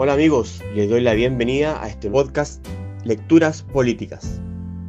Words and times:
Hola 0.00 0.12
amigos, 0.12 0.62
les 0.76 0.88
doy 0.88 1.00
la 1.00 1.12
bienvenida 1.12 1.82
a 1.82 1.88
este 1.88 2.08
podcast 2.08 2.64
Lecturas 3.02 3.64
Políticas. 3.64 4.40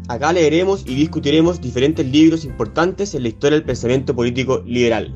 Acá 0.07 0.31
leeremos 0.31 0.85
y 0.85 0.93
discutiremos 0.93 1.59
diferentes 1.59 2.05
libros 2.05 2.45
importantes 2.45 3.15
en 3.15 3.23
la 3.23 3.29
historia 3.29 3.57
del 3.57 3.65
pensamiento 3.65 4.15
político 4.15 4.61
liberal. 4.67 5.11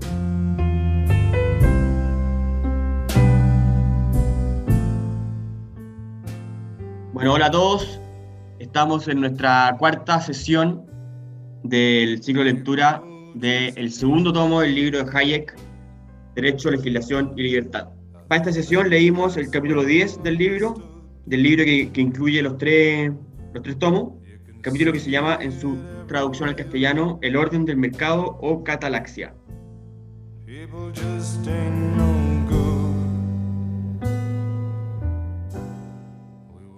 Bueno, 7.13 7.33
hola 7.33 7.45
a 7.45 7.51
todos. 7.51 7.99
Estamos 8.57 9.07
en 9.07 9.19
nuestra 9.19 9.75
cuarta 9.77 10.19
sesión 10.21 10.87
del 11.61 12.23
ciclo 12.23 12.43
de 12.43 12.53
lectura 12.53 13.03
del 13.35 13.91
segundo 13.91 14.33
tomo 14.33 14.61
del 14.61 14.73
libro 14.73 15.03
de 15.03 15.11
Hayek, 15.15 15.55
Derecho, 16.33 16.71
Legislación 16.71 17.33
y 17.37 17.43
Libertad. 17.43 17.89
Para 18.33 18.49
esta 18.49 18.51
sesión 18.51 18.89
leímos 18.89 19.37
el 19.37 19.51
capítulo 19.51 19.85
10 19.85 20.23
del 20.23 20.39
libro, 20.39 20.73
del 21.27 21.43
libro 21.43 21.63
que, 21.65 21.91
que 21.91 22.01
incluye 22.01 22.41
los 22.41 22.57
tres, 22.57 23.11
los 23.53 23.61
tres 23.61 23.77
tomos, 23.77 24.13
capítulo 24.61 24.91
que 24.91 24.99
se 24.99 25.11
llama 25.11 25.37
en 25.39 25.51
su 25.51 25.77
traducción 26.07 26.49
al 26.49 26.55
castellano 26.55 27.19
El 27.21 27.35
orden 27.35 27.63
del 27.63 27.77
mercado 27.77 28.39
o 28.41 28.63
catalaxia. 28.63 29.35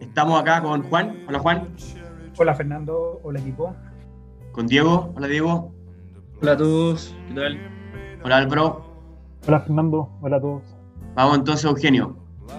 Estamos 0.02 0.42
acá 0.42 0.62
con 0.62 0.84
Juan. 0.90 1.23
Hola 1.30 1.40
Juan. 1.40 1.70
Hola 2.38 2.53
Fernando, 2.53 3.22
hola 3.23 3.40
equipo. 3.40 3.73
Con 4.52 4.67
Diego. 4.67 5.14
Hola 5.16 5.28
Diego. 5.28 5.73
Hola 6.42 6.52
a 6.52 6.58
todos, 6.58 7.16
¿qué 7.30 7.34
tal? 7.34 7.58
Hola 8.26 8.38
Álvaro. 8.40 8.84
Hola 9.48 9.62
Fernando, 9.62 10.09
hola 10.20 10.36
a 10.36 10.42
todos. 10.42 10.75
Vamos 11.16 11.38
entonces 11.38 11.63
Eugenio. 11.63 12.17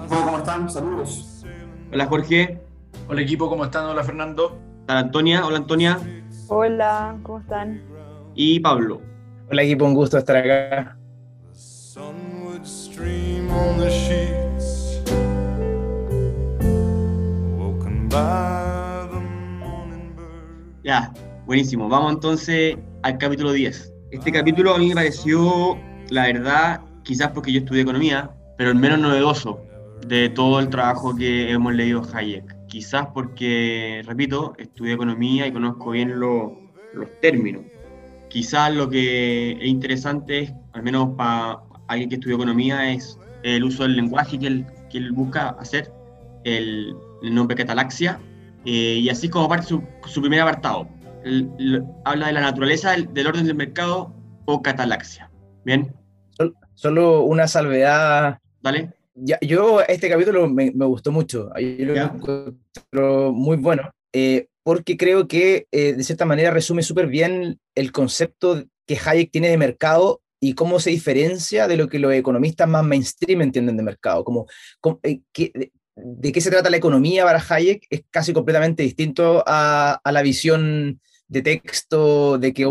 ¿Cómo 0.08 0.38
están? 0.38 0.70
Saludos. 0.70 1.44
Hola 1.92 2.06
Jorge. 2.06 2.58
Hola 3.06 3.20
equipo, 3.20 3.50
¿cómo 3.50 3.66
están? 3.66 3.84
Hola 3.84 4.02
Fernando. 4.02 4.58
Hola 4.88 5.00
Antonia. 5.00 5.44
Hola 5.44 5.58
Antonia. 5.58 5.98
Hola, 6.48 7.18
¿cómo 7.22 7.40
están? 7.40 7.82
Y 8.34 8.58
Pablo. 8.60 9.02
Hola 9.50 9.62
equipo, 9.62 9.84
un 9.84 9.92
gusto 9.92 10.16
estar 10.16 10.36
acá. 10.38 10.96
Ya, 20.82 21.12
buenísimo. 21.44 21.90
Vamos 21.90 22.14
entonces 22.14 22.78
al 23.02 23.18
capítulo 23.18 23.52
10. 23.52 23.92
Este 24.12 24.32
capítulo 24.32 24.74
a 24.74 24.78
mí 24.78 24.88
me 24.88 24.94
pareció, 24.94 25.76
la 26.08 26.22
verdad, 26.22 26.80
quizás 27.02 27.32
porque 27.32 27.52
yo 27.52 27.58
estudié 27.58 27.82
economía, 27.82 28.35
pero 28.56 28.70
el 28.70 28.76
menos 28.76 28.98
novedoso 28.98 29.60
de 30.06 30.28
todo 30.28 30.60
el 30.60 30.68
trabajo 30.68 31.14
que 31.14 31.50
hemos 31.50 31.74
leído 31.74 32.02
Hayek. 32.12 32.66
Quizás 32.66 33.08
porque, 33.14 34.02
repito, 34.06 34.54
estudié 34.58 34.94
economía 34.94 35.46
y 35.46 35.52
conozco 35.52 35.90
bien 35.90 36.18
los 36.18 36.52
términos. 37.20 37.62
Quizás 38.28 38.74
lo 38.74 38.88
que 38.88 39.52
es 39.52 39.66
interesante, 39.66 40.40
es, 40.40 40.52
al 40.72 40.82
menos 40.82 41.10
para 41.16 41.60
alguien 41.88 42.08
que 42.08 42.16
estudió 42.16 42.36
economía, 42.36 42.92
es 42.92 43.18
el 43.42 43.64
uso 43.64 43.84
del 43.84 43.96
lenguaje 43.96 44.38
que 44.38 44.46
él, 44.46 44.66
que 44.90 44.98
él 44.98 45.12
busca 45.12 45.50
hacer, 45.60 45.92
el, 46.44 46.94
el 47.22 47.34
nombre 47.34 47.56
catalaxia, 47.56 48.20
eh, 48.64 48.98
y 49.00 49.08
así 49.08 49.28
como 49.28 49.48
parte 49.48 49.66
su, 49.66 49.82
su 50.06 50.20
primer 50.20 50.40
apartado. 50.40 50.88
El, 51.24 51.50
el, 51.58 51.84
habla 52.04 52.28
de 52.28 52.32
la 52.34 52.40
naturaleza 52.40 52.92
del, 52.92 53.12
del, 53.14 53.26
orden 53.28 53.46
del 53.46 53.54
mercado 53.54 54.12
o 54.44 54.62
catalaxia. 54.62 55.30
¿Bien? 55.64 55.94
Solo 56.74 57.22
una 57.22 57.48
salvedad. 57.48 58.38
Dale. 58.66 58.90
Ya, 59.14 59.38
yo 59.40 59.80
este 59.80 60.08
capítulo 60.08 60.48
me, 60.48 60.72
me 60.72 60.84
gustó 60.86 61.12
mucho. 61.12 61.52
Yo 61.56 61.84
lo 61.84 61.94
encuentro 61.94 63.32
muy 63.32 63.56
bueno. 63.56 63.92
Eh, 64.12 64.48
porque 64.64 64.96
creo 64.96 65.28
que 65.28 65.68
eh, 65.70 65.92
de 65.92 66.02
cierta 66.02 66.24
manera 66.24 66.50
resume 66.50 66.82
súper 66.82 67.06
bien 67.06 67.60
el 67.76 67.92
concepto 67.92 68.64
que 68.84 68.98
Hayek 68.98 69.30
tiene 69.30 69.50
de 69.50 69.56
mercado 69.56 70.20
y 70.40 70.54
cómo 70.54 70.80
se 70.80 70.90
diferencia 70.90 71.68
de 71.68 71.76
lo 71.76 71.88
que 71.88 72.00
los 72.00 72.12
economistas 72.12 72.68
más 72.68 72.84
mainstream 72.84 73.42
entienden 73.42 73.76
de 73.76 73.84
mercado. 73.84 74.24
Como, 74.24 74.46
como 74.80 74.98
eh, 75.04 75.20
que, 75.32 75.70
de 75.94 76.32
qué 76.32 76.40
se 76.40 76.50
trata 76.50 76.68
la 76.68 76.76
economía 76.76 77.24
para 77.24 77.44
Hayek 77.48 77.86
es 77.88 78.02
casi 78.10 78.32
completamente 78.32 78.82
distinto 78.82 79.44
a, 79.46 80.00
a 80.02 80.12
la 80.12 80.22
visión 80.22 81.00
de 81.28 81.42
texto 81.42 82.36
de 82.38 82.52
que 82.52 82.64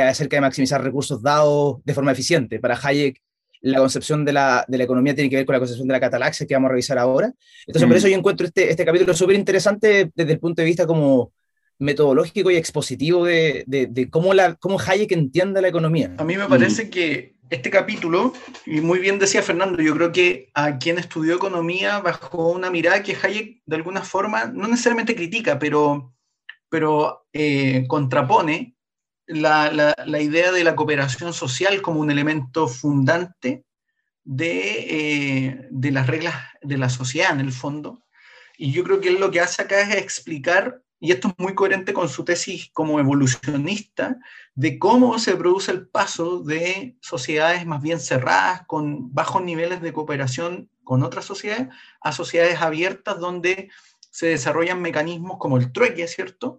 acerca 0.00 0.36
de 0.36 0.42
maximizar 0.42 0.80
recursos 0.80 1.22
dados 1.22 1.78
de 1.84 1.94
forma 1.94 2.12
eficiente. 2.12 2.60
Para 2.60 2.78
Hayek, 2.80 3.20
la 3.64 3.78
concepción 3.78 4.24
de 4.24 4.32
la, 4.32 4.64
de 4.68 4.78
la, 4.78 4.84
economía 4.84 5.14
tiene 5.14 5.30
que 5.30 5.36
ver 5.36 5.46
con 5.46 5.54
la 5.54 5.58
concepción 5.58 5.88
de 5.88 5.92
la 5.92 6.00
catalaxia 6.00 6.46
que 6.46 6.54
vamos 6.54 6.68
a 6.68 6.72
revisar 6.72 6.98
ahora. 6.98 7.32
Entonces, 7.66 7.86
mm. 7.86 7.90
por 7.90 7.96
eso 7.96 8.08
yo 8.08 8.16
encuentro 8.16 8.46
este, 8.46 8.70
este 8.70 8.84
capítulo 8.84 9.14
súper 9.14 9.36
interesante 9.36 10.10
desde 10.14 10.32
el 10.32 10.38
punto 10.38 10.60
de 10.60 10.66
vista 10.66 10.86
como 10.86 11.32
metodológico 11.78 12.50
y 12.50 12.56
expositivo 12.56 13.24
de, 13.24 13.64
de, 13.66 13.86
de, 13.86 14.10
cómo, 14.10 14.34
la, 14.34 14.54
cómo 14.56 14.78
Hayek 14.78 15.12
entiende 15.12 15.62
la 15.62 15.68
economía. 15.68 16.14
A 16.18 16.24
mí 16.24 16.36
me 16.36 16.46
parece 16.46 16.84
mm. 16.84 16.90
que 16.90 17.34
este 17.48 17.70
capítulo, 17.70 18.34
y 18.66 18.80
muy 18.80 18.98
bien 18.98 19.18
decía 19.18 19.42
Fernando, 19.42 19.82
yo 19.82 19.94
creo 19.94 20.12
que 20.12 20.50
a 20.54 20.78
quien 20.78 20.98
estudió 20.98 21.34
economía 21.34 22.00
bajo 22.00 22.50
una 22.50 22.70
mirada 22.70 23.02
que 23.02 23.16
Hayek 23.20 23.62
de 23.64 23.76
alguna 23.76 24.02
forma 24.02 24.44
no 24.46 24.68
necesariamente 24.68 25.14
critica, 25.14 25.58
pero, 25.58 26.14
pero 26.68 27.26
eh, 27.32 27.84
contrapone 27.88 28.74
la, 29.26 29.94
la, 30.06 30.20
idea 30.20 30.52
de 30.52 30.64
la 30.64 30.76
cooperación 30.76 31.32
social 31.32 31.82
como 31.82 32.00
un 32.00 32.10
elemento 32.10 32.68
fundante 32.68 33.64
de, 34.22 35.46
eh, 35.48 35.68
de 35.70 35.90
las 35.90 36.06
reglas 36.06 36.34
de 36.62 36.78
la 36.78 36.88
sociedad 36.88 37.32
en 37.32 37.40
el 37.40 37.52
fondo. 37.52 38.02
Y 38.56 38.72
yo 38.72 38.84
creo 38.84 39.00
que 39.00 39.08
él 39.08 39.20
lo 39.20 39.30
que 39.30 39.40
hace 39.40 39.62
acá 39.62 39.80
es 39.80 39.96
explicar 39.96 40.82
y 41.04 41.12
esto 41.12 41.28
es 41.28 41.34
muy 41.36 41.54
coherente 41.54 41.92
con 41.92 42.08
su 42.08 42.24
tesis 42.24 42.70
como 42.72 42.98
evolucionista, 42.98 44.16
de 44.54 44.78
cómo 44.78 45.18
se 45.18 45.36
produce 45.36 45.70
el 45.70 45.86
paso 45.86 46.38
de 46.38 46.96
sociedades 47.02 47.66
más 47.66 47.82
bien 47.82 48.00
cerradas, 48.00 48.62
con 48.66 49.12
bajos 49.12 49.42
niveles 49.42 49.82
de 49.82 49.92
cooperación 49.92 50.70
con 50.82 51.02
otras 51.02 51.26
sociedades, 51.26 51.68
a 52.00 52.12
sociedades 52.12 52.62
abiertas 52.62 53.18
donde 53.18 53.70
se 54.10 54.28
desarrollan 54.28 54.80
mecanismos 54.80 55.36
como 55.38 55.58
el 55.58 55.72
trueque, 55.72 56.08
¿cierto?, 56.08 56.58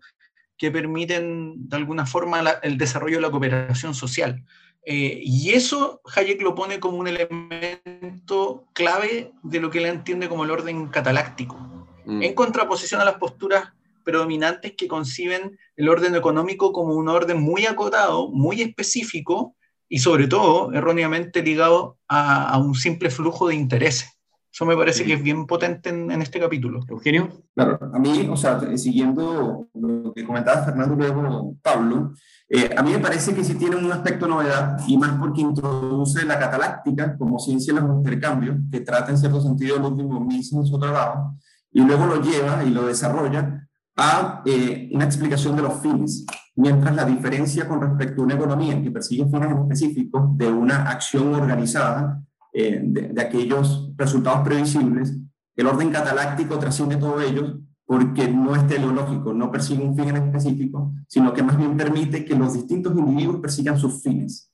que 0.57 0.71
permiten 0.71 1.69
de 1.69 1.77
alguna 1.77 2.05
forma 2.05 2.41
la, 2.41 2.51
el 2.63 2.77
desarrollo 2.77 3.17
de 3.17 3.21
la 3.21 3.31
cooperación 3.31 3.93
social. 3.93 4.43
Eh, 4.85 5.19
y 5.23 5.51
eso 5.51 6.01
Hayek 6.15 6.41
lo 6.41 6.53
pone 6.53 6.79
como 6.79 6.97
un 6.97 7.07
elemento 7.07 8.65
clave 8.73 9.31
de 9.41 9.59
lo 9.59 9.71
que 9.71 9.79
él 9.79 9.87
entiende 9.87 10.29
como 10.29 10.45
el 10.45 10.51
orden 10.51 10.87
cataláctico, 10.87 11.57
mm. 12.05 12.21
en 12.21 12.33
contraposición 12.35 13.01
a 13.01 13.05
las 13.05 13.15
posturas 13.15 13.73
predominantes 14.03 14.73
que 14.77 14.87
conciben 14.87 15.57
el 15.75 15.89
orden 15.89 16.15
económico 16.15 16.71
como 16.71 16.93
un 16.93 17.09
orden 17.09 17.41
muy 17.41 17.65
acotado, 17.65 18.29
muy 18.29 18.61
específico 18.61 19.55
y 19.89 19.99
sobre 19.99 20.27
todo 20.27 20.71
erróneamente 20.71 21.41
ligado 21.41 21.97
a, 22.07 22.49
a 22.49 22.57
un 22.59 22.75
simple 22.75 23.09
flujo 23.09 23.47
de 23.47 23.55
intereses. 23.55 24.14
Eso 24.55 24.65
me 24.65 24.77
parece 24.77 24.99
sí. 24.99 25.05
que 25.05 25.13
es 25.15 25.21
bien 25.21 25.45
potente 25.45 25.89
en, 25.89 26.09
en, 26.09 26.21
este 26.21 26.39
capítulo. 26.39 26.79
Eugenio. 26.87 27.27
Claro, 27.53 27.77
a 27.93 27.99
mí, 27.99 28.25
o 28.31 28.37
sea, 28.37 28.57
siguiendo 28.77 29.67
lo 29.73 30.13
que 30.13 30.23
comentaba 30.23 30.63
Fernando 30.63 30.95
luego 30.95 31.57
Pablo, 31.61 32.13
eh, 32.47 32.69
a 32.77 32.81
mí 32.81 32.93
me 32.93 32.99
parece 32.99 33.35
que 33.35 33.43
sí 33.43 33.55
tiene 33.55 33.75
un 33.75 33.91
aspecto 33.91 34.29
novedad 34.29 34.77
y 34.87 34.97
más 34.97 35.19
porque 35.19 35.41
introduce 35.41 36.23
la 36.23 36.39
cataláctica 36.39 37.17
como 37.17 37.37
ciencia 37.37 37.73
de 37.73 37.81
los 37.81 37.97
intercambios, 37.97 38.55
que 38.71 38.79
trata 38.79 39.11
en 39.11 39.17
cierto 39.17 39.41
sentido 39.41 39.75
el 39.75 39.83
último 39.83 40.21
mismo 40.21 40.61
en 40.61 40.67
su 40.67 40.79
trabajo, 40.79 41.35
y 41.73 41.81
luego 41.81 42.05
lo 42.05 42.21
lleva 42.21 42.63
y 42.63 42.69
lo 42.69 42.85
desarrolla 42.87 43.67
a 43.97 44.41
eh, 44.45 44.89
una 44.93 45.03
explicación 45.03 45.57
de 45.57 45.63
los 45.63 45.81
fines, 45.81 46.25
mientras 46.55 46.95
la 46.95 47.03
diferencia 47.03 47.67
con 47.67 47.81
respecto 47.81 48.21
a 48.21 48.23
una 48.23 48.35
economía 48.35 48.81
que 48.81 48.89
persigue 48.89 49.25
fines 49.25 49.51
específicos 49.51 50.37
de 50.37 50.47
una 50.47 50.89
acción 50.89 51.35
organizada, 51.35 52.21
eh, 52.57 52.79
de, 52.81 53.01
de, 53.09 53.21
aquellos 53.21 53.91
resultados 53.97 54.47
previsibles, 54.47 55.13
el 55.57 55.67
orden 55.67 55.89
cataláctico 55.91 56.57
trasciende 56.57 56.95
todo 56.95 57.19
ello 57.19 57.59
porque 57.85 58.29
no 58.29 58.55
es 58.55 58.65
teleológico, 58.65 59.33
no 59.33 59.51
persigue 59.51 59.83
un 59.83 59.93
fin 59.93 60.07
en 60.07 60.15
específico, 60.15 60.93
sino 61.05 61.33
que 61.33 61.43
más 61.43 61.57
bien 61.57 61.75
permite 61.75 62.23
que 62.23 62.33
los 62.33 62.53
distintos 62.53 62.97
individuos 62.97 63.41
persigan 63.41 63.77
sus 63.77 64.01
fines 64.01 64.49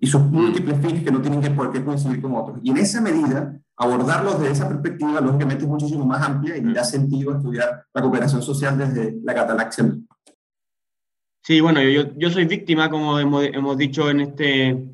y 0.00 0.06
sus 0.06 0.22
múltiples 0.22 0.80
fines 0.80 1.04
que 1.04 1.10
no 1.10 1.20
tienen 1.20 1.42
que 1.42 1.50
por 1.50 1.70
qué 1.70 1.84
coincidir 1.84 2.22
con 2.22 2.34
otros. 2.34 2.58
Y 2.62 2.70
en 2.70 2.78
esa 2.78 3.02
medida, 3.02 3.60
abordarlos 3.76 4.40
desde 4.40 4.52
esa 4.52 4.68
perspectiva, 4.70 5.20
lógicamente, 5.20 5.64
es 5.64 5.68
muchísimo 5.68 6.06
más 6.06 6.26
amplia 6.26 6.56
y 6.56 6.62
da 6.72 6.84
sentido 6.84 7.36
estudiar 7.36 7.84
la 7.92 8.00
cooperación 8.00 8.40
social 8.40 8.78
desde 8.78 9.20
la 9.22 9.34
catalaxia. 9.34 9.94
Sí, 11.42 11.60
bueno, 11.60 11.82
yo, 11.82 12.16
yo 12.16 12.30
soy 12.30 12.46
víctima, 12.46 12.88
como 12.88 13.18
hemos, 13.18 13.44
hemos 13.44 13.76
dicho 13.76 14.08
en 14.08 14.20
este, 14.20 14.68
en 14.68 14.92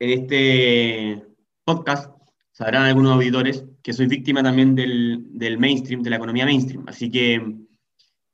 este 0.00 1.29
podcast, 1.64 2.10
sabrán 2.52 2.84
algunos 2.84 3.12
auditores, 3.12 3.64
que 3.82 3.92
soy 3.92 4.06
víctima 4.06 4.42
también 4.42 4.74
del, 4.74 5.26
del 5.30 5.58
mainstream, 5.58 6.02
de 6.02 6.10
la 6.10 6.16
economía 6.16 6.44
mainstream. 6.44 6.84
Así 6.88 7.10
que, 7.10 7.56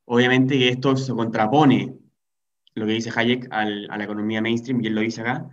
obviamente, 0.04 0.68
esto 0.68 0.96
se 0.96 1.12
contrapone 1.12 1.94
lo 2.74 2.86
que 2.86 2.92
dice 2.92 3.10
Hayek 3.14 3.48
al, 3.50 3.88
a 3.90 3.96
la 3.96 4.04
economía 4.04 4.40
mainstream, 4.40 4.82
y 4.82 4.88
él 4.88 4.94
lo 4.94 5.00
dice 5.00 5.22
acá, 5.22 5.48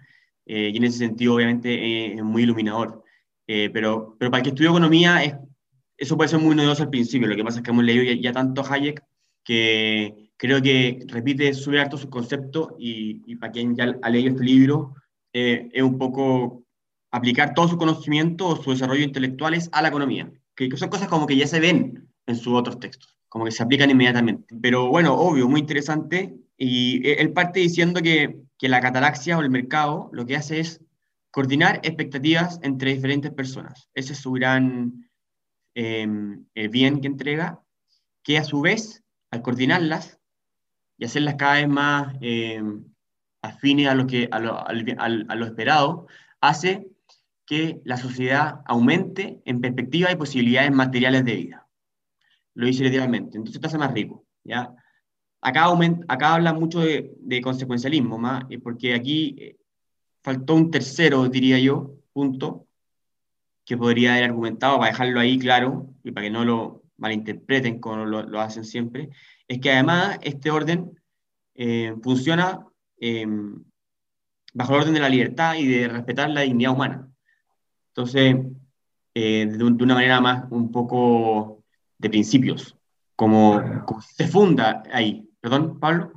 eh, 0.46 0.72
y 0.74 0.78
en 0.78 0.84
ese 0.84 1.00
sentido, 1.00 1.36
obviamente, 1.36 1.74
eh, 1.74 2.14
es 2.16 2.24
muy 2.24 2.44
iluminador. 2.44 3.04
Eh, 3.48 3.70
pero, 3.74 4.16
pero 4.18 4.32
para 4.32 4.40
el 4.40 4.44
que 4.44 4.50
estudió 4.50 4.72
economía 4.72 5.24
es, 5.24 5.36
eso 5.98 6.18
puede 6.18 6.30
ser 6.30 6.40
muy 6.40 6.56
novedoso 6.56 6.84
al 6.84 6.90
principio, 6.90 7.28
lo 7.28 7.36
que 7.36 7.44
pasa 7.44 7.60
es 7.60 7.64
que 7.64 7.72
hemos 7.72 7.84
leído 7.84 8.04
ya, 8.04 8.14
ya 8.14 8.32
tanto 8.32 8.64
Hayek 8.64 9.04
que 9.44 10.32
creo 10.38 10.62
que 10.62 11.06
repite 11.08 11.54
súper 11.54 11.82
harto 11.82 11.98
su 11.98 12.10
concepto 12.10 12.76
y, 12.80 13.22
y, 13.26 13.36
para 13.36 13.52
quien 13.52 13.76
ya 13.76 13.96
ha 14.02 14.10
leído 14.10 14.32
este 14.32 14.44
libro, 14.44 14.96
eh, 15.34 15.70
es 15.72 15.84
un 15.84 15.98
poco 15.98 16.63
aplicar 17.14 17.54
todo 17.54 17.68
su 17.68 17.78
conocimiento 17.78 18.48
o 18.48 18.56
su 18.62 18.72
desarrollo 18.72 19.04
intelectuales 19.04 19.70
a 19.72 19.84
la 19.84 19.90
economía, 19.90 20.32
que, 20.56 20.76
son 20.76 20.90
cosas 20.90 21.08
como 21.08 21.28
que 21.28 21.38
ya 21.38 21.46
se 21.46 21.60
ven 21.60 22.10
en 22.26 22.36
sus 22.36 22.54
otros 22.54 22.80
textos, 22.80 23.16
como 23.30 23.46
que 23.46 23.52
se 23.52 23.62
aplican 23.62 23.92
inmediatamente. 23.92 24.56
Pero 24.60 24.88
bueno, 24.88 25.14
obvio, 25.14 25.48
muy 25.48 25.60
interesante, 25.60 26.36
y 26.58 27.08
él 27.08 27.32
parte 27.32 27.60
diciendo 27.60 28.02
que, 28.02 28.40
que 28.58 28.68
la 28.68 28.82
catalaxia 28.82 29.38
o 29.38 29.42
el 29.42 29.52
mercado 29.52 30.10
lo 30.12 30.26
que 30.26 30.36
hace 30.36 30.60
es 30.60 30.82
coordinar 31.30 31.82
expectativas 31.84 32.60
entre 32.64 32.96
diferentes 32.96 33.32
personas. 33.32 33.90
Ese 33.94 34.14
es 34.14 34.20
su 34.20 34.32
gran 34.32 35.08
eh, 35.76 36.08
bien 36.72 37.00
que 37.00 37.08
entrega, 37.08 37.62
que 38.24 38.40
a 38.40 38.44
su 38.44 38.62
vez, 38.62 39.04
al 39.30 39.44
coordinarlas 39.44 40.20
y 40.98 41.06
hacerlas 41.06 41.36
cada 41.36 41.56
vez 41.56 41.68
más 41.68 42.16
eh, 42.22 42.64
afines 43.44 43.88
a 43.88 43.94
lo, 43.94 44.08
que, 44.08 44.28
a 44.32 44.40
lo 44.40 45.46
esperado, 45.46 46.08
hace 46.42 46.88
que 47.46 47.82
la 47.84 47.98
sociedad 47.98 48.62
aumente 48.66 49.42
en 49.46 49.62
perspectiva 49.62 50.12
y 50.12 50.16
posibilidades 50.16 50.72
materiales 50.72 51.26
de 51.26 51.36
vida. 51.36 51.68
Lo 52.56 52.66
dice 52.68 52.84
literalmente. 52.84 53.38
Entonces 53.38 53.60
te 53.60 53.68
hace 53.68 53.78
más 53.78 53.94
rico. 53.94 54.26
¿ya? 54.44 54.74
Acá, 55.42 55.64
aumenta, 55.64 56.06
acá 56.08 56.36
habla 56.36 56.54
mucho 56.54 56.80
de, 56.80 57.14
de 57.20 57.42
consecuencialismo, 57.42 58.18
más, 58.18 58.46
porque 58.64 58.94
aquí 58.94 59.36
eh, 59.38 59.58
faltó 60.22 60.56
un 60.56 60.72
tercero, 60.72 61.28
diría 61.28 61.60
yo, 61.60 61.96
punto, 62.14 62.68
que 63.66 63.78
podría 63.78 64.14
haber 64.14 64.26
argumentado 64.26 64.80
para 64.80 64.92
dejarlo 64.92 65.20
ahí 65.20 65.38
claro 65.38 65.90
y 66.04 66.12
para 66.12 66.26
que 66.26 66.32
no 66.32 66.46
lo 66.46 66.84
malinterpreten 66.98 67.80
como 67.80 68.06
lo, 68.06 68.40
hacen 68.40 68.64
siempre, 68.64 69.10
es 69.48 69.60
que 69.60 69.72
además 69.72 70.20
este 70.22 70.52
orden 70.52 71.00
eh, 71.56 71.94
funciona 72.02 72.66
eh, 73.00 73.26
bajo 74.54 74.74
el 74.74 74.82
orden 74.82 74.94
de 74.94 75.00
la 75.00 75.10
libertad 75.10 75.56
y 75.56 75.68
de 75.68 75.88
respetar 75.88 76.30
la 76.30 76.42
dignidad 76.42 76.72
humana. 76.72 77.10
Entonces, 77.96 78.36
eh, 79.14 79.48
de, 79.48 79.58
de, 79.58 79.64
una 79.64 79.94
manera 79.94 80.20
más 80.20 80.46
un 80.50 80.72
poco 80.72 81.64
de 82.00 82.10
principios, 82.10 82.76
como, 83.16 83.62
como 83.86 84.02
se 84.02 84.28
funda 84.28 84.84
ahí. 84.92 85.30
¿Perdón, 85.40 85.80
Pablo? 85.80 86.12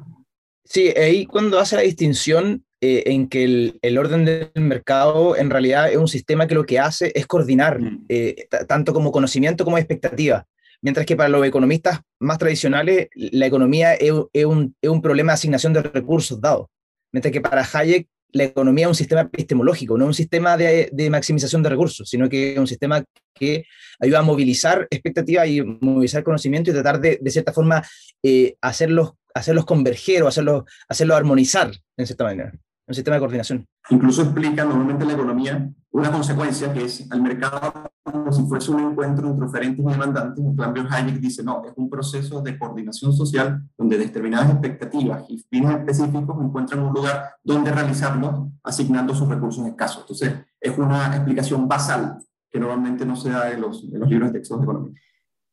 Sí, 0.65 0.89
ahí 0.89 1.27
cuando 1.27 1.59
hace 1.59 1.77
la 1.77 1.83
distinción 1.83 2.65
eh, 2.81 3.05
en 3.07 3.29
que 3.29 3.45
el, 3.45 3.79
el, 3.83 3.99
orden 3.99 4.25
del 4.25 4.51
mercado 4.55 5.37
en 5.37 5.51
realidad 5.51 5.91
es 5.91 5.97
un 5.97 6.09
sistema 6.09 6.47
que 6.47 6.55
lo 6.55 6.65
que 6.65 6.79
hace 6.79 7.13
es 7.15 7.27
coordinar 7.27 7.81
mm. 7.81 8.05
eh, 8.09 8.49
tanto 8.67 8.93
como 8.93 9.13
conocimiento 9.13 9.65
como 9.65 9.79
expectativa. 9.79 10.47
Mientras 10.83 11.07
que 11.07 11.17
para 11.17 11.29
los 11.29 11.47
economistas 11.47 12.01
más 12.19 12.39
tradicionales, 12.39 13.09
la 13.15 13.47
economía 13.47 13.95
es, 13.95 14.13
es, 14.33 14.45
un, 14.45 14.75
es 14.81 14.91
un 14.91 15.03
problema 15.03 15.33
de 15.33 15.35
asignación 15.35 15.73
de 15.73 15.83
recursos 15.83 16.41
dados. 16.41 16.67
Mientras 17.13 17.33
que 17.33 17.41
para 17.41 17.67
Hayek, 17.73 18.09
la 18.33 18.45
economía 18.45 18.85
es 18.85 18.89
un 18.89 18.95
sistema 18.95 19.23
epistemológico, 19.23 19.97
no 19.97 20.07
un 20.07 20.15
sistema 20.15 20.57
de, 20.57 21.09
maximización 21.11 21.63
de 21.63 21.69
recursos, 21.69 22.09
sino 22.09 22.29
que 22.29 22.53
es 22.53 22.59
un 22.59 22.67
sistema 22.67 23.05
que 23.35 23.65
ayuda 24.01 24.21
a 24.21 24.23
movilizar 24.23 24.87
expectativas 24.91 25.49
y 25.49 25.63
movilizar 25.63 26.23
conocimiento 26.23 26.71
y 26.71 26.75
tratar 26.75 27.01
de, 27.01 27.19
de 27.21 27.31
cierta 27.31 27.53
forma, 27.53 27.83
eh, 28.23 28.57
hacerlos, 28.61 29.13
hacerlos 29.35 29.65
converger 29.65 30.23
o 30.23 30.29
hacerlos, 30.29 30.65
hacerlos 30.89 31.17
armonizar, 31.17 31.71
en 31.97 32.07
cierta 32.07 32.25
manera 32.25 32.53
un 32.87 32.95
sistema 32.95 33.17
de 33.17 33.21
coordinación. 33.21 33.67
Incluso 33.91 34.23
explica 34.23 34.65
normalmente 34.65 35.05
la 35.05 35.13
economía 35.13 35.71
una 35.91 36.13
consecuencia 36.13 36.73
que 36.73 36.85
es 36.85 37.11
al 37.11 37.23
mercado 37.23 37.91
como 38.03 38.33
si 38.33 38.43
fuese 38.45 38.71
un 38.71 38.91
encuentro 38.93 39.29
entre 39.29 39.47
oferentes 39.47 39.85
y 39.85 39.89
demandantes. 39.89 40.45
En 40.45 40.57
cambio, 40.57 40.87
Hayek 40.89 41.17
dice, 41.17 41.43
no, 41.43 41.65
es 41.65 41.73
un 41.77 41.89
proceso 41.89 42.41
de 42.43 42.59
coordinación 42.59 43.13
social 43.13 43.63
donde 43.77 43.99
determinadas 43.99 44.51
expectativas 44.51 45.25
y 45.29 45.39
fines 45.51 45.71
específicos 45.71 46.37
encuentran 46.41 46.83
un 46.83 46.93
lugar 46.93 47.37
donde 47.43 47.73
realizarlos 47.73 48.49
asignando 48.63 49.15
sus 49.15 49.29
recursos 49.29 49.67
escasos. 49.67 50.03
Entonces, 50.03 50.35
es 50.61 50.79
una 50.79 51.17
explicación 51.17 51.67
basal 51.67 52.19
que 52.51 52.61
normalmente 52.61 53.05
no 53.05 53.17
se 53.17 53.31
da 53.31 53.51
en 53.51 53.61
los, 53.61 53.85
en 53.85 53.99
los 53.99 54.09
libros 54.09 54.33
de 54.33 54.39
textos 54.39 54.59
de 54.59 54.65
economía. 54.65 55.01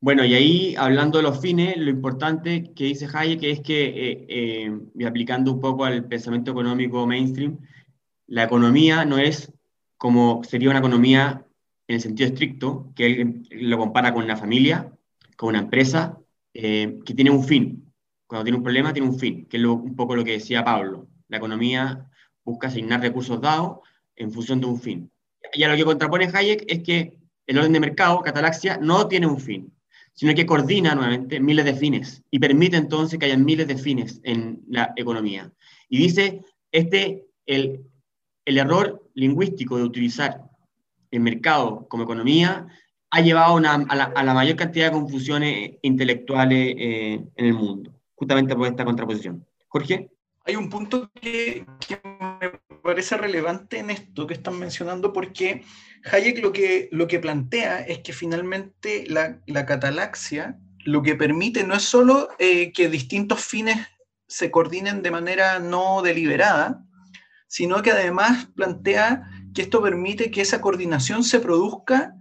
Bueno, 0.04 0.26
y 0.26 0.34
ahí, 0.34 0.76
hablando 0.78 1.18
de 1.18 1.24
los 1.24 1.40
fines, 1.40 1.78
lo 1.78 1.90
importante 1.90 2.74
que 2.76 2.84
dice 2.84 3.08
Hayek 3.14 3.42
es 3.44 3.62
que, 3.62 3.86
eh, 3.86 4.26
eh, 4.28 4.80
y 4.96 5.06
aplicando 5.06 5.54
un 5.54 5.62
poco 5.62 5.86
al 5.86 6.06
pensamiento 6.10 6.52
económico 6.52 7.08
mainstream, 7.08 7.58
la 8.28 8.44
economía 8.44 9.06
no 9.06 9.18
es 9.18 9.54
como 9.96 10.44
sería 10.44 10.70
una 10.70 10.80
economía 10.80 11.46
en 11.88 11.96
el 11.96 12.02
sentido 12.02 12.28
estricto, 12.28 12.92
que 12.98 13.06
él 13.06 13.48
lo 13.52 13.78
compara 13.78 14.14
con 14.14 14.26
una 14.26 14.36
familia, 14.36 14.92
con 15.38 15.50
una 15.50 15.60
empresa, 15.60 16.20
eh, 16.54 17.00
que 17.06 17.14
tiene 17.14 17.32
un 17.32 17.46
fin. 17.46 17.90
Cuando 18.28 18.44
tiene 18.44 18.58
un 18.58 18.64
problema, 18.64 18.92
tiene 18.92 19.08
un 19.08 19.18
fin, 19.18 19.46
que 19.46 19.56
es 19.56 19.64
lo, 19.64 19.76
un 19.76 19.96
poco 19.96 20.18
lo 20.18 20.26
que 20.26 20.34
decía 20.34 20.66
Pablo. 20.66 21.08
La 21.30 21.38
economía 21.38 22.10
busca 22.44 22.68
asignar 22.68 23.00
recursos 23.00 23.40
dados 23.40 23.80
en 24.18 24.34
función 24.34 24.60
de 24.60 24.66
un 24.66 24.82
fin. 24.82 25.10
Y 25.54 25.64
a 25.64 25.70
lo 25.70 25.78
que 25.78 25.86
contrapone 25.86 26.30
Hayek 26.34 26.66
es 26.68 26.84
que 26.84 27.18
el 27.48 27.58
orden 27.58 27.72
de 27.72 27.80
mercado, 27.80 28.20
Catalaxia, 28.20 28.78
no 28.82 29.08
tiene 29.08 29.28
un 29.28 29.40
fin 29.40 29.74
sino 30.14 30.34
que 30.34 30.46
coordina 30.46 30.96
nuevamente 30.96 31.40
miles 31.40 31.66
de 31.66 31.74
fines 31.74 32.24
y 32.30 32.40
permite 32.40 32.78
entonces 32.78 33.20
que 33.20 33.26
haya 33.26 33.38
miles 33.38 33.68
de 33.68 33.78
fines 33.78 34.22
en 34.24 34.62
la 34.68 34.94
economía. 34.96 35.52
Y 35.90 35.98
dice, 35.98 36.42
este, 36.72 37.26
el, 37.46 37.84
el 38.46 38.58
error 38.58 39.10
lingüístico 39.16 39.78
de 39.78 39.84
utilizar 39.84 40.44
el 41.12 41.20
mercado 41.20 41.88
como 41.88 42.04
economía 42.04 42.68
ha 43.12 43.22
llevado 43.22 43.56
una, 43.56 43.74
a, 43.76 43.96
la, 43.96 44.04
a, 44.06 44.24
la, 44.24 44.34
mayor 44.34 44.56
cantidad 44.56 44.88
de 44.88 44.94
confusiones 44.94 45.74
intelectuales 45.84 46.76
eh, 46.78 47.24
en 47.36 47.46
el 47.46 47.54
mundo, 47.54 47.94
justamente 48.16 48.56
por 48.56 48.68
esta 48.68 48.86
contraposición. 48.86 49.46
Jorge. 49.68 50.10
Hay 50.46 50.56
un 50.58 50.70
punto 50.70 51.10
que, 51.22 51.66
que 51.88 52.00
parece 52.84 53.18
relevante 53.18 53.80
en 53.80 53.90
esto 53.90 54.28
que 54.28 54.34
están 54.36 54.60
mencionando 54.60 55.14
porque 55.14 55.64
Hayek 56.12 56.44
lo 56.44 56.52
que, 56.52 56.90
lo 56.92 57.08
que 57.08 57.20
plantea 57.20 57.80
es 57.80 58.00
que 58.00 58.14
finalmente 58.14 59.06
la, 59.08 59.40
la 59.48 59.66
catalaxia 59.66 60.60
lo 60.86 61.02
que 61.02 61.16
permite 61.16 61.64
no 61.64 61.76
es 61.76 61.84
solo 61.84 62.30
eh, 62.40 62.74
que 62.74 62.90
distintos 62.90 63.44
fines 63.44 63.88
se 64.28 64.52
coordinen 64.52 65.02
de 65.02 65.12
manera 65.12 65.60
no 65.60 66.02
deliberada, 66.02 66.84
sino 67.48 67.82
que 67.82 67.92
además 67.92 68.48
plantea 68.54 69.30
que 69.56 69.62
esto 69.62 69.82
permite 69.82 70.30
que 70.30 70.42
esa 70.42 70.60
coordinación 70.60 71.24
se 71.24 71.40
produzca 71.40 72.16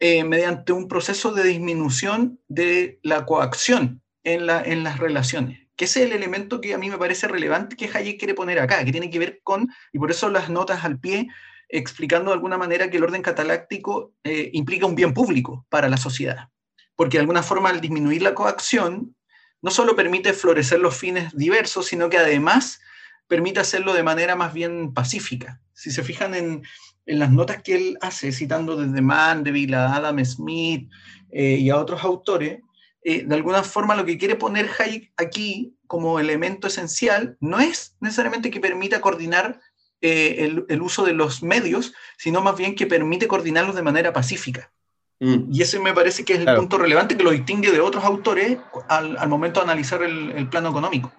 eh, 0.00 0.24
mediante 0.24 0.72
un 0.72 0.88
proceso 0.88 1.32
de 1.32 1.44
disminución 1.44 2.40
de 2.48 2.98
la 3.02 3.26
coacción 3.26 4.02
en, 4.24 4.46
la, 4.46 4.60
en 4.60 4.82
las 4.82 4.98
relaciones 4.98 5.63
que 5.76 5.86
es 5.86 5.96
el 5.96 6.12
elemento 6.12 6.60
que 6.60 6.74
a 6.74 6.78
mí 6.78 6.88
me 6.88 6.98
parece 6.98 7.28
relevante 7.28 7.76
que 7.76 7.90
Hayek 7.92 8.18
quiere 8.18 8.34
poner 8.34 8.58
acá, 8.58 8.84
que 8.84 8.92
tiene 8.92 9.10
que 9.10 9.18
ver 9.18 9.40
con, 9.42 9.68
y 9.92 9.98
por 9.98 10.10
eso 10.10 10.28
las 10.28 10.48
notas 10.48 10.84
al 10.84 11.00
pie, 11.00 11.28
explicando 11.68 12.30
de 12.30 12.34
alguna 12.34 12.58
manera 12.58 12.90
que 12.90 12.98
el 12.98 13.04
orden 13.04 13.22
cataláctico 13.22 14.12
eh, 14.22 14.50
implica 14.52 14.86
un 14.86 14.94
bien 14.94 15.14
público 15.14 15.66
para 15.68 15.88
la 15.88 15.96
sociedad. 15.96 16.48
Porque 16.94 17.16
de 17.16 17.22
alguna 17.22 17.42
forma 17.42 17.70
al 17.70 17.80
disminuir 17.80 18.22
la 18.22 18.34
coacción, 18.34 19.16
no 19.62 19.70
solo 19.70 19.96
permite 19.96 20.32
florecer 20.32 20.78
los 20.78 20.96
fines 20.96 21.34
diversos, 21.36 21.86
sino 21.86 22.08
que 22.08 22.18
además 22.18 22.80
permite 23.26 23.60
hacerlo 23.60 23.94
de 23.94 24.02
manera 24.02 24.36
más 24.36 24.52
bien 24.52 24.92
pacífica. 24.92 25.60
Si 25.72 25.90
se 25.90 26.04
fijan 26.04 26.34
en, 26.34 26.62
en 27.06 27.18
las 27.18 27.30
notas 27.30 27.62
que 27.62 27.74
él 27.74 27.98
hace, 28.00 28.30
citando 28.30 28.76
desde 28.76 29.00
Mandeville 29.00 29.74
a 29.74 29.94
Adam 29.94 30.24
Smith 30.24 30.90
eh, 31.30 31.56
y 31.58 31.70
a 31.70 31.78
otros 31.78 32.04
autores, 32.04 32.60
eh, 33.04 33.24
de 33.26 33.34
alguna 33.34 33.62
forma 33.62 33.94
lo 33.94 34.04
que 34.04 34.18
quiere 34.18 34.34
poner 34.34 34.70
Hayek 34.78 35.12
aquí 35.16 35.76
como 35.86 36.18
elemento 36.18 36.66
esencial 36.66 37.36
no 37.38 37.60
es 37.60 37.96
necesariamente 38.00 38.50
que 38.50 38.60
permita 38.60 39.02
coordinar 39.02 39.60
eh, 40.00 40.44
el, 40.44 40.64
el, 40.68 40.82
uso 40.82 41.04
de 41.04 41.12
los 41.12 41.42
medios, 41.42 41.92
sino 42.18 42.40
más 42.40 42.56
bien 42.56 42.74
que 42.74 42.86
permite 42.86 43.28
coordinarlos 43.28 43.76
de 43.76 43.82
manera 43.82 44.12
pacífica. 44.12 44.72
Mm. 45.20 45.52
Y 45.52 45.62
ese 45.62 45.78
me 45.78 45.94
parece 45.94 46.24
que 46.24 46.32
es 46.32 46.38
el 46.40 46.44
claro. 46.44 46.60
punto 46.60 46.78
relevante 46.78 47.16
que 47.16 47.24
lo 47.24 47.30
distingue 47.30 47.70
de 47.70 47.80
otros 47.80 48.04
autores 48.04 48.58
al, 48.88 49.16
al 49.16 49.28
momento 49.28 49.60
de 49.60 49.64
analizar 49.64 50.02
el, 50.02 50.32
el, 50.32 50.48
plano 50.48 50.70
económico. 50.70 51.12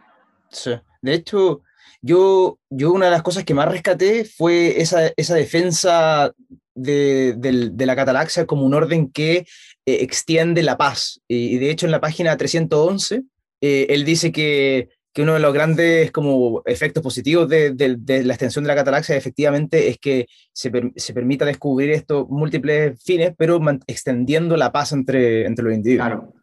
Sí. 0.50 0.72
De 1.02 1.14
hecho, 1.14 1.62
yo, 2.02 2.60
yo 2.70 2.92
una 2.92 3.06
de 3.06 3.12
las 3.12 3.24
cosas 3.24 3.44
que 3.44 3.54
más 3.54 3.70
rescaté 3.70 4.26
fue 4.26 4.82
esa, 4.82 5.12
esa 5.18 5.36
defensa 5.36 6.32
de, 6.76 7.34
de, 7.38 7.70
de, 7.72 7.86
la 7.86 7.96
catalaxia 7.96 8.46
como 8.46 8.66
un 8.66 8.74
orden 8.74 9.12
que 9.12 9.48
eh, 9.86 9.98
extiende 10.02 10.64
la 10.64 10.78
paz. 10.78 11.22
Y, 11.28 11.56
y, 11.56 11.58
de 11.58 11.70
hecho 11.70 11.86
en 11.86 11.92
la 11.92 12.02
página 12.02 12.36
311, 12.36 13.24
eh, 13.62 13.88
él 13.90 14.06
dice 14.06 14.32
que, 14.32 14.90
que, 15.14 15.22
uno 15.22 15.34
de 15.34 15.40
los 15.40 15.54
grandes 15.54 16.12
como 16.12 16.62
efectos 16.66 17.02
positivos 17.02 17.48
de, 17.48 17.72
de, 17.72 18.24
la 18.24 18.34
extensión 18.34 18.64
de 18.64 18.70
la 18.70 18.76
catalaxia 18.76 19.16
efectivamente 19.16 19.90
es 19.90 19.98
que 19.98 20.28
se, 20.54 20.72
per, 20.72 20.92
se 20.96 21.14
permita 21.14 21.46
descubrir 21.46 21.92
estos 21.92 22.28
múltiples 22.30 23.02
fines, 23.04 23.34
pero 23.38 23.60
extendiendo 23.88 24.58
la 24.58 24.72
paz 24.72 24.92
entre, 24.92 25.46
entre 25.46 25.66
los 25.66 25.74
individuos. 25.74 26.08
Claro. 26.08 26.34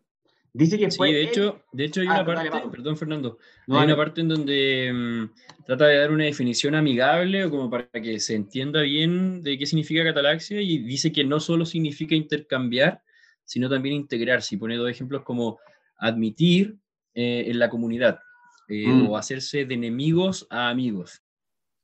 Dice 0.55 0.79
que 0.79 0.91
fue 0.91 1.09
sí, 1.09 1.15
de 1.15 1.23
hecho, 1.23 1.63
de 1.73 1.85
hecho 1.85 2.03
hay 2.03 2.09
ah, 2.11 2.17
una 2.17 2.27
parte, 2.27 2.51
dale, 2.51 2.71
perdón 2.71 2.99
Fernando, 2.99 3.39
no, 3.67 3.79
hay 3.79 3.87
una 3.87 3.97
parte 3.97 4.21
en 4.21 4.29
donde 4.29 4.91
um, 4.93 5.31
trata 5.65 5.87
de 5.87 5.97
dar 5.97 6.11
una 6.11 6.25
definición 6.25 6.75
amigable 6.75 7.47
o 7.47 7.51
como 7.51 7.71
para 7.71 7.89
que 7.91 8.21
se 8.21 8.35
entienda 8.35 8.83
bien 8.83 9.43
de 9.43 9.57
qué 9.57 9.65
significa 9.65 10.05
catalaxia 10.05 10.61
y 10.61 10.77
dice 10.79 11.11
que 11.11 11.25
no 11.25 11.41
solo 11.41 11.65
significa 11.65 12.15
intercambiar, 12.15 13.01
sino 13.45 13.69
también 13.69 13.97
integrarse. 13.97 14.55
Y 14.55 14.59
pone 14.59 14.77
dos 14.77 14.91
ejemplos 14.91 15.23
como 15.23 15.59
admitir 15.99 16.77
eh, 17.15 17.45
en 17.47 17.59
la 17.59 17.69
comunidad 17.69 18.21
eh, 18.69 18.89
mm. 18.89 19.09
o 19.09 19.17
hacerse 19.17 19.65
de 19.65 19.75
enemigos 19.75 20.47
a 20.51 20.71
amigos. 20.71 21.23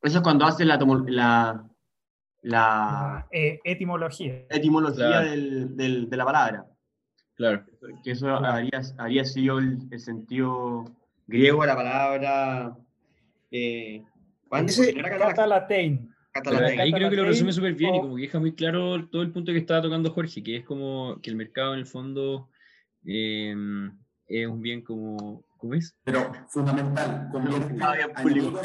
Eso 0.01 0.17
es 0.17 0.23
cuando 0.23 0.45
hace 0.45 0.65
la, 0.65 0.77
la, 1.07 1.69
la 2.41 3.27
eh, 3.31 3.59
etimología, 3.63 4.45
etimología 4.49 5.21
del, 5.21 5.75
del, 5.75 6.09
de 6.09 6.17
la 6.17 6.25
palabra. 6.25 6.65
Claro. 7.35 7.65
Que 8.03 8.11
eso 8.11 8.29
habría, 8.29 8.81
habría 8.97 9.25
sido 9.25 9.59
el, 9.59 9.77
el, 9.91 9.99
sentido 9.99 10.85
griego 11.27 11.61
de 11.61 11.67
la 11.67 11.75
palabra. 11.75 12.77
Eh, 13.51 14.03
Ahí 16.33 16.91
creo 16.91 17.09
que 17.09 17.15
lo 17.15 17.25
resume 17.25 17.51
súper 17.51 17.73
bien 17.73 17.95
y 17.95 18.01
como 18.01 18.15
que 18.15 18.21
deja 18.21 18.39
muy 18.39 18.53
claro 18.53 19.07
todo 19.09 19.21
el 19.21 19.31
punto 19.31 19.51
que 19.51 19.57
estaba 19.57 19.81
tocando 19.81 20.11
Jorge, 20.11 20.43
que 20.43 20.57
es 20.57 20.65
como 20.65 21.19
que 21.21 21.29
el 21.29 21.35
mercado 21.35 21.73
en 21.73 21.79
el 21.79 21.85
fondo 21.85 22.49
eh, 23.05 23.55
es 24.27 24.47
un 24.47 24.61
bien 24.61 24.81
como 24.81 25.43
¿Cómo 25.59 25.73
es? 25.73 25.93
Pero 26.05 26.31
fundamental, 26.47 27.27
convierte 27.33 27.73
bien 27.73 28.13
público. 28.15 28.61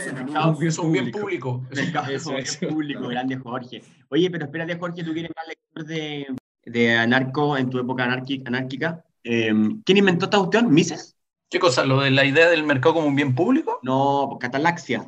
Es 0.62 0.78
un 0.78 0.92
bien 0.92 1.10
público. 1.10 1.66
Eso, 2.08 2.36
es 2.36 2.56
público, 2.58 3.08
grande 3.08 3.36
Jorge. 3.36 3.82
Oye, 4.10 4.30
pero 4.30 4.44
espérate, 4.44 4.78
Jorge, 4.78 5.02
tú 5.02 5.12
quieres 5.12 5.32
más 5.34 5.48
lector 5.48 5.84
de, 5.84 6.26
de 6.64 6.94
anarco 6.96 7.56
en 7.56 7.68
tu 7.68 7.80
época 7.80 8.04
anárquica. 8.04 9.04
Em, 9.24 9.82
¿Quién 9.82 9.98
inventó 9.98 10.26
esta 10.26 10.38
cuestión? 10.38 10.72
¿Mises? 10.72 11.16
¿Qué 11.50 11.58
cosa? 11.58 11.84
¿Lo 11.84 12.00
de 12.00 12.12
la 12.12 12.24
idea 12.24 12.48
del 12.48 12.62
mercado 12.62 12.94
como 12.94 13.08
un 13.08 13.16
bien 13.16 13.34
público? 13.34 13.80
No, 13.82 14.38
catalaxia. 14.40 15.04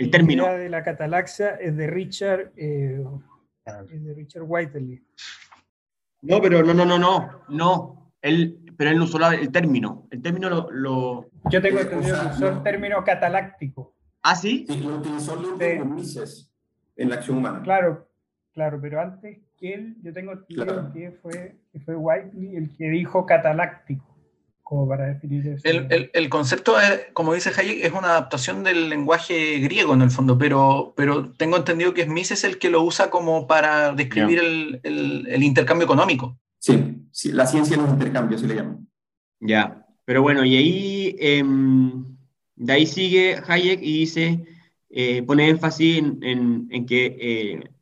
El 0.00 0.10
término. 0.10 0.44
La 0.44 0.52
idea 0.52 0.60
de 0.60 0.68
la 0.70 0.82
catalaxia 0.82 1.50
es 1.56 1.76
de 1.76 1.86
Richard, 1.86 2.52
eh, 2.56 3.04
es 3.92 4.04
de 4.04 4.14
Richard 4.14 4.44
Whiteley. 4.46 5.02
No, 6.22 6.40
pero 6.40 6.62
no, 6.62 6.72
no, 6.72 6.86
no, 6.86 6.98
no, 6.98 7.42
no. 7.48 8.12
Él, 8.22 8.74
pero 8.78 8.90
él 8.90 8.98
no 8.98 9.04
usó 9.04 9.18
el 9.30 9.52
término. 9.52 10.06
El 10.10 10.22
término 10.22 10.48
lo. 10.48 10.70
lo... 10.70 11.30
Yo 11.50 11.60
tengo 11.60 11.80
entendido 11.80 12.18
que 12.18 12.26
usó 12.28 12.48
el 12.48 12.62
término 12.62 13.04
cataláctico. 13.04 13.94
¿Ah, 14.22 14.34
sí? 14.34 14.64
Sí, 14.68 14.80
lo 14.80 14.96
utilizó 14.96 15.36
de... 15.56 15.84
Mises 15.84 16.50
en 16.96 17.10
la 17.10 17.16
acción 17.16 17.38
humana. 17.38 17.62
Claro, 17.62 18.08
claro, 18.52 18.78
pero 18.80 19.02
antes 19.02 19.38
que 19.58 19.74
él, 19.74 19.96
yo 20.02 20.14
tengo 20.14 20.32
entendido 20.32 20.92
que 20.92 21.10
fue, 21.10 21.56
que 21.72 21.80
fue 21.80 21.94
Whiteley 21.94 22.56
el 22.56 22.74
que 22.74 22.88
dijo 22.88 23.26
cataláctico 23.26 24.09
como 24.70 24.86
para 24.86 25.06
definir 25.06 25.48
eso. 25.48 25.68
El, 25.68 26.10
el, 26.14 26.28
concepto, 26.28 26.78
es, 26.78 27.08
como 27.12 27.34
dice 27.34 27.50
Hayek, 27.50 27.84
es 27.84 27.90
una 27.90 28.10
adaptación 28.10 28.62
del 28.62 28.88
lenguaje 28.88 29.58
griego 29.58 29.94
en 29.94 30.02
el 30.02 30.12
fondo, 30.12 30.38
pero, 30.38 30.94
pero 30.96 31.32
tengo 31.32 31.56
entendido 31.56 31.92
que 31.92 32.06
Mises 32.06 32.44
el 32.44 32.56
que 32.56 32.70
lo 32.70 32.80
usa 32.84 33.10
como 33.10 33.48
para 33.48 33.92
describir 33.92 34.38
el, 34.38 34.80
el, 34.84 35.42
intercambio 35.42 35.86
económico. 35.86 36.38
Sí, 36.60 37.04
sí, 37.10 37.32
la 37.32 37.46
ciencia 37.46 37.76
de 37.76 37.82
los 37.82 37.90
intercambios 37.90 38.42
se 38.42 38.46
le 38.46 38.54
llama. 38.54 38.78
Ya, 39.40 39.84
pero 40.04 40.22
bueno, 40.22 40.44
y 40.44 40.56
ahí, 40.56 41.16
em, 41.18 42.04
de 42.54 42.72
ahí 42.72 42.86
sigue 42.86 43.42
Hayek 43.44 43.82
y 43.82 43.98
dice, 43.98 44.44
eh, 44.88 45.24
pone 45.24 45.48
énfasis 45.48 45.98
en, 45.98 46.68
en, 46.70 46.86
que 46.86 47.16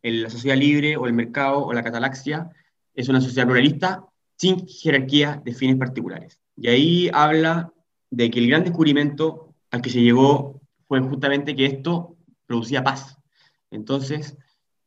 eh, 0.03 0.11
la 0.11 0.31
sociedad 0.31 0.57
libre 0.57 0.97
o 0.97 1.07
el 1.07 1.13
mercado 1.13 1.67
o 1.67 1.73
la 1.75 1.85
catalaxia 1.85 2.51
es 2.95 3.11
una 3.11 3.21
sociedad 3.21 3.45
pluralista 3.47 4.07
sin 4.39 4.67
jerarquía 4.67 5.43
de 5.45 5.53
fines 5.53 5.77
particulares. 5.77 6.41
Y 6.61 6.69
ahí 6.69 7.11
habla 7.13 7.73
de 8.11 8.31
que 8.31 8.41
el 8.41 8.49
gran 8.49 8.65
descubrimiento 8.65 9.55
al 9.71 9.81
que 9.81 9.91
se 9.91 10.03
llegó 10.03 10.61
fue 10.89 11.01
justamente 11.01 11.55
que 11.55 11.67
esto 11.67 12.17
producía 12.47 12.83
paz. 12.83 13.17
Entonces, 13.71 14.37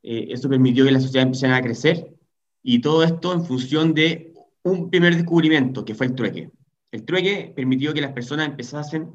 eh, 0.04 0.28
eso 0.32 0.50
permitió 0.50 0.84
que 0.84 0.92
la 0.92 1.00
sociedad 1.00 1.28
empezara 1.28 1.56
a 1.56 1.62
crecer 1.62 2.14
y 2.62 2.82
todo 2.82 3.04
esto 3.04 3.34
en 3.34 3.46
función 3.46 3.94
de 3.94 4.34
un 4.64 4.90
primer 4.90 5.16
descubrimiento, 5.16 5.86
que 5.86 5.96
fue 5.96 6.08
el 6.08 6.16
trueque. 6.16 6.52
El 6.92 7.06
trueque 7.06 7.54
permitió 7.56 7.94
que 7.94 8.02
las 8.02 8.12
personas 8.12 8.48
empezasen 8.48 9.10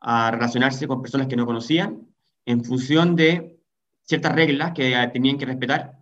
a 0.00 0.30
relacionarse 0.30 0.86
con 0.86 1.00
personas 1.00 1.28
que 1.28 1.36
no 1.36 1.46
conocían 1.46 2.06
en 2.44 2.62
función 2.62 3.16
de 3.16 3.58
ciertas 4.02 4.34
reglas 4.34 4.72
que 4.72 4.94
tenían 5.14 5.38
que 5.38 5.46
respetar 5.46 5.98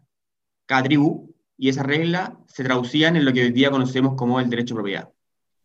cada 0.67 0.83
tribu 0.83 1.33
y 1.57 1.69
esas 1.69 1.87
reglas 1.87 2.33
se 2.49 2.65
traducían 2.65 3.15
en 3.15 3.25
lo 3.25 3.33
que 3.33 3.43
hoy 3.43 3.53
día 3.53 3.71
conocemos 3.71 4.15
como 4.17 4.41
el 4.41 4.51
derecho 4.51 4.75
a 4.75 4.79
propiedad 4.79 5.15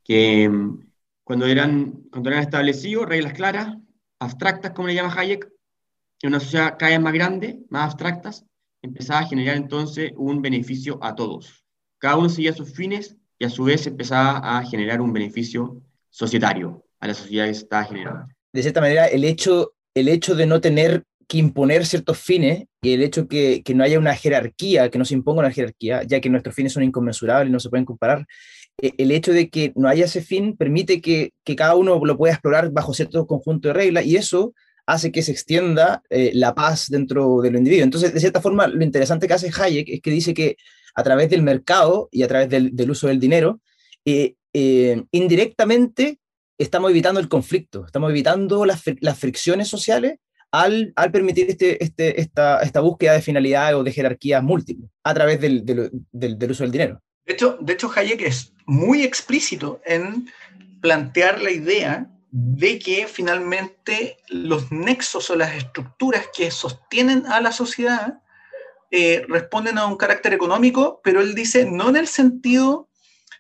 que 0.10 0.50
mm, 0.50 0.92
cuando 1.24 1.46
eran, 1.46 1.92
cuando 2.12 2.32
eran 2.32 2.42
establecidos, 2.42 3.06
reglas 3.06 3.34
claras, 3.34 3.78
abstractas, 4.18 4.72
como 4.72 4.88
le 4.88 4.96
llama 4.96 5.14
Hayek, 5.16 5.48
en 6.24 6.30
una 6.30 6.40
sociedad 6.40 6.76
cada 6.80 6.94
vez 6.94 7.00
más 7.00 7.14
grande, 7.14 7.60
más 7.70 7.86
abstractas, 7.92 8.44
empezaba 8.82 9.20
a 9.20 9.28
generar 9.28 9.56
entonces 9.56 10.12
un 10.16 10.42
beneficio 10.42 10.98
a 11.04 11.14
todos. 11.14 11.64
Cada 12.00 12.18
uno 12.18 12.28
seguía 12.28 12.54
sus 12.54 12.74
fines 12.74 13.18
y 13.38 13.46
a 13.46 13.52
su 13.52 13.66
vez 13.66 13.86
empezaba 13.86 14.58
a 14.58 14.66
generar 14.66 15.00
un 15.00 15.14
beneficio 15.14 15.80
societario 16.10 16.84
a 17.00 17.08
la 17.08 17.14
sociedad 17.14 17.46
que 17.46 17.54
se 17.54 17.62
estaba 17.62 17.84
generando. 17.84 18.34
De 18.52 18.64
cierta 18.64 18.82
manera, 18.82 19.06
el 19.06 19.24
hecho, 19.24 19.74
el 19.94 20.08
hecho 20.08 20.34
de 20.34 20.48
no 20.48 20.60
tener 20.60 21.04
que 21.28 21.38
imponer 21.38 21.86
ciertos 21.86 22.18
fines 22.18 22.66
y 22.82 22.94
el 22.94 23.04
hecho 23.04 23.28
que, 23.28 23.62
que 23.64 23.76
no 23.76 23.84
haya 23.84 24.00
una 24.00 24.16
jerarquía, 24.16 24.90
que 24.90 24.98
no 24.98 25.06
se 25.06 25.14
imponga 25.14 25.42
una 25.42 25.52
jerarquía, 25.52 26.02
ya 26.02 26.20
que 26.20 26.32
nuestros 26.32 26.56
fines 26.56 26.74
son 26.74 26.82
inconmensurables 26.82 27.50
y 27.50 27.54
no 27.54 27.60
se 27.60 27.70
pueden 27.70 27.86
comparar, 27.86 28.26
el 28.82 29.12
hecho 29.12 29.32
de 29.32 29.50
que 29.50 29.74
no 29.76 29.88
haya 29.88 30.06
ese 30.06 30.22
fin 30.22 30.56
permite 30.56 31.02
que, 31.02 31.34
cada 31.58 31.76
uno 31.76 32.00
lo 32.04 32.18
pueda 32.18 32.34
explorar 32.34 32.72
bajo 32.72 32.94
cierto 32.94 33.26
conjunto 33.26 33.70
de 33.70 33.74
reglas 33.74 34.06
y 34.06 34.16
eso 34.16 34.54
hace 34.86 35.12
que 35.12 35.22
se 35.22 35.32
extienda 35.32 36.04
eh, 36.10 36.32
la 36.34 36.56
paz 36.56 36.88
dentro 36.90 37.42
del 37.42 37.56
individuo. 37.56 37.84
Entonces, 37.84 38.14
de 38.14 38.20
cierta 38.20 38.42
forma, 38.42 38.68
lo 38.68 38.84
interesante 38.84 39.28
que 39.28 39.34
hace 39.34 39.52
Hayek 39.56 39.90
es 39.90 40.02
que 40.02 40.12
dice 40.12 40.34
que 40.34 40.58
a 40.96 41.04
través 41.04 41.30
del 41.30 41.44
mercado 41.44 42.10
y 42.12 42.24
a 42.24 42.28
través 42.28 42.50
del, 42.50 42.92
uso 42.92 43.08
del 43.08 43.20
dinero, 43.20 43.62
eh, 44.06 44.36
eh, 44.54 45.04
indirectamente 45.12 46.20
estamos 46.58 46.92
evitando 46.92 47.20
el 47.20 47.30
conflicto, 47.30 47.86
estamos 47.86 48.10
evitando 48.10 48.66
las, 48.66 48.84
fricciones 49.18 49.68
sociales 49.68 50.18
al, 50.52 50.94
permitir 51.12 51.50
este, 51.50 51.84
este, 51.84 52.20
esta, 52.20 52.82
búsqueda 52.82 53.14
de 53.14 53.22
finalidad 53.22 53.76
o 53.76 53.84
de 53.84 53.92
jerarquía 53.92 54.42
múltiple 54.42 54.90
a 55.04 55.14
través 55.14 55.40
del, 55.40 55.66
del, 55.66 55.92
del 56.12 56.52
uso 56.52 56.64
del 56.64 56.72
dinero. 56.72 57.02
De 57.30 57.36
hecho, 57.36 57.60
de 57.62 57.74
hecho, 57.74 57.92
Hayek 57.96 58.22
es 58.24 58.54
muy 58.66 59.04
explícito 59.04 59.80
en 59.86 60.32
plantear 60.82 61.40
la 61.40 61.52
idea 61.52 62.08
de 62.32 62.80
que 62.80 63.06
finalmente 63.06 64.18
los 64.30 64.72
nexos 64.72 65.30
o 65.30 65.36
las 65.36 65.54
estructuras 65.54 66.26
que 66.36 66.50
sostienen 66.50 67.28
a 67.28 67.40
la 67.40 67.52
sociedad 67.52 68.24
eh, 68.90 69.24
responden 69.28 69.78
a 69.78 69.86
un 69.86 69.96
carácter 69.96 70.34
económico, 70.34 71.02
pero 71.04 71.22
él 71.22 71.36
dice 71.36 71.68
no 71.70 71.90
en 71.90 71.98
el 71.98 72.08
sentido 72.08 72.90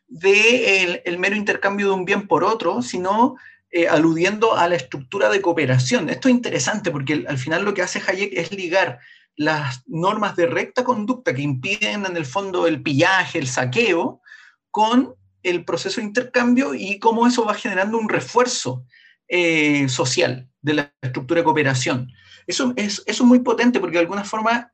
de 0.08 1.02
mero 1.18 1.36
intercambio 1.36 1.88
de 1.88 1.94
un 1.94 2.06
bien 2.06 2.28
por 2.28 2.44
otro, 2.44 2.84
sino 2.84 3.38
eh, 3.72 3.88
aludiendo 3.88 4.56
a 4.56 4.68
la 4.68 4.76
estructura 4.76 5.30
de 5.30 5.42
cooperación. 5.42 6.10
Esto 6.10 6.28
es 6.28 6.36
interesante 6.36 6.92
porque 6.92 7.26
al 7.28 7.40
final 7.40 7.66
lo 7.66 7.74
que 7.74 7.82
hace 7.82 8.04
Hayek 8.06 8.34
es 8.34 8.52
ligar 8.52 9.00
las 9.40 9.84
normas 9.88 10.36
de 10.36 10.48
recta 10.48 10.84
conducta 10.84 11.34
que 11.34 11.42
impiden 11.42 12.06
en 12.06 12.18
el 12.18 12.26
fondo 12.26 12.68
el 12.68 12.84
pillaje, 12.84 13.40
el 13.40 13.48
saqueo, 13.48 14.22
con 14.70 15.16
el 15.44 15.64
proceso 15.64 16.02
de 16.02 16.08
intercambio 16.08 16.74
y 16.74 17.00
cómo 17.00 17.26
eso 17.26 17.46
va 17.46 17.54
generando 17.54 17.98
un 17.98 18.10
refuerzo 18.10 18.84
eh, 19.30 19.88
social 19.88 20.50
de 20.62 20.74
la 20.74 20.94
estructura 21.02 21.40
de 21.40 21.46
cooperación. 21.46 22.12
Eso 22.48 22.74
es, 22.76 23.22
muy 23.22 23.40
potente 23.40 23.80
porque 23.80 23.96
de 23.96 24.02
alguna 24.02 24.26
forma, 24.26 24.74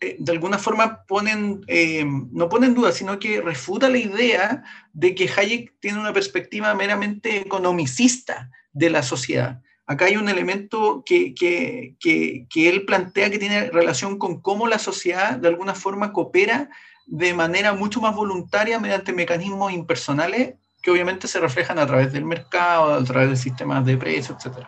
eh, 0.00 0.14
de 0.20 0.32
alguna 0.32 0.58
forma 0.58 1.04
eh, 1.66 2.04
no 2.04 2.48
ponen 2.48 2.74
duda, 2.74 2.92
sino 2.92 3.18
que 3.18 3.40
refuta 3.40 3.88
la 3.88 3.98
idea 3.98 4.62
de 4.92 5.16
que 5.16 5.28
Hayek 5.36 5.74
tiene 5.80 5.98
una 5.98 6.12
perspectiva 6.12 6.72
meramente 6.74 7.38
economicista 7.38 8.52
de 8.72 8.90
la 8.90 9.02
sociedad 9.02 9.60
acá 9.90 10.04
hay 10.04 10.16
un 10.16 10.28
elemento 10.28 11.02
que, 11.04 11.34
que, 11.34 11.96
que, 11.98 12.68
él 12.68 12.84
plantea 12.86 13.28
que 13.28 13.40
tiene 13.40 13.70
relación 13.70 14.18
con 14.18 14.40
cómo 14.40 14.68
la 14.68 14.78
sociedad 14.78 15.36
de 15.36 15.48
alguna 15.48 15.74
forma 15.74 16.12
coopera 16.12 16.70
de 17.08 17.34
manera 17.34 17.74
mucho 17.74 18.00
más 18.00 18.14
voluntaria 18.14 18.78
mediante 18.78 19.12
mecanismos 19.12 19.72
impersonales 19.72 20.54
que 20.80 20.92
obviamente 20.92 21.26
se 21.26 21.40
reflejan 21.40 21.80
a 21.80 21.86
través 21.88 22.12
del 22.12 22.24
mercado, 22.24 22.94
a 22.94 23.02
través 23.02 23.30
de 23.30 23.36
sistemas 23.36 23.84
de 23.84 23.96
precios, 23.96 24.46
etc. 24.46 24.64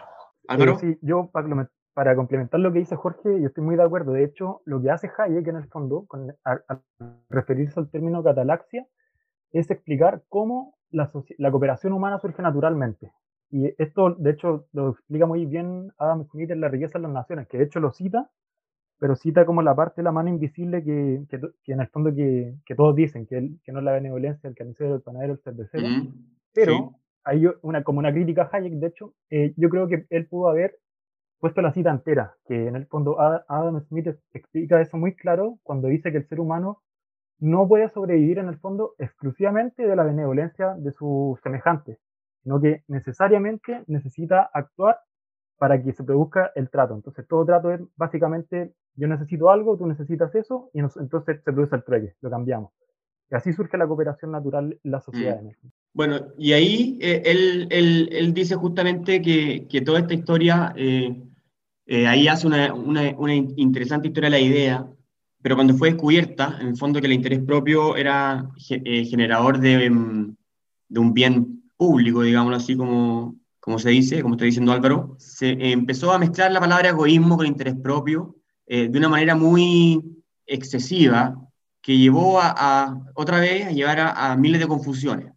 Álvaro. 0.49 0.81
Yo 1.03 1.31
para 1.95 2.17
complementar 2.17 2.59
lo 2.59 2.73
que 2.73 2.81
dice 2.81 2.97
Jorge, 2.97 3.41
yo 3.41 3.47
estoy 3.47 3.63
muy 3.63 3.77
de 3.77 3.85
acuerdo. 3.85 4.13
De 4.13 4.25
hecho, 4.25 4.61
lo 4.65 4.83
que 4.83 4.91
hace 4.91 5.09
Hayek 5.17 5.47
en 5.47 5.57
el 5.57 5.69
fondo, 5.69 6.05
al, 6.43 6.65
referirse 7.31 7.79
al 7.79 7.89
término 7.91 8.25
catalaxia, 8.25 8.89
es 9.53 9.71
explicar 9.71 10.25
cómo 10.29 10.75
la 10.91 11.51
cooperación 11.53 11.93
humana 11.93 12.19
surge 12.19 12.43
naturalmente. 12.43 13.13
Y 13.53 13.73
esto, 13.77 14.15
de 14.15 14.31
hecho, 14.31 14.67
lo 14.73 14.93
explica 14.93 15.27
muy 15.27 15.45
bien 15.45 15.93
Adam 15.99 16.25
Smith 16.25 16.51
en 16.51 16.63
La 16.63 16.69
riqueza 16.69 16.99
de 16.99 17.03
las 17.03 17.13
naciones, 17.13 17.47
que 17.49 17.59
de 17.59 17.65
hecho 17.65 17.81
lo 17.81 17.93
cita, 17.93 18.31
pero 18.99 19.15
cita 19.15 19.45
como 19.45 19.61
la 19.61 19.77
parte 19.77 19.97
de 20.01 20.05
la 20.05 20.13
mano 20.13 20.31
invisible 20.31 20.83
que, 20.83 21.23
que, 21.29 21.73
en 21.73 21.81
el 21.81 21.89
fondo 21.89 22.15
que, 22.15 22.55
que 22.65 22.75
todos 22.75 22.97
dicen, 22.97 23.27
que, 23.27 23.51
que, 23.63 23.73
no 23.73 23.81
es 23.81 23.85
la 23.85 23.93
benevolencia, 23.93 24.49
el 24.49 24.55
carnicero, 24.55 24.95
el 24.95 25.03
panadero, 25.03 25.35
el 25.35 25.41
cervecero. 25.41 25.87
pero 26.55 26.95
hay 27.25 27.45
una, 27.61 27.85
como 27.85 27.99
una 27.99 28.11
crítica 28.13 28.49
a 28.51 28.57
Hayek, 28.57 28.73
de 28.75 28.87
hecho, 28.87 29.13
eh, 29.29 29.53
yo 29.57 29.69
creo 29.69 29.87
que 29.87 30.07
él 30.09 30.27
pudo 30.27 30.49
haber 30.49 30.79
puesto 31.39 31.61
la 31.61 31.75
cita 31.75 31.91
entera, 31.91 32.35
que 32.47 32.69
en 32.69 32.77
el 32.77 32.87
fondo 32.87 33.21
Adam 33.21 33.81
Smith 33.89 34.17
explica 34.33 34.81
eso 34.81 34.97
muy 34.97 35.15
claro 35.15 35.59
cuando 35.63 35.89
dice 35.89 36.11
que 36.11 36.19
el 36.19 36.29
ser 36.29 36.41
humano 36.41 36.81
no 37.39 37.69
puede 37.69 37.91
sobrevivir 37.91 38.39
en 38.39 38.49
el 38.49 38.59
fondo 38.59 38.95
exclusivamente 38.99 39.87
de 39.87 39.97
la 39.97 40.05
benevolencia 40.05 40.75
de 40.79 40.93
sus 40.93 41.41
semejantes, 41.41 41.99
sino 42.43 42.61
que 42.61 42.83
necesariamente 42.89 43.85
necesita 43.87 44.51
actuar 44.53 45.01
para 45.59 45.81
que 45.81 45.93
se 45.93 46.03
produzca 46.03 46.51
el 46.57 46.71
trato. 46.71 46.95
Entonces, 46.95 47.27
todo 47.29 47.45
trato 47.45 47.71
es 47.71 47.81
básicamente, 47.97 48.73
yo 48.97 49.07
necesito 49.07 49.51
algo, 49.51 49.77
tú 49.79 49.87
necesitas 49.87 50.35
eso, 50.35 50.71
y 50.75 50.81
entonces 50.81 51.41
se 51.45 51.53
produce 51.53 51.77
el 51.77 51.85
trueque, 51.85 52.15
lo 52.21 52.31
cambiamos. 52.31 52.73
Y 53.31 53.35
así 53.35 53.53
surge 53.53 53.79
la 53.79 53.87
cooperación 53.87 54.33
natural 54.33 54.79
en 54.83 54.91
la 54.91 55.01
sociedad. 55.01 55.41
Mm. 55.41 55.69
Bueno, 55.95 56.21
y 56.37 56.53
ahí 56.53 56.99
eh, 57.01 57.23
él, 57.25 57.69
él, 57.71 58.09
él, 58.13 58.35
dice 58.35 58.57
justamente 58.57 59.23
que, 59.23 59.67
que 59.69 59.81
toda 59.83 60.01
esta 60.01 60.15
historia, 60.15 60.73
eh, 60.77 61.23
eh, 61.87 62.07
ahí 62.07 62.29
hace 62.29 62.47
una, 62.47 62.75
una, 62.75 63.15
una, 63.17 63.35
interesante 63.35 64.09
historia 64.09 64.31
de 64.31 64.39
la 64.39 64.41
idea, 64.41 64.87
pero 65.43 65.55
cuando 65.55 65.75
fue 65.75 65.91
descubierta, 65.91 66.59
en 66.61 66.69
el 66.69 66.77
fondo 66.77 67.01
que 67.01 67.07
el 67.07 67.13
interés 67.13 67.41
propio 67.41 67.97
era 67.97 68.51
generador 68.57 69.59
de, 69.59 69.91
mm, 69.91 70.37
de, 70.89 71.01
un 71.01 71.15
bien 71.15 71.62
público, 71.83 72.23
digámoslo 72.23 72.57
así 72.57 72.77
como, 72.77 73.37
como 73.61 73.79
se 73.79 73.91
dice, 73.91 74.23
como 74.23 74.35
está 74.35 74.45
diciendo 74.45 74.73
Álvaro, 74.73 75.17
se 75.19 75.57
empezó 75.73 76.13
a 76.13 76.19
mezclar 76.19 76.53
la 76.53 76.61
palabra 76.61 76.91
egoísmo 76.91 77.37
con 77.37 77.47
interés 77.47 77.75
propio 77.83 78.37
de 78.67 78.97
una 78.97 79.09
manera 79.11 79.35
muy 79.35 80.01
excesiva, 80.47 81.37
que 81.83 81.99
llevó 81.99 82.41
a, 82.41 83.03
otra 83.15 83.41
vez 83.41 83.67
a 83.67 83.73
llevar 83.73 83.99
a, 84.01 84.37
miles 84.37 84.61
de 84.61 84.69
confusiones, 84.69 85.33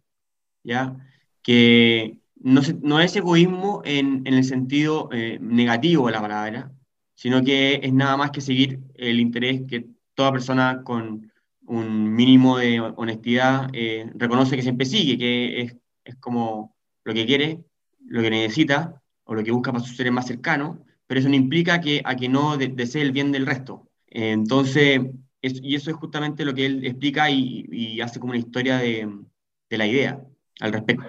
¿ya? 0.62 0.96
Que 1.42 2.20
no, 2.36 3.00
es 3.00 3.16
egoísmo 3.16 3.82
en, 3.84 4.22
en 4.24 4.34
el 4.34 4.44
sentido 4.44 5.08
eh, 5.12 5.38
negativo 5.40 6.06
de 6.06 6.12
la 6.12 6.20
palabra, 6.20 6.72
sino 7.14 7.42
que 7.42 7.80
es 7.82 7.92
nada 7.92 8.16
más 8.16 8.30
que 8.30 8.40
seguir 8.40 8.80
el 8.94 9.18
interés 9.18 9.62
que 9.68 9.88
toda 10.14 10.32
persona 10.32 10.82
con 10.84 11.32
un 11.66 12.14
mínimo 12.14 12.58
de 12.58 12.80
honestidad 12.80 13.68
eh, 13.72 14.08
reconoce 14.14 14.54
que 14.54 14.62
siempre 14.62 14.86
sigue, 14.86 15.18
que 15.18 15.62
es, 15.62 15.76
es, 16.06 16.16
como 16.16 16.76
lo 17.04 17.14
que 17.14 17.26
quiere, 17.26 17.64
lo 18.06 18.22
que 18.22 18.30
necesita 18.30 19.02
o 19.24 19.34
lo 19.34 19.42
que 19.42 19.50
busca 19.50 19.72
para 19.72 19.84
sus 19.84 19.96
seres 19.96 20.12
más 20.12 20.26
cercanos, 20.26 20.78
pero 21.06 21.20
eso 21.20 21.28
no 21.28 21.34
implica 21.34 21.80
que, 21.80 22.02
a 22.04 22.16
que 22.16 22.28
no 22.28 22.56
desee 22.56 23.02
el 23.02 23.12
bien 23.12 23.32
del 23.32 23.46
resto. 23.46 23.88
Entonces, 24.08 25.00
y 25.42 25.74
eso 25.74 25.90
es 25.90 25.96
justamente 25.96 26.44
lo 26.44 26.54
que 26.54 26.66
él 26.66 26.84
explica 26.84 27.30
y, 27.30 28.00
hace 28.00 28.18
como 28.18 28.30
una 28.30 28.40
historia 28.40 28.78
de, 28.78 29.08
de, 29.68 29.78
la 29.78 29.86
idea 29.86 30.20
al 30.60 30.72
respecto. 30.72 31.06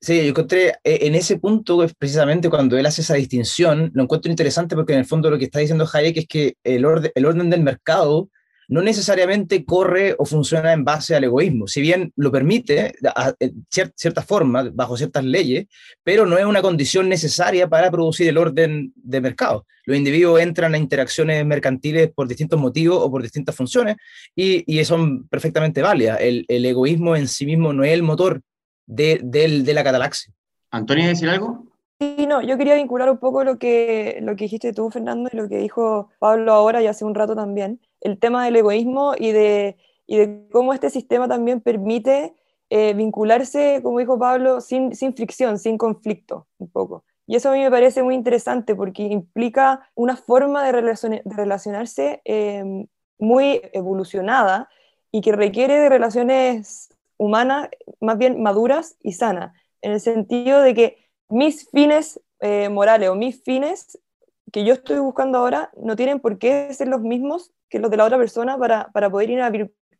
Sí, 0.00 0.16
yo 0.16 0.30
encontré 0.30 0.68
eh, 0.82 0.98
en 1.02 1.14
ese 1.14 1.38
punto, 1.38 1.86
precisamente 1.98 2.48
cuando 2.48 2.78
él 2.78 2.86
hace 2.86 3.02
esa 3.02 3.14
distinción, 3.14 3.90
lo 3.94 4.04
encuentro 4.04 4.30
interesante 4.30 4.74
porque 4.74 4.94
en 4.94 5.00
el 5.00 5.04
fondo 5.04 5.30
lo 5.30 5.38
que 5.38 5.44
está 5.44 5.58
diciendo 5.58 5.88
Hayek 5.92 6.16
es 6.16 6.26
que 6.26 6.56
el, 6.64 6.86
el 7.14 7.26
orden 7.26 7.50
del 7.50 7.62
mercado 7.62 8.30
no 8.70 8.82
necesariamente 8.82 9.64
corre 9.64 10.14
o 10.16 10.24
funciona 10.24 10.72
en 10.72 10.84
base 10.84 11.16
al 11.16 11.24
egoísmo, 11.24 11.66
si 11.66 11.80
bien 11.80 12.12
lo 12.14 12.30
permite 12.30 12.94
en 13.40 13.66
cierta 13.68 14.22
forma, 14.22 14.70
bajo 14.72 14.96
ciertas 14.96 15.24
leyes, 15.24 15.66
pero 16.04 16.24
no 16.24 16.38
es 16.38 16.44
una 16.44 16.62
condición 16.62 17.08
necesaria 17.08 17.68
para 17.68 17.90
producir 17.90 18.28
el 18.28 18.38
orden 18.38 18.92
de 18.94 19.20
mercado. 19.20 19.66
Los 19.86 19.96
individuos 19.96 20.40
entran 20.40 20.72
a 20.74 20.78
interacciones 20.78 21.44
mercantiles 21.44 22.12
por 22.12 22.28
distintos 22.28 22.60
motivos 22.60 22.98
o 23.02 23.10
por 23.10 23.22
distintas 23.22 23.56
funciones 23.56 23.96
y, 24.36 24.62
y 24.72 24.84
son 24.84 25.26
perfectamente 25.26 25.82
válidas. 25.82 26.20
El, 26.20 26.44
el, 26.46 26.64
egoísmo 26.64 27.16
en 27.16 27.26
sí 27.26 27.46
mismo 27.46 27.72
no 27.72 27.82
es 27.82 27.90
el 27.90 28.04
motor 28.04 28.40
de, 28.86 29.18
de, 29.20 29.64
de 29.64 29.74
la 29.74 29.82
catalaxia. 29.82 30.32
¿Antonio, 30.70 31.08
decir 31.08 31.28
algo? 31.28 31.66
Sí, 31.98 32.24
no, 32.28 32.40
yo 32.40 32.56
quería 32.56 32.76
vincular 32.76 33.10
un 33.10 33.18
poco 33.18 33.42
lo 33.42 33.58
que, 33.58 34.20
lo 34.22 34.36
que 34.36 34.44
dijiste 34.44 34.72
tú, 34.72 34.90
Fernando, 34.90 35.28
y 35.32 35.36
lo 35.36 35.48
que 35.48 35.58
dijo 35.58 36.08
Pablo 36.20 36.52
ahora 36.52 36.80
y 36.80 36.86
hace 36.86 37.04
un 37.04 37.16
rato 37.16 37.34
también, 37.34 37.80
el 38.00 38.18
tema 38.18 38.44
del 38.44 38.56
egoísmo 38.56 39.14
y 39.18 39.32
de, 39.32 39.76
y 40.06 40.16
de 40.18 40.48
cómo 40.50 40.72
este 40.72 40.90
sistema 40.90 41.28
también 41.28 41.60
permite 41.60 42.34
eh, 42.70 42.94
vincularse, 42.94 43.80
como 43.82 43.98
dijo 43.98 44.18
Pablo, 44.18 44.60
sin, 44.60 44.94
sin 44.94 45.14
fricción, 45.14 45.58
sin 45.58 45.76
conflicto, 45.76 46.46
un 46.58 46.70
poco. 46.70 47.04
Y 47.26 47.36
eso 47.36 47.50
a 47.50 47.52
mí 47.52 47.60
me 47.60 47.70
parece 47.70 48.02
muy 48.02 48.14
interesante 48.14 48.74
porque 48.74 49.04
implica 49.04 49.88
una 49.94 50.16
forma 50.16 50.64
de, 50.64 50.72
de 50.72 51.22
relacionarse 51.24 52.22
eh, 52.24 52.86
muy 53.18 53.60
evolucionada 53.72 54.68
y 55.12 55.20
que 55.20 55.32
requiere 55.32 55.78
de 55.78 55.88
relaciones 55.88 56.88
humanas 57.16 57.68
más 58.00 58.18
bien 58.18 58.42
maduras 58.42 58.96
y 59.02 59.12
sanas, 59.12 59.52
en 59.82 59.92
el 59.92 60.00
sentido 60.00 60.60
de 60.60 60.74
que 60.74 60.96
mis 61.28 61.68
fines 61.70 62.20
eh, 62.40 62.68
morales 62.68 63.08
o 63.10 63.14
mis 63.14 63.42
fines 63.42 63.98
que 64.52 64.64
yo 64.64 64.74
estoy 64.74 64.98
buscando 64.98 65.38
ahora 65.38 65.70
no 65.76 65.96
tienen 65.96 66.18
por 66.18 66.38
qué 66.38 66.72
ser 66.74 66.88
los 66.88 67.02
mismos 67.02 67.52
que 67.70 67.78
los 67.78 67.90
de 67.90 67.96
la 67.96 68.04
otra 68.04 68.18
persona 68.18 68.58
para, 68.58 68.90
para 68.92 69.08
poder 69.08 69.30
ir 69.30 69.40
a 69.40 69.50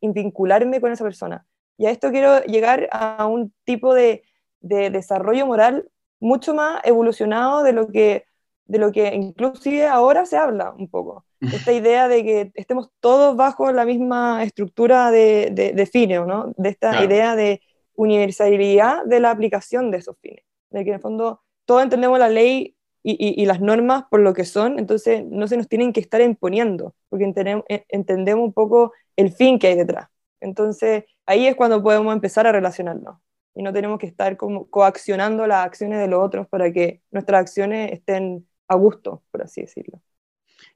vincularme 0.00 0.80
con 0.80 0.92
esa 0.92 1.04
persona. 1.04 1.46
Y 1.78 1.86
a 1.86 1.90
esto 1.90 2.10
quiero 2.10 2.42
llegar 2.44 2.88
a 2.92 3.26
un 3.26 3.54
tipo 3.64 3.94
de, 3.94 4.22
de 4.60 4.90
desarrollo 4.90 5.46
moral 5.46 5.88
mucho 6.18 6.54
más 6.54 6.82
evolucionado 6.84 7.62
de 7.62 7.72
lo 7.72 7.88
que 7.88 8.24
de 8.66 8.78
lo 8.78 8.92
que 8.92 9.12
inclusive 9.16 9.86
ahora 9.86 10.26
se 10.26 10.36
habla 10.36 10.72
un 10.78 10.88
poco. 10.88 11.24
Esta 11.40 11.72
idea 11.72 12.06
de 12.06 12.22
que 12.22 12.52
estemos 12.54 12.90
todos 13.00 13.34
bajo 13.34 13.72
la 13.72 13.84
misma 13.84 14.44
estructura 14.44 15.10
de, 15.10 15.72
de, 15.74 15.86
fines, 15.86 16.24
¿no? 16.24 16.52
De 16.56 16.68
esta 16.68 17.02
idea 17.02 17.34
de 17.34 17.62
universalidad 17.94 19.04
de 19.06 19.18
la 19.18 19.30
aplicación 19.30 19.90
de 19.90 19.98
esos 19.98 20.16
fines 20.20 20.44
de 20.70 20.84
que 20.84 20.90
en 20.90 20.96
el 20.96 21.00
fondo 21.00 21.42
todos 21.64 21.82
entendemos 21.82 22.18
la 22.18 22.28
ley 22.28 22.76
y, 23.02 23.42
y, 23.42 23.46
las 23.46 23.60
normas 23.60 24.04
por 24.10 24.20
lo 24.20 24.34
que 24.34 24.44
son, 24.44 24.78
entonces 24.78 25.24
no 25.24 25.48
se 25.48 25.56
nos 25.56 25.68
tienen 25.68 25.92
que 25.92 26.00
estar 26.00 26.20
imponiendo, 26.20 26.94
porque 27.08 27.24
entendemos, 27.24 27.64
eh, 27.68 27.84
entendemos 27.88 28.44
un 28.44 28.52
poco 28.52 28.92
el 29.16 29.32
fin 29.32 29.58
que 29.58 29.68
hay 29.68 29.76
detrás. 29.76 30.08
Entonces 30.40 31.04
ahí 31.26 31.46
es 31.46 31.56
cuando 31.56 31.82
podemos 31.82 32.12
empezar 32.12 32.46
a 32.46 32.52
relacionarnos 32.52 33.18
y 33.54 33.62
no 33.62 33.72
tenemos 33.72 33.98
que 33.98 34.06
estar 34.06 34.36
como 34.36 34.68
coaccionando 34.68 35.46
las 35.46 35.64
acciones 35.64 35.98
de 35.98 36.08
los 36.08 36.22
otros 36.22 36.46
para 36.48 36.72
que 36.72 37.02
nuestras 37.10 37.40
acciones 37.40 37.92
estén 37.92 38.46
a 38.68 38.74
gusto, 38.76 39.22
por 39.30 39.42
así 39.42 39.62
decirlo. 39.62 40.00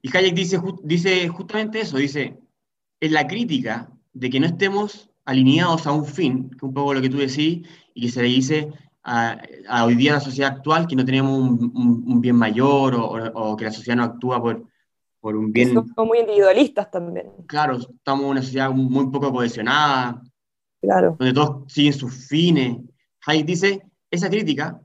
Y 0.01 0.15
Hayek 0.15 0.33
dice, 0.33 0.59
dice 0.83 1.27
justamente 1.29 1.81
eso, 1.81 1.97
dice, 1.97 2.37
es 2.99 3.11
la 3.11 3.27
crítica 3.27 3.89
de 4.13 4.29
que 4.29 4.39
no 4.39 4.47
estemos 4.47 5.09
alineados 5.25 5.87
a 5.87 5.91
un 5.91 6.05
fin, 6.05 6.49
que 6.51 6.65
un 6.65 6.73
poco 6.73 6.93
lo 6.93 7.01
que 7.01 7.09
tú 7.09 7.17
decís, 7.17 7.67
y 7.93 8.01
que 8.01 8.11
se 8.11 8.21
le 8.21 8.27
dice, 8.27 8.71
a, 9.05 9.85
hoy 9.85 9.95
día 9.95 10.13
la 10.13 10.19
sociedad 10.19 10.51
actual, 10.51 10.87
que 10.87 10.95
no 10.95 11.05
tenemos 11.05 11.37
un, 11.37 12.03
un, 12.07 12.21
bien 12.21 12.35
mayor 12.35 12.95
o, 12.95 13.05
o, 13.33 13.55
que 13.55 13.65
la 13.65 13.71
sociedad 13.71 13.97
no 13.97 14.03
actúa 14.03 14.41
por, 14.41 14.65
por 15.19 15.35
un 15.35 15.53
bien... 15.53 15.73
Somos 15.73 16.07
muy 16.07 16.19
individualistas 16.19 16.89
también. 16.89 17.31
Claro, 17.47 17.77
estamos 17.77 18.25
en 18.25 18.31
una 18.31 18.41
sociedad 18.41 18.71
muy 18.71 19.07
poco 19.11 19.31
cohesionada, 19.31 20.21
claro. 20.81 21.15
donde 21.19 21.33
todos 21.33 21.71
siguen 21.71 21.93
sus 21.93 22.27
fines. 22.27 22.77
Hayek 23.27 23.45
dice, 23.45 23.83
esa 24.09 24.29
crítica 24.29 24.81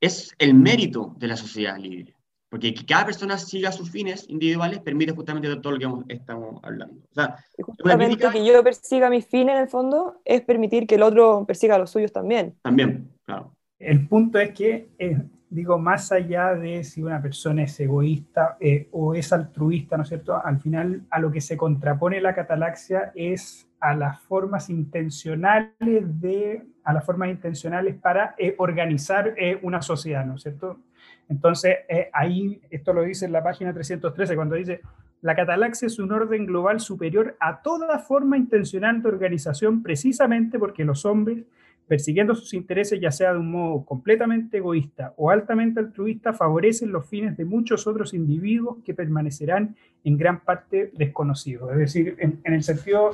es 0.00 0.32
el 0.38 0.54
mérito 0.54 1.14
de 1.18 1.26
la 1.26 1.36
sociedad 1.36 1.76
libre. 1.78 2.14
Porque 2.48 2.74
que 2.74 2.84
cada 2.84 3.06
persona 3.06 3.38
siga 3.38 3.72
sus 3.72 3.90
fines 3.90 4.28
individuales 4.28 4.80
permite 4.80 5.12
justamente 5.12 5.48
todo 5.56 5.72
lo 5.72 6.04
que 6.04 6.14
estamos 6.14 6.60
hablando. 6.62 7.00
O 7.10 7.14
sea, 7.14 7.36
justamente 7.58 8.28
que 8.30 8.44
yo 8.44 8.62
persiga 8.62 9.08
mis 9.08 9.24
fines 9.24 9.56
en 9.56 9.62
el 9.62 9.68
fondo 9.68 10.20
es 10.26 10.42
permitir 10.42 10.86
que 10.86 10.96
el 10.96 11.02
otro 11.02 11.46
persiga 11.46 11.78
los 11.78 11.90
suyos 11.90 12.12
también. 12.12 12.54
También, 12.60 13.10
claro. 13.24 13.54
El 13.78 14.06
punto 14.06 14.38
es 14.38 14.52
que, 14.52 14.90
eh, 14.98 15.18
digo, 15.50 15.78
más 15.78 16.12
allá 16.12 16.54
de 16.54 16.84
si 16.84 17.02
una 17.02 17.20
persona 17.20 17.64
es 17.64 17.78
egoísta 17.80 18.56
eh, 18.60 18.88
o 18.92 19.14
es 19.14 19.32
altruista, 19.32 19.96
¿no 19.96 20.04
es 20.04 20.08
cierto? 20.08 20.40
Al 20.44 20.60
final, 20.60 21.02
a 21.10 21.18
lo 21.18 21.32
que 21.32 21.40
se 21.40 21.56
contrapone 21.56 22.20
la 22.20 22.34
catalaxia 22.34 23.12
es 23.14 23.68
a 23.80 23.94
las 23.94 24.20
formas 24.20 24.70
intencionales 24.70 25.72
de 25.80 26.64
a 26.84 26.92
las 26.92 27.04
formas 27.04 27.30
intencionales 27.30 27.96
para 27.96 28.34
eh, 28.38 28.54
organizar 28.58 29.34
una 29.62 29.82
sociedad, 29.82 30.24
¿no 30.24 30.34
es 30.34 30.42
cierto? 30.42 30.80
Entonces, 31.28 31.78
eh, 31.88 32.10
ahí, 32.12 32.60
esto 32.70 32.92
lo 32.92 33.02
dice 33.02 33.24
en 33.24 33.32
la 33.32 33.42
página 33.42 33.72
313, 33.72 34.36
cuando 34.36 34.54
dice, 34.54 34.80
la 35.22 35.34
catalaxia 35.34 35.86
es 35.86 35.98
un 35.98 36.12
orden 36.12 36.46
global 36.46 36.80
superior 36.80 37.36
a 37.40 37.62
toda 37.62 37.98
forma 38.00 38.36
intencional 38.36 39.00
de 39.00 39.08
organización, 39.08 39.82
precisamente 39.82 40.58
porque 40.58 40.84
los 40.84 41.04
hombres, 41.04 41.44
persiguiendo 41.92 42.34
sus 42.34 42.54
intereses, 42.54 42.98
ya 42.98 43.10
sea 43.10 43.34
de 43.34 43.38
un 43.38 43.50
modo 43.50 43.84
completamente 43.84 44.56
egoísta 44.56 45.12
o 45.18 45.28
altamente 45.28 45.78
altruista, 45.78 46.32
favorecen 46.32 46.90
los 46.90 47.06
fines 47.06 47.36
de 47.36 47.44
muchos 47.44 47.86
otros 47.86 48.14
individuos 48.14 48.78
que 48.82 48.94
permanecerán 48.94 49.76
en 50.02 50.16
gran 50.16 50.40
parte 50.40 50.90
desconocidos. 50.94 51.70
Es 51.72 51.76
decir, 51.76 52.16
en, 52.18 52.40
el 52.44 52.62
sentido 52.62 53.10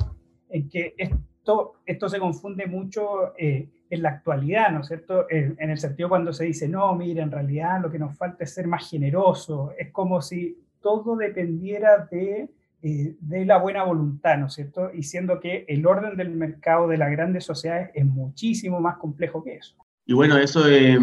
en 0.49 0.69
que 0.69 0.93
esto, 0.97 1.73
esto 1.85 2.07
se 2.07 2.19
confunde 2.19 2.67
mucho. 2.67 3.37
Eh, 3.37 3.67
en 3.89 4.03
la 4.03 4.09
actualidad, 4.09 4.71
¿no 4.71 4.81
es 4.81 4.87
cierto? 4.87 5.25
En, 5.29 5.57
el 5.59 5.77
sentido 5.79 6.07
cuando 6.07 6.31
se 6.31 6.45
dice, 6.45 6.69
no, 6.69 6.95
mira, 6.95 7.21
en 7.23 7.31
realidad 7.31 7.81
lo 7.81 7.91
que 7.91 7.99
nos 7.99 8.15
falta 8.15 8.43
es 8.43 8.53
ser 8.53 8.67
más 8.67 8.87
generoso, 8.87 9.73
es 9.79 9.91
como 9.91 10.21
si 10.21 10.57
todo 10.79 11.17
dependiera 11.17 12.07
de, 12.09 12.47
eh, 12.81 13.15
de 13.19 13.45
la 13.45 13.57
buena 13.57 13.83
voluntad, 13.83 14.37
¿no 14.37 14.47
es 14.47 14.53
cierto? 14.53 14.91
Y 14.93 15.03
siendo 15.03 15.39
que 15.39 15.65
el 15.67 15.85
orden 15.85 16.15
del 16.17 16.31
mercado 16.31 16.87
de 16.87 16.97
las 16.97 17.11
grandes 17.11 17.45
sociedades 17.45 17.91
es 17.93 18.05
muchísimo 18.05 18.79
más 18.79 18.97
complejo 18.97 19.43
que 19.43 19.55
eso. 19.55 19.75
Y 20.05 20.13
bueno, 20.13 20.37
eso 20.37 20.63
de, 20.63 20.97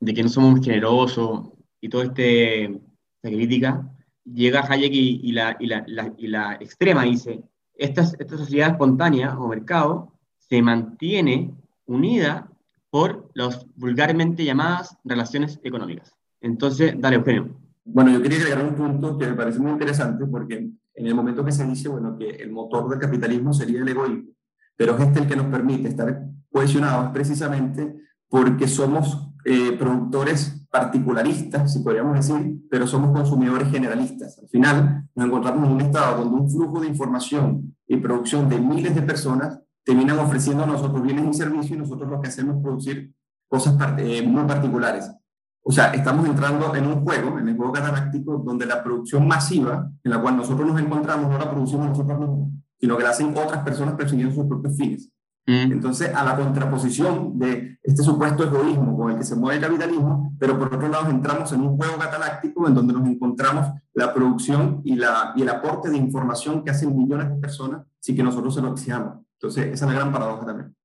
de 0.00 0.14
que 0.14 0.22
no 0.22 0.28
somos 0.28 0.64
generosos 0.64 1.50
y 1.80 1.88
toda 1.88 2.04
este, 2.04 2.64
esta 2.64 2.80
crítica, 3.22 3.90
llega 4.24 4.66
Hayek 4.68 4.92
y, 4.92 5.20
y, 5.22 5.32
la, 5.32 5.56
y, 5.58 5.66
la, 5.66 5.84
y 6.16 6.26
la 6.28 6.54
extrema 6.60 7.04
dice, 7.04 7.42
esta, 7.74 8.02
esta 8.02 8.36
sociedad 8.36 8.70
espontánea 8.70 9.38
o 9.38 9.48
mercado 9.48 10.12
se 10.38 10.62
mantiene 10.62 11.52
unida 11.86 12.50
por 12.90 13.30
las 13.34 13.66
vulgarmente 13.76 14.44
llamadas 14.44 14.96
relaciones 15.04 15.60
económicas. 15.62 16.16
Entonces, 16.40 16.94
dale, 16.98 17.16
Eugenio. 17.16 17.65
Bueno, 17.88 18.10
yo 18.10 18.20
quería 18.20 18.38
agregar 18.38 18.64
un 18.64 18.74
punto 18.74 19.16
que 19.16 19.28
me 19.28 19.34
parece 19.34 19.60
muy 19.60 19.70
interesante 19.70 20.26
porque 20.26 20.56
en 20.94 21.06
el 21.06 21.14
momento 21.14 21.44
que 21.44 21.52
se 21.52 21.64
dice, 21.64 21.88
bueno, 21.88 22.16
que 22.18 22.30
el 22.30 22.50
motor 22.50 22.88
del 22.88 22.98
capitalismo 22.98 23.52
sería 23.52 23.80
el 23.80 23.88
egoísmo, 23.88 24.32
pero 24.76 24.96
es 24.96 25.02
este 25.02 25.20
el 25.20 25.28
que 25.28 25.36
nos 25.36 25.46
permite 25.46 25.88
estar 25.88 26.20
cohesionados 26.50 27.12
precisamente 27.12 27.94
porque 28.28 28.66
somos 28.66 29.30
eh, 29.44 29.76
productores 29.78 30.66
particularistas, 30.68 31.72
si 31.72 31.78
podríamos 31.78 32.16
decir, 32.16 32.58
pero 32.68 32.88
somos 32.88 33.16
consumidores 33.16 33.70
generalistas. 33.70 34.36
Al 34.40 34.48
final 34.48 35.08
nos 35.14 35.26
encontramos 35.26 35.68
en 35.68 35.74
un 35.74 35.80
estado 35.80 36.24
donde 36.24 36.40
un 36.40 36.50
flujo 36.50 36.80
de 36.80 36.88
información 36.88 37.76
y 37.86 37.98
producción 37.98 38.48
de 38.48 38.58
miles 38.58 38.96
de 38.96 39.02
personas 39.02 39.60
terminan 39.84 40.18
ofreciendo 40.18 40.64
a 40.64 40.66
nosotros 40.66 41.00
bienes 41.02 41.24
y 41.30 41.38
servicios 41.38 41.70
y 41.70 41.76
nosotros 41.76 42.10
lo 42.10 42.20
que 42.20 42.28
hacemos 42.28 42.56
es 42.56 42.62
producir 42.62 43.14
cosas 43.48 43.76
eh, 43.98 44.22
muy 44.26 44.42
particulares. 44.42 45.08
O 45.68 45.72
sea, 45.72 45.86
estamos 45.90 46.24
entrando 46.28 46.72
en 46.76 46.86
un 46.86 47.04
juego, 47.04 47.40
en 47.40 47.48
el 47.48 47.56
juego 47.56 47.72
cataláctico, 47.72 48.38
donde 48.38 48.66
la 48.66 48.84
producción 48.84 49.26
masiva, 49.26 49.90
en 50.04 50.10
la 50.12 50.22
cual 50.22 50.36
nosotros 50.36 50.64
nos 50.64 50.80
encontramos, 50.80 51.28
no 51.28 51.36
la 51.36 51.50
producimos 51.50 51.88
nosotros 51.88 52.20
mismos, 52.20 52.50
sino 52.78 52.96
que 52.96 53.02
la 53.02 53.10
hacen 53.10 53.36
otras 53.36 53.64
personas 53.64 53.94
persiguiendo 53.94 54.32
sus 54.32 54.46
propios 54.46 54.76
fines. 54.76 55.10
Mm. 55.44 55.72
Entonces, 55.72 56.14
a 56.14 56.22
la 56.22 56.36
contraposición 56.36 57.36
de 57.36 57.80
este 57.82 58.04
supuesto 58.04 58.44
egoísmo 58.44 58.96
con 58.96 59.10
el 59.10 59.18
que 59.18 59.24
se 59.24 59.34
mueve 59.34 59.56
el 59.56 59.64
capitalismo, 59.64 60.36
pero 60.38 60.56
por 60.56 60.72
otro 60.72 60.88
lado 60.88 61.10
entramos 61.10 61.52
en 61.52 61.62
un 61.62 61.76
juego 61.76 61.98
cataláctico 61.98 62.68
en 62.68 62.74
donde 62.74 62.92
nos 62.92 63.08
encontramos 63.08 63.72
la 63.92 64.14
producción 64.14 64.82
y, 64.84 64.94
la, 64.94 65.32
y 65.34 65.42
el 65.42 65.48
aporte 65.48 65.90
de 65.90 65.96
información 65.96 66.62
que 66.62 66.70
hacen 66.70 66.96
millones 66.96 67.28
de 67.28 67.40
personas 67.40 67.84
sin 67.98 68.14
que 68.14 68.22
nosotros 68.22 68.54
se 68.54 68.62
lo 68.62 68.70
exijamos. 68.70 69.16
Entonces, 69.40 69.66
esa 69.66 69.84
es 69.84 69.90
la 69.90 69.98
gran 69.98 70.12
paradoja 70.12 70.46
también. 70.46 70.76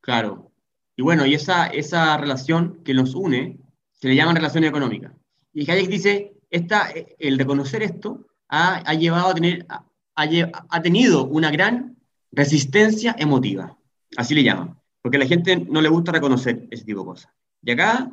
Claro. 0.00 0.50
Y 0.96 1.02
bueno, 1.02 1.24
y 1.24 1.34
esa, 1.34 1.68
esa 1.68 2.16
relación 2.16 2.80
que 2.82 2.94
nos 2.94 3.14
une 3.14 3.63
se 4.00 4.08
le 4.08 4.16
llama 4.16 4.34
relación 4.34 4.64
económica. 4.64 5.14
Y 5.52 5.70
Hayek 5.70 5.88
dice, 5.88 6.34
esta, 6.50 6.88
el 7.18 7.38
reconocer 7.38 7.82
esto 7.82 8.26
ha, 8.48 8.76
ha 8.76 8.94
llevado 8.94 9.28
a 9.28 9.34
tener, 9.34 9.66
ha, 9.68 9.84
ha 10.14 10.82
tenido 10.82 11.26
una 11.26 11.50
gran 11.50 11.96
resistencia 12.32 13.14
emotiva 13.18 13.76
Así 14.16 14.34
le 14.34 14.42
llaman. 14.42 14.76
Porque 15.02 15.16
a 15.16 15.20
la 15.20 15.26
gente 15.26 15.56
no 15.56 15.80
le 15.80 15.88
gusta 15.88 16.12
reconocer 16.12 16.66
ese 16.70 16.84
tipo 16.84 17.00
de 17.00 17.06
cosas. 17.06 17.32
Y 17.62 17.70
acá 17.70 18.10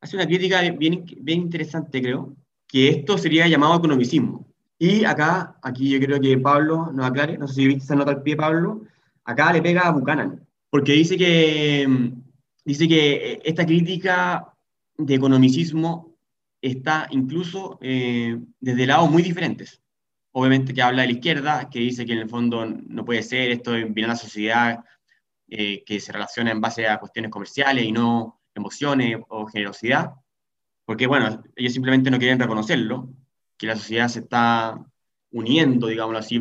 hace 0.00 0.16
una 0.16 0.26
crítica 0.26 0.60
bien, 0.72 1.04
bien 1.20 1.40
interesante, 1.40 2.02
creo, 2.02 2.34
que 2.66 2.88
esto 2.88 3.16
sería 3.18 3.46
llamado 3.46 3.76
economicismo. 3.76 4.46
Y 4.78 5.04
acá, 5.04 5.56
aquí 5.62 5.88
yo 5.90 6.00
creo 6.00 6.20
que 6.20 6.36
Pablo 6.38 6.90
nos 6.92 7.06
aclare, 7.06 7.38
no 7.38 7.46
sé 7.46 7.54
si 7.54 7.66
viste 7.68 7.84
esa 7.84 7.94
nota 7.94 8.10
al 8.10 8.22
pie, 8.22 8.34
Pablo, 8.34 8.82
acá 9.24 9.52
le 9.52 9.62
pega 9.62 9.82
a 9.82 9.92
Buchanan, 9.92 10.44
porque 10.70 10.92
dice 10.92 11.16
que, 11.16 12.12
dice 12.64 12.88
que 12.88 13.40
esta 13.44 13.64
crítica 13.64 14.51
de 15.06 15.14
economicismo 15.14 16.16
está 16.60 17.08
incluso 17.10 17.78
eh, 17.82 18.38
desde 18.60 18.86
lados 18.86 19.10
muy 19.10 19.22
diferentes. 19.22 19.82
Obviamente 20.32 20.72
que 20.72 20.82
habla 20.82 21.02
de 21.02 21.08
la 21.08 21.14
izquierda, 21.14 21.68
que 21.68 21.80
dice 21.80 22.06
que 22.06 22.12
en 22.12 22.20
el 22.20 22.28
fondo 22.28 22.64
no 22.64 23.04
puede 23.04 23.22
ser, 23.22 23.50
esto 23.50 23.72
viene 23.72 24.04
a 24.04 24.08
la 24.08 24.16
sociedad 24.16 24.84
eh, 25.48 25.82
que 25.84 26.00
se 26.00 26.12
relaciona 26.12 26.52
en 26.52 26.60
base 26.60 26.88
a 26.88 26.98
cuestiones 26.98 27.30
comerciales 27.30 27.84
y 27.84 27.92
no 27.92 28.40
emociones 28.54 29.18
o 29.28 29.46
generosidad, 29.46 30.12
porque 30.84 31.06
bueno, 31.06 31.42
ellos 31.56 31.72
simplemente 31.72 32.10
no 32.10 32.18
quieren 32.18 32.38
reconocerlo, 32.38 33.10
que 33.56 33.66
la 33.66 33.76
sociedad 33.76 34.08
se 34.08 34.20
está 34.20 34.84
uniendo, 35.30 35.86
digámoslo 35.86 36.18
así, 36.18 36.40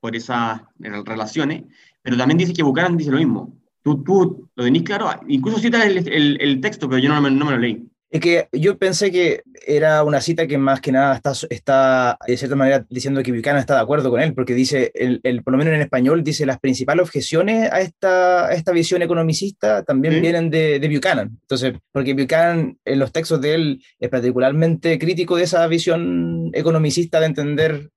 por 0.00 0.16
esas 0.16 0.62
relaciones, 0.78 1.64
pero 2.02 2.16
también 2.16 2.38
dice 2.38 2.52
que 2.52 2.62
Buchanan 2.62 2.96
dice 2.96 3.10
lo 3.10 3.18
mismo. 3.18 3.58
Tú, 3.82 4.02
tú 4.04 4.50
lo 4.54 4.64
tenéis 4.64 4.84
claro, 4.84 5.10
incluso 5.28 5.58
cita 5.58 5.84
el, 5.84 6.38
el, 6.40 6.60
texto, 6.60 6.88
pero 6.88 7.00
yo 7.00 7.08
no, 7.08 7.20
no 7.20 7.44
me 7.44 7.50
lo 7.52 7.58
leí. 7.58 7.89
Es 8.10 8.20
que 8.20 8.48
yo 8.50 8.76
pensé 8.76 9.12
que 9.12 9.42
era 9.64 10.02
una 10.02 10.20
cita 10.20 10.48
que 10.48 10.58
más 10.58 10.80
que 10.80 10.90
nada 10.90 11.14
está, 11.14 11.32
está 11.48 12.18
de 12.26 12.36
cierta 12.36 12.56
manera 12.56 12.84
diciendo 12.90 13.22
que 13.22 13.30
Buchanan 13.30 13.60
está 13.60 13.76
de 13.76 13.82
acuerdo 13.82 14.10
con 14.10 14.20
él, 14.20 14.34
porque 14.34 14.52
dice, 14.52 14.90
el, 14.94 15.20
el, 15.22 15.44
por 15.44 15.52
lo 15.52 15.58
menos 15.58 15.74
en 15.74 15.80
español, 15.80 16.24
dice 16.24 16.44
las 16.44 16.58
principales 16.58 17.04
objeciones 17.04 17.70
a 17.70 17.80
esta, 17.80 18.52
esta 18.52 18.72
visión 18.72 19.02
economicista 19.02 19.84
también 19.84 20.20
vienen 20.20 20.50
de, 20.50 20.80
de, 20.80 20.88
Buchanan. 20.88 21.38
Entonces, 21.40 21.74
porque 21.92 22.14
Buchanan 22.14 22.76
en 22.84 22.98
los 22.98 23.12
textos 23.12 23.40
de 23.40 23.54
él 23.54 23.84
es 24.00 24.08
particularmente 24.08 24.98
crítico 24.98 25.36
de 25.36 25.44
esa 25.44 25.64
visión 25.68 26.50
economicista 26.52 27.20
de 27.20 27.26
entender 27.26 27.90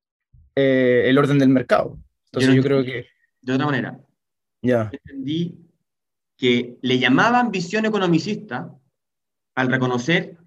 eh, 0.55 1.05
el 1.07 1.17
orden 1.17 1.39
del 1.39 1.49
mercado. 1.49 1.97
Entonces 2.25 2.53
yo, 2.53 2.61
creo 2.61 2.83
que... 2.83 3.07
De 3.41 3.53
otra 3.53 3.65
manera, 3.65 3.99
ya 4.61 4.89
entendí 4.91 5.57
que 6.37 6.77
le 6.81 6.99
llamaban 6.99 7.51
visión 7.51 7.85
economicista 7.85 8.73
al 9.55 9.71
reconocer, 9.71 10.37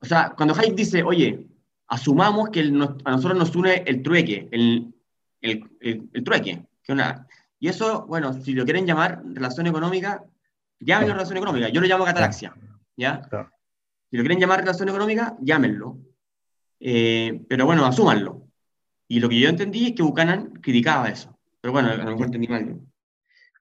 o 0.00 0.06
sea, 0.06 0.34
cuando 0.36 0.54
Hayek 0.54 0.74
dice, 0.74 1.02
oye, 1.02 1.46
asumamos 1.86 2.50
que 2.50 2.60
a 2.60 3.10
nosotros 3.10 3.38
nos 3.38 3.54
une 3.54 3.84
el 3.86 4.02
trueque, 4.02 4.48
el, 4.50 4.92
el, 5.40 5.70
el, 5.80 6.24
trueque, 6.24 6.64
que 6.82 6.92
una, 6.92 7.26
y 7.58 7.68
eso, 7.68 8.06
bueno, 8.06 8.32
si 8.32 8.54
lo 8.54 8.64
quieren 8.64 8.86
llamar 8.86 9.22
relación 9.24 9.66
económica, 9.66 10.24
llámenlo 10.80 11.14
relación 11.14 11.36
económica, 11.36 11.68
yo 11.68 11.80
lo 11.80 11.86
llamo 11.86 12.04
catalaxia, 12.04 12.54
¿ya? 12.96 13.22
Si 14.10 14.16
lo 14.16 14.22
quieren 14.22 14.40
llamar 14.40 14.60
relación 14.60 14.88
económica, 14.88 15.36
llámenlo, 15.40 15.98
eh, 16.80 17.42
pero 17.48 17.66
bueno, 17.66 17.86
asúmanlo. 17.86 18.42
Y 19.06 19.20
lo 19.20 19.28
que 19.28 19.38
yo 19.38 19.48
entendí 19.48 19.88
es 19.88 19.92
que 19.94 20.02
Buchanan 20.02 20.54
criticaba 20.54 21.08
eso, 21.08 21.38
pero 21.60 21.72
bueno, 21.72 21.90
a 21.90 21.96
lo 21.96 22.04
mejor 22.04 22.26
entendí 22.26 22.48
mal. 22.48 22.80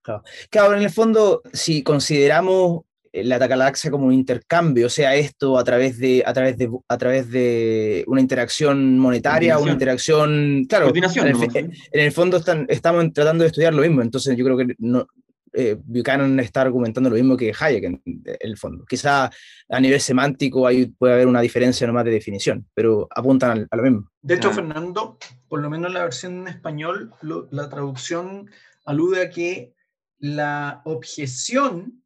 Claro. 0.01 0.23
claro, 0.49 0.75
en 0.75 0.81
el 0.81 0.89
fondo, 0.89 1.43
si 1.53 1.83
consideramos 1.83 2.85
la 3.13 3.37
galaxia 3.37 3.91
como 3.91 4.07
un 4.07 4.13
intercambio, 4.13 4.89
sea 4.89 5.15
esto 5.15 5.57
a 5.57 5.63
través 5.63 5.97
de, 5.97 6.23
a 6.25 6.33
través 6.33 6.57
de, 6.57 6.69
a 6.87 6.97
través 6.97 7.29
de 7.29 8.03
una 8.07 8.21
interacción 8.21 8.97
monetaria, 8.97 9.57
una 9.57 9.73
interacción, 9.73 10.65
claro, 10.69 10.93
en 10.95 11.73
el, 11.91 12.11
fondo 12.11 12.37
están, 12.37 12.65
estamos 12.69 13.11
tratando 13.13 13.43
de 13.43 13.49
estudiar 13.49 13.73
lo 13.73 13.81
mismo, 13.81 14.01
entonces 14.01 14.37
yo 14.37 14.45
creo 14.45 14.57
que 14.57 14.75
no, 14.79 15.05
eh, 15.53 15.75
Buchanan 15.83 16.39
está 16.39 16.61
argumentando 16.61 17.09
lo 17.09 17.17
mismo 17.17 17.35
que 17.35 17.53
Hayek 17.57 17.83
en, 17.83 18.01
el 18.39 18.57
fondo. 18.57 18.85
Quizá 18.85 19.29
a 19.69 19.79
nivel 19.79 19.99
semántico 19.99 20.65
hay, 20.65 20.85
puede 20.87 21.13
haber 21.13 21.27
una 21.27 21.41
diferencia 21.41 21.85
nomás 21.85 22.05
de 22.05 22.11
definición, 22.11 22.65
pero 22.73 23.07
apuntan 23.13 23.67
a, 23.69 23.75
lo 23.75 23.83
mismo. 23.83 24.11
De 24.21 24.35
hecho, 24.35 24.51
Fernando, 24.51 25.17
por 25.49 25.61
lo 25.61 25.69
menos 25.69 25.91
la 25.91 26.03
versión 26.03 26.41
en 26.41 26.47
español, 26.47 27.13
la 27.51 27.69
traducción 27.69 28.49
alude 28.85 29.23
a 29.23 29.29
que 29.29 29.73
la 30.19 30.81
objeción 30.85 32.00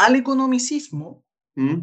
al 0.00 0.16
economicismo 0.16 1.22
¿Mm? 1.56 1.76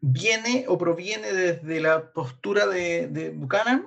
viene 0.00 0.66
o 0.68 0.76
proviene 0.76 1.32
desde 1.32 1.80
la 1.80 2.12
postura 2.12 2.66
de, 2.66 3.32
Buchanan 3.34 3.86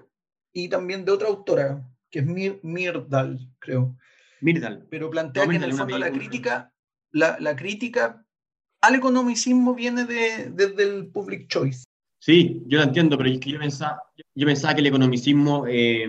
y 0.51 0.67
también 0.67 1.05
de 1.05 1.11
otra 1.11 1.27
autora, 1.27 1.87
que 2.09 2.19
es 2.19 2.25
Mir 2.25 2.59
Mirdal, 2.63 3.39
creo. 3.59 3.95
Mirdal. 4.41 4.87
Pero 4.89 5.11
plantea 5.11 5.47
que 5.47 5.55
en 5.55 5.63
el 5.63 5.73
fondo 5.73 5.95
la 5.99 6.11
crítica, 6.11 6.73
la, 7.11 7.55
crítica 7.55 8.25
al 8.81 8.95
economicismo 8.95 9.75
viene 9.75 10.05
de, 10.05 10.49
desde 10.51 10.83
el 10.83 11.07
public 11.07 11.47
choice. 11.47 11.83
Sí, 12.19 12.63
yo 12.65 12.79
lo 12.79 12.83
entiendo, 12.85 13.15
pero 13.15 13.29
es 13.29 13.39
que 13.39 13.51
yo 13.51 13.59
pensaba, 13.59 14.01
yo 14.33 14.47
pensaba 14.47 14.73
que 14.73 14.81
el 14.81 14.87
economicismo, 14.87 15.67
eh, 15.67 16.07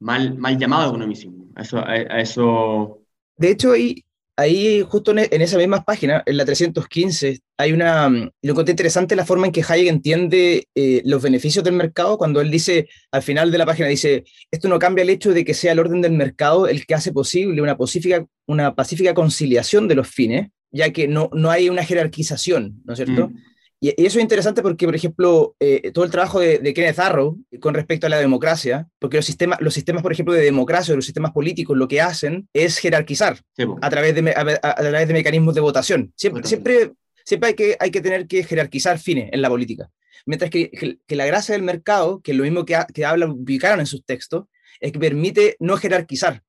mal, 0.00 0.38
mal 0.38 0.56
llamado 0.56 0.88
economicismo, 0.88 1.52
eso, 1.56 1.84
a, 1.84 1.96
eso... 1.96 3.02
De 3.36 3.50
hecho, 3.50 3.72
ahí 3.72 4.02
ahí 4.36 4.84
justo 4.88 5.12
en, 5.12 5.42
esa 5.42 5.58
misma 5.58 5.84
página, 5.84 6.22
en 6.26 6.36
la 6.36 6.44
315, 6.44 7.40
hay 7.56 7.72
una, 7.72 8.08
mm, 8.08 8.30
lo 8.42 8.50
encontré 8.52 8.72
interesante 8.72 9.16
la 9.16 9.24
forma 9.24 9.46
en 9.46 9.52
que 9.52 9.64
Hayek 9.66 9.88
entiende 9.88 10.66
eh, 10.74 11.02
los 11.04 11.22
beneficios 11.22 11.64
del 11.64 11.74
mercado, 11.74 12.18
cuando 12.18 12.40
él 12.40 12.50
dice, 12.50 12.88
al 13.12 13.22
final 13.22 13.50
de 13.50 13.58
la 13.58 13.66
página, 13.66 13.88
dice, 13.88 14.24
esto 14.50 14.68
no 14.68 14.78
cambia 14.78 15.02
el 15.02 15.10
hecho 15.10 15.32
de 15.32 15.44
que 15.44 15.54
sea 15.54 15.72
el 15.72 15.78
orden 15.78 16.00
del 16.00 16.12
mercado 16.12 16.66
el 16.66 16.86
que 16.86 16.94
hace 16.94 17.12
posible 17.12 17.62
una 17.62 17.76
pacífica, 17.76 18.26
una 18.46 18.74
pacífica 18.74 19.14
conciliación 19.14 19.88
de 19.88 19.94
los 19.94 20.08
fines, 20.08 20.48
ya 20.70 20.90
que 20.90 21.06
no, 21.06 21.30
no 21.32 21.50
hay 21.50 21.68
una 21.68 21.84
jerarquización, 21.84 22.82
¿no 22.84 22.94
es 22.94 22.98
cierto? 22.98 23.28
Mm. 23.28 23.53
Y, 23.80 23.90
eso 24.04 24.18
es 24.18 24.22
interesante 24.22 24.62
porque, 24.62 24.86
por 24.86 24.94
ejemplo, 24.94 25.56
eh, 25.60 25.90
todo 25.92 26.04
el 26.04 26.10
trabajo 26.10 26.40
de, 26.40 26.74
Kenneth 26.74 26.98
Arrow 26.98 27.38
con 27.60 27.74
respecto 27.74 28.06
a 28.06 28.10
la 28.10 28.18
democracia, 28.18 28.88
porque 28.98 29.16
los 29.16 29.26
sistemas, 29.26 29.60
los 29.60 29.74
sistemas, 29.74 30.02
por 30.02 30.12
ejemplo, 30.12 30.34
de 30.34 30.42
democracia 30.42 30.92
o 30.92 30.96
los 30.96 31.04
sistemas 31.04 31.32
políticos 31.32 31.76
lo 31.76 31.88
que 31.88 32.00
hacen 32.00 32.48
es 32.52 32.78
jerarquizar 32.78 33.38
a, 33.82 33.90
través 33.90 34.14
de, 34.14 34.30
a, 34.30 34.74
través 34.74 35.08
de 35.08 35.14
mecanismos 35.14 35.54
de 35.54 35.60
votación. 35.60 36.12
Siempre, 36.16 36.44
siempre, 36.44 36.92
siempre 37.24 37.48
hay, 37.48 37.54
que, 37.54 37.76
hay 37.78 37.90
que 37.90 38.00
tener 38.00 38.26
que 38.26 38.44
jerarquizar 38.44 38.98
fines 38.98 39.30
en 39.32 39.42
la 39.42 39.48
política. 39.48 39.90
Mientras 40.26 40.50
que, 40.50 40.98
que, 41.06 41.16
la 41.16 41.26
gracia 41.26 41.54
del 41.54 41.62
mercado, 41.62 42.20
que 42.22 42.30
es 42.30 42.36
lo 42.36 42.44
mismo 42.44 42.64
que, 42.64 42.78
que 42.94 43.04
habla 43.04 43.26
Buchanan 43.26 43.80
en 43.80 43.86
sus 43.86 44.04
textos, 44.04 44.46
es 44.80 44.92
que 44.92 44.98
permite 44.98 45.56
no 45.60 45.76
jerarquizar, 45.76 46.42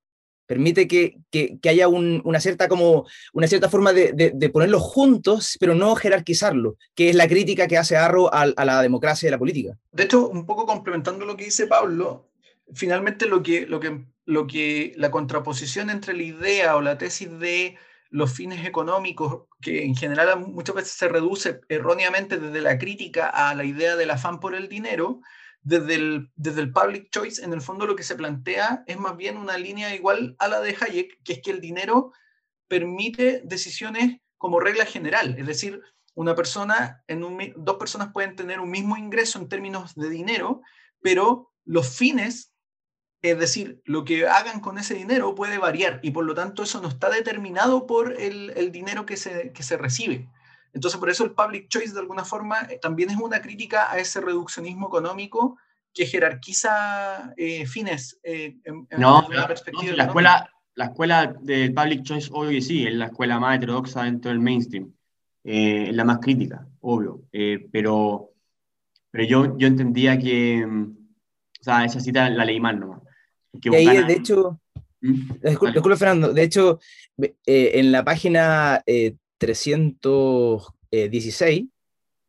permite 0.45 0.87
que, 0.87 1.17
que, 1.31 1.69
haya 1.69 1.87
un, 1.87 2.21
una, 2.23 2.39
cierta 2.39 2.67
como, 2.67 3.05
una 3.33 3.47
cierta 3.47 3.69
forma 3.69 3.93
de, 3.93 4.13
de, 4.13 4.49
ponerlos 4.49 4.81
juntos, 4.81 5.57
pero 5.59 5.75
no 5.75 5.95
jerarquizarlo, 5.95 6.77
que 6.93 7.09
es 7.09 7.15
la 7.15 7.27
crítica 7.27 7.67
que 7.67 7.77
hace 7.77 7.97
Arro 7.97 8.33
a, 8.33 8.41
a, 8.41 8.65
la 8.65 8.81
democracia 8.81 9.27
y 9.27 9.31
la 9.31 9.39
política. 9.39 9.77
De 9.91 10.03
hecho, 10.03 10.29
un 10.29 10.45
poco 10.45 10.65
complementando 10.65 11.25
lo 11.25 11.35
que 11.35 11.45
dice 11.45 11.67
Pablo, 11.67 12.29
finalmente 12.73 13.25
lo 13.25 13.43
que, 13.43 13.65
lo 13.65 13.79
que, 13.79 14.05
lo 14.25 14.47
que 14.47 14.93
la 14.97 15.11
contraposición 15.11 15.89
entre 15.89 16.13
la 16.13 16.23
idea 16.23 16.75
o 16.75 16.81
la 16.81 16.97
tesis 16.97 17.29
de 17.39 17.77
los 18.09 18.31
fines 18.31 18.65
económicos, 18.65 19.43
que 19.61 19.83
en 19.83 19.95
general 19.95 20.39
muchas 20.39 20.75
veces 20.75 20.91
se 20.91 21.09
reduce 21.09 21.59
erróneamente 21.67 22.39
desde 22.39 22.61
la 22.61 22.77
crítica 22.77 23.27
a 23.27 23.53
la 23.55 23.65
idea 23.65 23.95
del 23.95 24.11
afán 24.11 24.39
por 24.39 24.55
el 24.55 24.69
dinero, 24.69 25.21
desde 25.65 25.95
el, 25.95 26.31
desde 26.35 26.61
el 26.61 26.71
public 26.71 27.09
choice, 27.09 27.43
en 27.43 27.51
el 27.51 27.59
fondo 27.59 27.87
lo 27.87 27.95
que 27.95 28.03
se 28.03 28.15
plantea 28.15 28.83
es 28.85 28.97
más 28.97 29.17
bien 29.17 29.35
una 29.35 29.57
línea 29.57 29.93
igual 29.95 30.35
a 30.37 30.47
la 30.47 30.61
de 30.61 30.77
Hayek, 30.79 31.21
que 31.23 31.33
es 31.33 31.41
que 31.41 31.51
el 31.51 31.59
dinero 31.59 32.13
permite 32.67 33.41
decisiones 33.43 34.21
como 34.37 34.59
regla 34.59 34.85
general, 34.85 35.35
es 35.37 35.47
decir, 35.47 35.81
una 36.13 36.35
persona, 36.35 37.03
en 37.07 37.21
dos 37.57 37.77
personas 37.77 38.13
pueden 38.13 38.35
tener 38.35 38.59
un 38.59 38.69
mismo 38.69 38.95
ingreso 38.95 39.39
en 39.39 39.49
términos 39.49 39.95
de 39.95 40.09
dinero, 40.09 40.61
pero 41.01 41.51
los 41.65 41.89
fines 41.97 42.53
es 43.31 43.39
decir, 43.39 43.81
lo 43.85 44.05
que 44.05 44.27
hagan 44.27 44.59
con 44.59 44.77
ese 44.77 44.93
dinero 44.93 45.33
puede 45.33 45.57
variar 45.57 45.99
y 46.03 46.11
por 46.11 46.25
lo 46.25 46.35
tanto 46.35 46.61
eso 46.61 46.79
no 46.79 46.89
está 46.89 47.09
determinado 47.09 47.87
por 47.87 48.13
el, 48.21 48.71
dinero 48.71 49.07
que 49.07 49.17
se, 49.17 49.51
se 49.59 49.77
recibe. 49.77 50.29
Entonces, 50.75 50.99
por 50.99 51.09
eso 51.09 51.23
el 51.23 51.31
public 51.31 51.67
choice, 51.69 51.93
de 51.93 51.99
alguna 51.99 52.23
forma, 52.23 52.67
eh, 52.69 52.77
también 52.79 53.09
es 53.09 53.17
una 53.17 53.41
crítica 53.41 53.91
a 53.91 53.97
ese 53.97 54.21
reduccionismo 54.21 54.87
económico 54.87 55.57
que 55.93 56.05
jerarquiza 56.05 57.33
eh, 57.37 57.65
fines 57.65 58.19
eh, 58.21 58.57
en, 58.63 58.87
no, 58.97 59.25
una 59.25 59.47
perspectiva. 59.47 59.95
la, 59.95 60.03
escuela, 60.03 60.49
la 60.75 60.85
escuela 60.85 61.35
del 61.41 61.73
public 61.73 62.03
choice, 62.03 62.29
obvio 62.31 62.51
que 62.51 62.61
sí, 62.61 62.85
es 62.85 62.93
la 62.93 63.05
escuela 63.05 63.39
más 63.39 63.57
heterodoxa 63.57 64.03
dentro 64.03 64.29
del 64.29 64.41
mainstream. 64.41 64.93
es 65.43 65.95
la 65.95 66.03
más 66.03 66.19
crítica, 66.19 66.67
obvio. 66.81 67.23
pero 67.71 68.31
pero 69.09 69.23
yo, 69.25 69.57
yo 69.57 69.67
entendía 69.67 70.19
que. 70.19 70.65
O 70.65 71.63
sea, 71.63 71.85
esa 71.85 72.01
cita 72.01 72.29
la 72.29 72.43
leí 72.43 72.59
mal 72.59 72.77
nomás 72.77 73.01
y 73.63 73.75
ahí, 73.75 74.03
de 74.03 74.13
hecho, 74.13 74.59
¿Mm? 75.01 75.31
disculpe, 75.43 75.95
Fernando, 75.95 76.33
de 76.33 76.43
hecho, 76.43 76.79
eh, 77.17 77.71
en 77.75 77.91
la 77.91 78.03
página 78.03 78.83
316, 79.45 80.89
eh, 80.91 81.67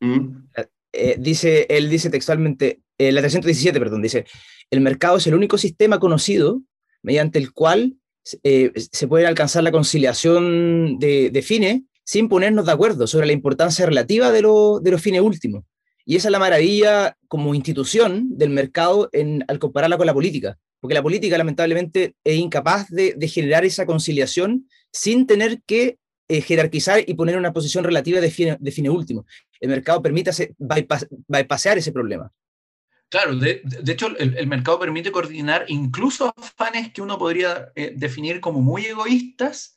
¿Mm? 0.01 0.49
eh, 0.93 1.17
dice, 1.19 1.67
él 1.69 1.91
dice 1.91 2.11
textualmente, 2.11 2.81
la 2.99 3.21
317, 3.21 3.79
perdón, 3.79 4.03
dice, 4.03 4.25
el 4.71 4.81
mercado 4.81 5.19
es 5.19 5.27
el 5.27 5.35
único 5.35 5.59
sistema 5.59 5.99
conocido 5.99 6.63
mediante 7.03 7.39
el 7.39 7.53
cual 7.53 7.97
se 8.23 9.07
puede 9.07 9.27
alcanzar 9.27 9.63
la 9.63 9.71
conciliación 9.71 10.99
de, 10.99 11.45
fines 11.45 11.83
sin 12.05 12.29
ponernos 12.29 12.67
de 12.67 12.73
acuerdo 12.73 13.07
sobre 13.07 13.27
la 13.27 13.33
importancia 13.33 13.87
relativa 13.87 14.33
de, 14.33 14.39
de 14.39 14.91
los 14.91 15.01
fines 15.01 15.21
últimos. 15.21 15.65
Y 16.05 16.17
esa 16.17 16.29
es 16.29 16.33
la 16.33 16.39
maravilla 16.39 17.17
como 17.29 17.55
institución 17.55 18.37
del 18.37 18.51
mercado 18.51 19.09
en, 19.13 19.45
al 19.49 19.59
compararla 19.59 19.97
con 19.97 20.07
la 20.07 20.15
política 20.15 20.59
porque 20.81 20.95
la 20.95 21.03
política 21.03 21.39
lamentablemente 21.39 22.15
es 22.23 22.37
incapaz 22.37 22.89
de, 22.91 23.15
generar 23.29 23.65
esa 23.65 23.87
conciliación 23.87 24.69
sin 24.93 25.27
tener 25.27 25.63
que 25.67 25.99
eh, 26.29 26.41
jerarquizar 26.41 27.03
y 27.07 27.15
poner 27.15 27.37
una 27.37 27.53
posición 27.53 27.85
relativa 27.85 28.21
de 28.21 28.31
fine, 28.31 28.57
de 28.59 28.91
último. 28.91 29.27
El 29.61 29.71
mercado 29.71 30.03
permite 30.03 30.31
bypassar 30.59 31.79
ese 31.79 31.93
problema. 31.93 32.33
Claro, 33.09 33.37
de, 33.37 33.62
hecho 33.87 34.09
el, 34.19 34.47
mercado 34.49 34.81
permite 34.81 35.12
coordinar 35.12 35.65
incluso 35.69 36.35
afanes 36.37 36.93
que 36.93 37.03
uno 37.03 37.17
podría 37.19 37.71
eh, 37.77 37.93
definir 37.95 38.41
como 38.41 38.61
muy 38.61 38.85
egoístas, 38.87 39.77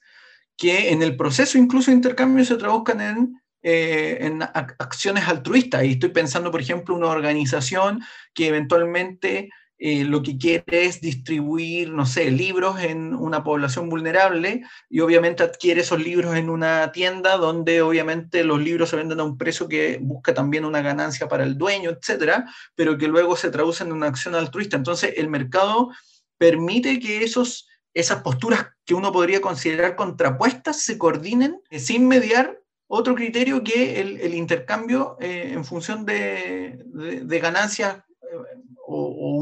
que 0.57 0.89
en 0.89 1.03
el 1.03 1.15
proceso 1.15 1.59
incluso 1.59 1.91
de 1.91 1.97
intercambio 1.97 2.43
se 2.43 2.57
traduzcan 2.57 2.99
en, 2.99 3.41
eh, 3.61 4.17
en 4.21 4.41
acciones 4.41 5.27
altruistas. 5.27 5.83
Y 5.83 5.91
estoy 5.91 6.09
pensando, 6.09 6.49
por 6.49 6.61
ejemplo, 6.61 6.95
una 6.95 7.07
organización 7.07 8.01
que 8.33 8.47
eventualmente 8.47 9.49
eh, 9.81 10.03
lo 10.03 10.21
que 10.21 10.37
quiere 10.37 10.65
es 10.67 10.99
distribuir, 10.99 11.89
no 11.89 12.05
sé, 12.05 12.29
libros 12.31 12.81
en 12.81 13.15
una 13.15 13.45
población 13.45 13.87
vulnerable 13.87 14.63
y 14.89 14.99
obviamente 14.99 15.41
adquiere 15.41 15.79
esos 15.81 16.03
libros 16.03 16.35
en 16.35 16.49
una 16.49 16.91
tienda 16.91 17.37
donde 17.37 17.81
obviamente 17.81 18.43
los 18.43 18.59
libros 18.59 18.89
se 18.89 18.97
venden 18.97 19.21
a 19.21 19.23
un 19.23 19.37
precio 19.37 19.69
que 19.69 19.97
busca 20.01 20.33
también 20.33 20.65
una 20.65 20.81
ganancia 20.81 21.29
para 21.29 21.45
el 21.45 21.57
dueño, 21.57 21.91
etcétera, 21.91 22.45
pero 22.75 22.97
que 22.97 23.07
luego 23.07 23.37
se 23.37 23.51
traduce 23.51 23.85
en 23.85 23.93
una 23.93 24.07
acción 24.07 24.35
altruista. 24.35 24.75
Entonces, 24.75 25.13
el 25.15 25.29
mercado 25.29 25.91
permite 26.37 26.99
que 26.99 27.23
esos, 27.23 27.69
esas 27.93 28.21
posturas 28.21 28.67
que 28.83 28.95
uno 28.95 29.13
podría 29.13 29.39
considerar 29.39 29.95
contrapuestas 29.95 30.81
se 30.81 30.97
coordinen 30.97 31.61
sin 31.71 32.05
mediar 32.05 32.59
otro 32.85 33.15
criterio 33.15 33.63
que 33.63 34.01
el, 34.01 34.33
intercambio 34.33 35.15
eh, 35.21 35.51
en 35.53 35.63
función 35.63 36.05
de, 36.05 36.83
de 36.83 37.39
ganancias 37.39 37.99
o, 37.99 38.08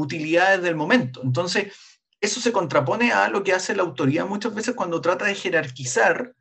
utilidades 0.08 0.62
del 0.62 0.74
momento. 0.74 1.20
Entonces, 1.22 1.72
eso 2.20 2.40
se 2.40 2.52
contrapone 2.52 3.12
a 3.12 3.28
lo 3.28 3.42
que 3.44 3.52
hace 3.52 3.76
la 3.76 3.82
autoridad 3.82 4.26
muchas 4.26 4.54
veces 4.54 4.74
cuando 4.74 5.00
trata 5.00 5.26
de 5.26 5.34
jerarquizar 5.34 6.34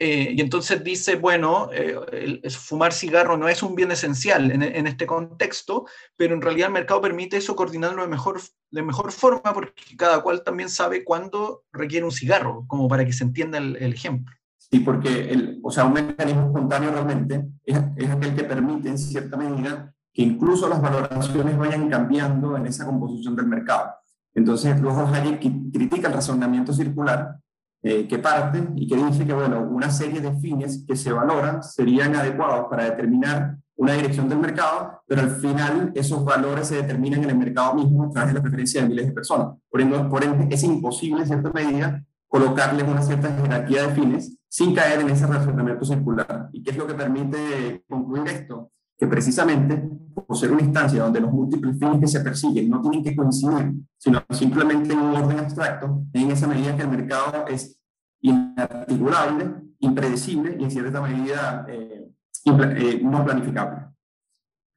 eh, 0.00 0.34
y 0.36 0.40
entonces 0.40 0.82
dice, 0.82 1.14
bueno, 1.16 1.70
eh, 1.72 2.42
fumar 2.50 2.92
cigarro 2.92 3.36
no 3.36 3.48
es 3.48 3.62
un 3.62 3.76
bien 3.76 3.92
esencial 3.92 4.50
en, 4.50 4.86
este 4.88 5.06
contexto, 5.06 5.86
pero 6.16 6.34
en 6.34 6.42
realidad 6.42 6.66
el 6.66 6.74
mercado 6.74 7.00
permite 7.00 7.36
eso 7.36 7.54
coordinarlo 7.54 8.02
de 8.02 8.08
mejor, 8.08 8.40
de 8.70 8.82
mejor 8.82 9.12
forma 9.12 9.54
porque 9.54 9.96
cada 9.96 10.20
cual 10.22 10.42
también 10.42 10.68
sabe 10.68 11.04
cuándo 11.04 11.62
requiere 11.72 12.04
un 12.04 12.10
cigarro, 12.10 12.64
como 12.66 12.88
para 12.88 13.04
que 13.04 13.12
se 13.12 13.22
entienda 13.22 13.58
el, 13.58 13.76
ejemplo. 13.76 14.34
Sí, 14.58 14.80
porque 14.80 15.30
el, 15.30 15.60
o 15.62 15.70
sea, 15.70 15.84
un 15.84 15.92
mecanismo 15.92 16.46
espontáneo 16.46 16.90
realmente 16.90 17.44
es, 17.64 17.78
es 17.96 18.10
aquel 18.10 18.34
que 18.34 18.44
permite 18.44 18.88
en 18.88 18.98
cierta 18.98 19.36
medida 19.36 19.93
que 20.14 20.22
incluso 20.22 20.68
las 20.68 20.80
valoraciones 20.80 21.58
vayan 21.58 21.90
cambiando 21.90 22.56
en 22.56 22.66
esa 22.66 22.86
composición 22.86 23.34
del 23.34 23.46
mercado. 23.46 23.90
Entonces, 24.32 24.80
luego 24.80 25.06
Hayek 25.06 25.40
critica 25.72 26.08
el 26.08 26.14
razonamiento 26.14 26.72
circular 26.72 27.36
eh, 27.82 28.08
que 28.08 28.18
parte 28.18 28.66
y 28.76 28.88
que 28.88 28.96
dice 28.96 29.26
que, 29.26 29.34
bueno, 29.34 29.60
una 29.60 29.90
serie 29.90 30.20
de 30.20 30.32
fines 30.40 30.84
que 30.86 30.96
se 30.96 31.12
valoran 31.12 31.62
serían 31.62 32.14
adecuados 32.14 32.66
para 32.70 32.84
determinar 32.84 33.58
una 33.76 33.92
dirección 33.94 34.28
del 34.28 34.38
mercado, 34.38 35.02
pero 35.06 35.22
al 35.22 35.30
final 35.32 35.90
esos 35.94 36.24
valores 36.24 36.68
se 36.68 36.76
determinan 36.76 37.24
en 37.24 37.30
el 37.30 37.36
mercado 37.36 37.74
mismo 37.74 38.04
a 38.04 38.10
través 38.10 38.30
de 38.30 38.38
la 38.38 38.42
preferencia 38.42 38.82
de 38.82 38.88
miles 38.88 39.06
de 39.08 39.12
personas. 39.12 39.58
Por 39.68 39.80
ende, 39.80 39.98
por 40.04 40.22
ende 40.22 40.54
es 40.54 40.62
imposible, 40.62 41.22
en 41.22 41.26
cierta 41.26 41.50
medida, 41.50 42.04
colocarles 42.28 42.86
una 42.86 43.02
cierta 43.02 43.30
jerarquía 43.30 43.88
de 43.88 43.94
fines 43.94 44.38
sin 44.48 44.74
caer 44.74 45.00
en 45.00 45.10
ese 45.10 45.26
razonamiento 45.26 45.84
circular. 45.84 46.48
¿Y 46.52 46.62
qué 46.62 46.70
es 46.70 46.76
lo 46.76 46.86
que 46.86 46.94
permite 46.94 47.84
concluir 47.88 48.28
esto? 48.28 48.70
Que 48.96 49.06
precisamente 49.06 49.82
por 50.14 50.36
ser 50.36 50.52
una 50.52 50.62
instancia 50.62 51.02
donde 51.02 51.20
los 51.20 51.32
múltiples 51.32 51.78
fines 51.78 52.00
que 52.00 52.06
se 52.06 52.20
persiguen 52.20 52.70
no 52.70 52.80
tienen 52.80 53.02
que 53.02 53.16
coincidir, 53.16 53.72
sino 53.98 54.22
simplemente 54.30 54.92
en 54.92 55.00
un 55.00 55.16
orden 55.16 55.38
abstracto, 55.38 56.04
en 56.12 56.30
esa 56.30 56.46
medida 56.46 56.76
que 56.76 56.82
el 56.82 56.88
mercado 56.88 57.46
es 57.48 57.78
inarticulable, 58.20 59.50
impredecible 59.80 60.56
y 60.58 60.64
en 60.64 60.70
cierta 60.70 61.00
medida 61.00 61.66
eh, 61.68 62.08
eh, 62.46 63.00
no 63.02 63.24
planificable. 63.24 63.86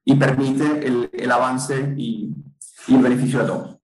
Y 0.04 0.14
permite 0.16 0.86
el, 0.86 1.30
avance 1.30 1.94
y, 1.96 2.34
el 2.88 2.98
beneficio 2.98 3.40
de 3.40 3.46
todos. 3.46 3.78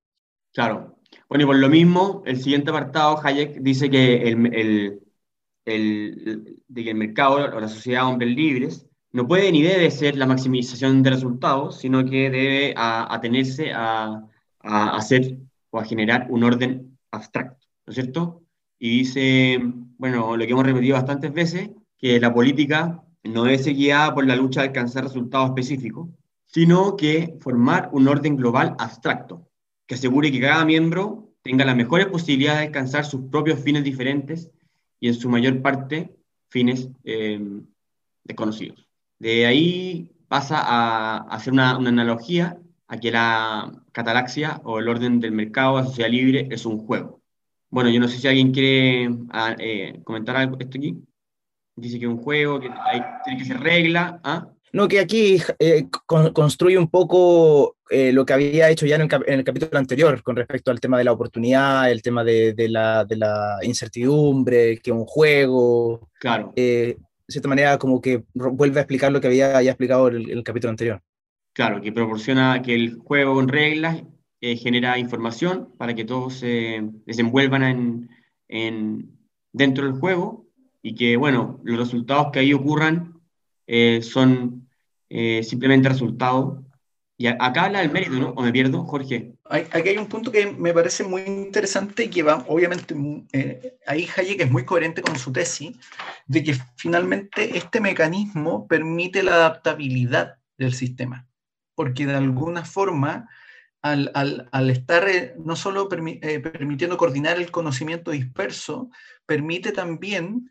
Claro. 0.55 0.97
Bueno, 1.29 1.45
y 1.45 1.47
por 1.47 1.57
lo 1.57 1.69
mismo, 1.69 2.23
el 2.25 2.41
siguiente 2.41 2.71
apartado, 2.71 3.21
Hayek 3.23 3.61
dice 3.61 3.91
que 3.91 4.29
el, 4.29 5.01
que 5.65 6.91
el 6.91 6.95
mercado 6.95 7.37
o 7.37 7.61
la 7.61 7.69
sociedad 7.69 8.03
de 8.03 8.07
hombres 8.07 8.35
libres 8.35 8.89
no 9.15 9.29
puede 9.29 9.53
ni 9.53 9.63
debe 9.63 9.93
ser 9.93 10.17
la 10.17 10.27
maximización 10.27 11.05
de 11.05 11.11
resultados, 11.11 11.79
sino 11.79 12.05
que 12.05 12.31
debe 12.31 12.75
atenerse 12.77 13.73
a, 13.73 14.27
hacer 14.59 15.39
o 15.71 15.79
a 15.79 15.85
generar 15.85 16.27
un 16.31 16.43
orden 16.43 16.99
abstracto, 17.13 17.65
¿no 17.87 17.93
es 17.93 17.95
cierto? 17.95 18.43
Y 18.77 18.99
dice, 18.99 19.61
bueno, 19.99 20.37
lo 20.37 20.45
que 20.45 20.51
hemos 20.51 20.67
repetido 20.67 20.97
bastantes 20.97 21.33
veces, 21.33 21.71
que 21.97 22.19
la 22.19 22.35
política 22.35 23.05
no 23.23 23.45
debe 23.45 23.59
ser 23.59 23.75
guiada 23.75 24.13
por 24.15 24.27
la 24.27 24.35
lucha 24.35 24.63
de 24.63 24.69
alcanzar 24.69 25.05
resultados 25.05 25.51
específicos, 25.51 26.09
sino 26.47 26.97
que 26.97 27.39
formar 27.41 27.91
un 27.93 28.09
orden 28.09 28.37
global 28.37 28.75
abstracto, 28.81 29.49
que 29.87 29.95
asegure 29.95 30.33
que 30.33 30.41
cada 30.41 30.65
miembro 30.65 31.31
tenga 31.43 31.65
las 31.65 31.77
mejores 31.77 32.09
posibilidades 32.09 32.63
de 32.63 32.67
alcanzar 32.67 33.05
sus 33.05 33.31
propios 33.31 33.61
fines 33.61 33.85
diferentes 33.85 34.51
y 34.99 35.07
en 35.07 35.15
su 35.15 35.29
mayor 35.29 35.63
parte 35.63 36.17
fines 36.49 36.89
eh, 37.05 37.41
desconocidos. 38.25 38.85
De 39.25 39.47
ahí 39.47 40.11
pasa 40.29 40.61
a, 40.61 41.17
hacer 41.35 41.55
una, 41.55 41.77
analogía 41.77 42.59
a 42.89 43.01
que 43.01 43.11
la 43.11 43.73
catalaxia 43.91 44.61
o 44.65 44.81
el 44.81 44.87
orden 44.87 45.19
del 45.19 45.33
mercado, 45.33 45.79
la 45.79 45.87
sociedad 45.87 46.11
libre, 46.11 46.47
es 46.51 46.67
un 46.67 46.77
juego. 46.85 47.23
Bueno, 47.71 47.89
yo 47.89 48.01
no 48.01 48.07
sé 48.07 48.19
si 48.19 48.29
alguien 48.29 48.53
quiere 48.53 49.09
ah, 49.31 49.57
eh, 49.59 49.99
comentar 50.05 50.37
algo 50.37 50.59
esto 50.61 50.77
aquí. 50.77 51.03
Dice 51.75 51.99
que 51.99 52.05
es 52.05 52.11
un 52.11 52.19
juego, 52.19 52.61
que 52.61 52.69
hay, 52.69 53.01
tiene 53.25 53.39
que 53.39 53.47
ser 53.47 53.61
regla. 53.61 54.21
¿ah? 54.25 54.47
No, 54.75 54.89
que 54.89 55.01
aquí 55.01 55.41
eh, 55.59 55.89
construye 56.07 56.77
un 56.77 56.91
poco 56.91 57.77
eh, 57.89 58.13
lo 58.13 58.27
que 58.27 58.35
había 58.35 58.69
hecho 58.69 58.85
ya 58.85 58.97
en 58.97 59.09
el, 59.27 59.45
capítulo 59.45 59.79
anterior 59.79 60.23
con 60.23 60.37
respecto 60.37 60.71
al 60.71 60.81
tema 60.81 60.99
de 60.99 61.05
la 61.05 61.13
oportunidad, 61.13 61.91
el 61.91 62.03
tema 62.03 62.25
de, 62.25 62.55
la, 62.69 63.07
de 63.07 63.17
la, 63.17 63.57
incertidumbre, 63.63 64.81
que 64.81 64.91
es 64.91 64.97
un 64.97 65.07
juego. 65.07 66.11
Claro 66.21 66.53
de 67.27 67.33
cierta 67.33 67.49
manera 67.49 67.79
como 67.79 68.01
que 68.01 68.25
vuelve 68.35 68.79
a 68.79 68.83
explicar 68.83 69.13
lo 69.13 69.21
que 69.21 69.29
había 69.29 69.63
ya 69.63 69.71
explicado 69.71 70.09
en 70.09 70.31
el, 70.31 70.43
capítulo 70.45 70.71
anterior. 70.71 71.03
Claro, 71.53 71.81
que 71.81 71.93
proporciona 71.93 72.61
que 72.63 72.75
el 72.75 72.97
juego 72.99 73.35
con 73.35 73.49
reglas 73.49 74.03
eh, 74.41 74.57
genera 74.57 74.99
información 74.99 75.71
para 75.79 75.95
que 75.95 76.05
todos 76.05 76.35
se 76.35 76.83
desenvuelvan 77.07 77.63
en, 77.63 78.11
en, 78.49 79.19
dentro 79.53 79.85
del 79.85 79.99
juego 79.99 80.47
y 80.83 80.95
que, 80.95 81.17
bueno, 81.17 81.61
los 81.65 81.79
resultados 81.79 82.29
que 82.33 82.41
ahí 82.41 82.53
ocurran 82.53 83.15
eh, 83.67 84.03
son 84.03 84.69
eh, 85.09 85.43
simplemente 85.43 85.89
resultados. 85.89 86.63
Y 87.17 87.29
acá 87.29 87.65
habla 87.65 87.81
del 87.81 87.93
mérito, 87.93 88.17
¿no? 88.17 88.31
¿O 88.31 88.43
me 88.43 88.53
pierdo, 88.53 88.85
Jorge? 88.85 89.34
Aquí 89.47 89.91
hay 89.91 89.99
un 89.99 90.09
punto 90.09 90.33
que 90.33 90.47
me 90.47 90.73
parece 90.73 91.05
muy 91.05 91.21
interesante 91.23 92.05
y 92.05 92.09
que 92.09 92.23
va, 92.23 92.45
obviamente, 92.49 92.95
eh, 93.33 93.77
ahí 93.87 94.09
Hayek 94.17 94.41
es 94.41 94.51
muy 94.51 94.65
coherente 94.65 95.03
con 95.03 95.19
su 95.19 95.33
tesis, 95.33 95.77
de 96.27 96.43
que 96.43 96.57
finalmente 96.77 97.59
este 97.59 97.81
mecanismo 97.81 98.67
permite 98.67 99.23
la 99.23 99.35
adaptabilidad 99.35 100.39
del 100.57 100.73
sistema, 100.73 101.29
porque 101.75 102.07
de 102.07 102.15
alguna 102.15 102.65
forma, 102.65 103.29
al, 103.83 104.71
estar 104.71 105.07
no 105.37 105.57
solo 105.57 105.91
permitiendo 105.91 106.97
coordinar 106.97 107.37
el 107.37 107.51
conocimiento 107.51 108.13
disperso, 108.13 108.89
permite 109.27 109.73
también 109.73 110.51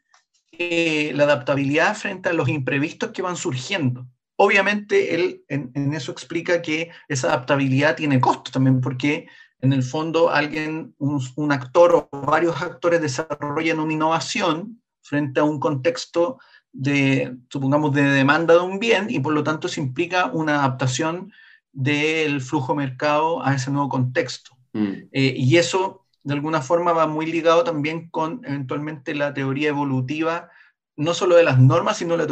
la 0.52 1.24
adaptabilidad 1.24 1.96
frente 1.96 2.30
a 2.30 2.34
los 2.34 2.48
imprevistos 2.48 3.10
que 3.10 3.24
van 3.24 3.38
surgiendo. 3.38 4.08
Obviamente, 4.36 5.14
él 5.16 5.44
en, 5.48 5.94
eso 5.94 6.12
explica 6.12 6.62
que 6.62 6.90
esa 7.08 7.28
adaptabilidad 7.28 7.96
tiene 7.96 8.20
costo 8.20 8.52
también, 8.52 8.82
porque 8.82 9.28
en 9.60 9.74
el 9.74 9.84
fondo 9.84 10.30
alguien, 10.30 10.94
un, 10.98 11.52
actor 11.52 12.08
o 12.12 12.22
varios 12.22 12.62
actores 12.62 13.02
desarrollan 13.02 13.80
una 13.80 13.94
innovación 13.94 14.82
frente 15.02 15.40
a 15.40 15.44
un 15.44 15.60
contexto 15.60 16.40
de, 16.72 17.38
supongamos, 17.50 17.94
de 17.94 18.04
demanda 18.04 18.56
de 18.56 18.62
un 18.62 18.80
bien 18.80 19.08
y 19.10 19.20
por 19.20 19.34
lo 19.34 19.44
tanto 19.44 19.68
se 19.68 19.80
implica 19.80 20.26
una 20.34 20.56
adaptación 20.56 21.32
del 21.72 22.42
flujo 22.42 22.76
mercado 22.76 23.46
a 23.46 23.56
ese 23.56 23.72
nuevo 23.72 23.90
contexto. 23.90 24.58
Mm. 24.74 24.94
Eh, 25.12 25.34
y 25.38 25.58
eso 25.58 26.06
de 26.24 26.34
alguna 26.34 26.62
forma 26.62 26.94
va 26.94 27.08
muy 27.08 27.26
ligado 27.26 27.64
también 27.64 28.10
con 28.10 28.42
eventualmente 28.46 29.14
la 29.14 29.34
teoría 29.34 29.70
evolutiva, 29.70 30.50
no 30.96 31.14
solo 31.14 31.36
de 31.36 31.44
las 31.44 31.60
normas, 31.60 31.98
sino 31.98 32.18
la, 32.18 32.28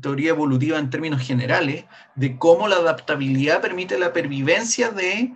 teoría 0.00 0.30
evolutiva 0.30 0.78
en 0.78 0.90
términos 0.90 1.22
generales, 1.22 1.84
de 2.16 2.36
cómo 2.38 2.68
la 2.68 2.76
adaptabilidad 2.76 3.60
permite 3.60 3.98
la 3.98 4.12
pervivencia 4.12 4.90
de 4.90 5.34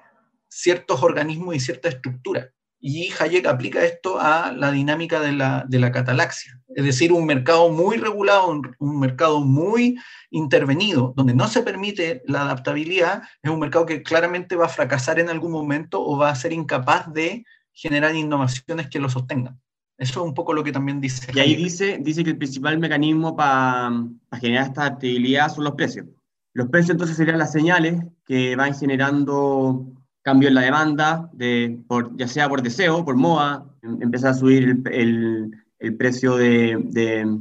ciertos 0.49 1.03
organismos 1.03 1.55
y 1.55 1.61
cierta 1.61 1.89
estructura. 1.89 2.51
Y 2.81 3.11
Hayek 3.19 3.47
aplica 3.47 3.83
esto 3.83 4.21
a 4.21 4.53
la 4.53 4.71
dinámica 4.71 5.19
de 5.21 5.33
la, 5.33 5.65
de 5.67 5.79
la 5.79 5.91
catalaxia, 5.91 6.61
es 6.75 6.85
decir, 6.85 7.13
un 7.13 7.25
mercado 7.25 7.71
muy 7.71 7.97
regulado, 7.97 8.51
un, 8.51 8.77
un, 8.79 9.01
mercado 9.01 9.41
muy 9.41 9.97
intervenido, 10.31 11.15
donde 11.17 11.35
no 11.35 11.49
se 11.49 11.63
permite 11.63 12.23
la 12.27 12.43
adaptabilidad, 12.43 13.23
es 13.43 13.51
un 13.51 13.61
mercado 13.61 13.87
que 13.87 14.03
claramente 14.03 14.57
va 14.57 14.67
a 14.67 14.69
fracasar 14.69 15.19
en 15.19 15.31
algún 15.31 15.53
momento 15.53 16.05
o 16.05 16.19
va 16.19 16.29
a 16.29 16.35
ser 16.35 16.53
incapaz 16.53 17.11
de 17.11 17.47
generar 17.73 18.15
innovaciones 18.15 18.89
que 18.89 19.01
lo 19.01 19.09
sostengan. 19.09 19.59
Eso 19.97 20.21
es 20.21 20.27
un 20.27 20.35
poco 20.35 20.53
lo 20.53 20.65
que 20.65 20.73
también 20.73 21.01
dice. 21.01 21.31
Y 21.35 21.39
ahí 21.39 21.55
dice, 21.55 21.99
dice 22.01 22.25
que 22.25 22.31
el 22.31 22.39
principal 22.39 22.79
mecanismo 22.79 23.37
para 23.37 23.93
generar 24.41 24.67
esta 24.67 24.87
actividad 24.87 25.49
son 25.49 25.65
los 25.65 25.75
precios. 25.75 26.07
Los 26.53 26.69
precios 26.69 26.91
entonces 26.91 27.17
serían 27.17 27.39
las 27.39 27.53
señales 27.53 28.03
que 28.25 28.57
van 28.57 28.75
generando 28.75 29.87
cambio 30.23 30.49
en 30.49 30.55
la 30.55 30.63
demanda, 30.63 31.29
de, 31.33 31.79
por, 31.87 32.17
ya 32.17 32.27
sea 32.27 32.49
por 32.49 32.63
deseo, 32.63 33.05
por 33.05 33.17
moda, 33.17 33.67
em, 33.83 34.03
empieza 34.03 34.31
a 34.31 34.35
subir 34.35 34.65
el, 34.65 34.93
el, 34.93 35.51
el 35.79 35.97
precio 35.97 36.37
de, 36.37 36.79
de, 36.83 37.41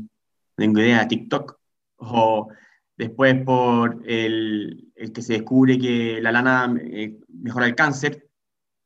de 0.58 1.06
TikTok, 1.08 1.58
o 1.98 2.50
después 2.98 3.42
por 3.46 4.02
el, 4.06 4.92
el, 4.96 5.12
que 5.13 5.22
se 5.22 5.34
descubre 5.34 5.80
que 5.80 6.20
la 6.22 6.34
lana 6.34 6.76
eh, 6.82 7.18
mejora 7.30 7.68
el 7.68 7.76
cáncer, 7.76 8.28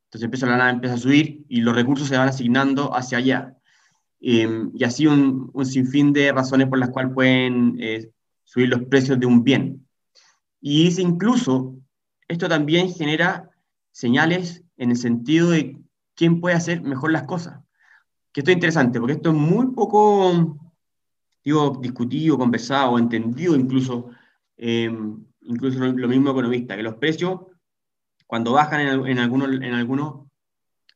entonces 0.06 0.26
empieza 0.26 0.46
la 0.46 0.58
nada 0.58 0.70
empieza 0.70 0.96
a 0.96 1.00
subir 1.00 1.46
y 1.50 1.62
los 1.62 1.76
recursos 1.76 2.08
se 2.08 2.18
van 2.18 2.30
asignando 2.30 2.96
hacia 2.96 3.18
allá. 3.18 3.57
Em, 4.20 4.72
y 4.74 4.84
así 4.84 5.06
un, 5.08 5.50
un, 5.54 5.66
sinfín 5.66 6.12
de 6.12 6.32
razones 6.32 6.68
por 6.68 6.80
las 6.80 6.90
cuales 6.90 7.14
pueden 7.14 7.78
eh, 7.80 8.10
subir 8.44 8.70
los 8.70 8.84
precios 8.84 9.20
de 9.20 9.26
un 9.26 9.44
bien. 9.44 9.88
Y 10.60 10.86
dice 10.86 11.02
incluso, 11.02 11.76
esto 12.28 12.50
también 12.50 12.94
genera 12.94 13.50
señales 13.92 14.64
en 14.78 14.92
el 14.92 14.98
sentido 14.98 15.52
de 15.52 15.78
quién 16.16 16.42
puede 16.42 16.56
hacer 16.56 16.82
mejor 16.82 17.12
las 17.12 17.24
cosas. 17.24 17.60
Que 18.32 18.42
esto 18.42 18.52
es 18.52 18.58
interesante, 18.58 19.00
porque 19.00 19.14
esto 19.14 19.30
es 19.30 19.36
muy 19.36 19.68
poco, 19.68 20.58
digo, 21.44 21.80
discutido, 21.82 22.38
conversado, 22.38 22.98
entendido 22.98 23.56
incluso, 23.56 24.10
em, 24.58 25.24
incluso 25.42 25.80
lo 25.80 26.08
mismo 26.08 26.32
economista, 26.32 26.76
que 26.76 26.84
los 26.84 26.96
precios 26.96 27.40
cuando 28.28 28.52
bajan 28.52 28.82
en, 28.82 29.20
algunos, 29.20 29.50
en 29.50 29.74
algunos 29.74 30.27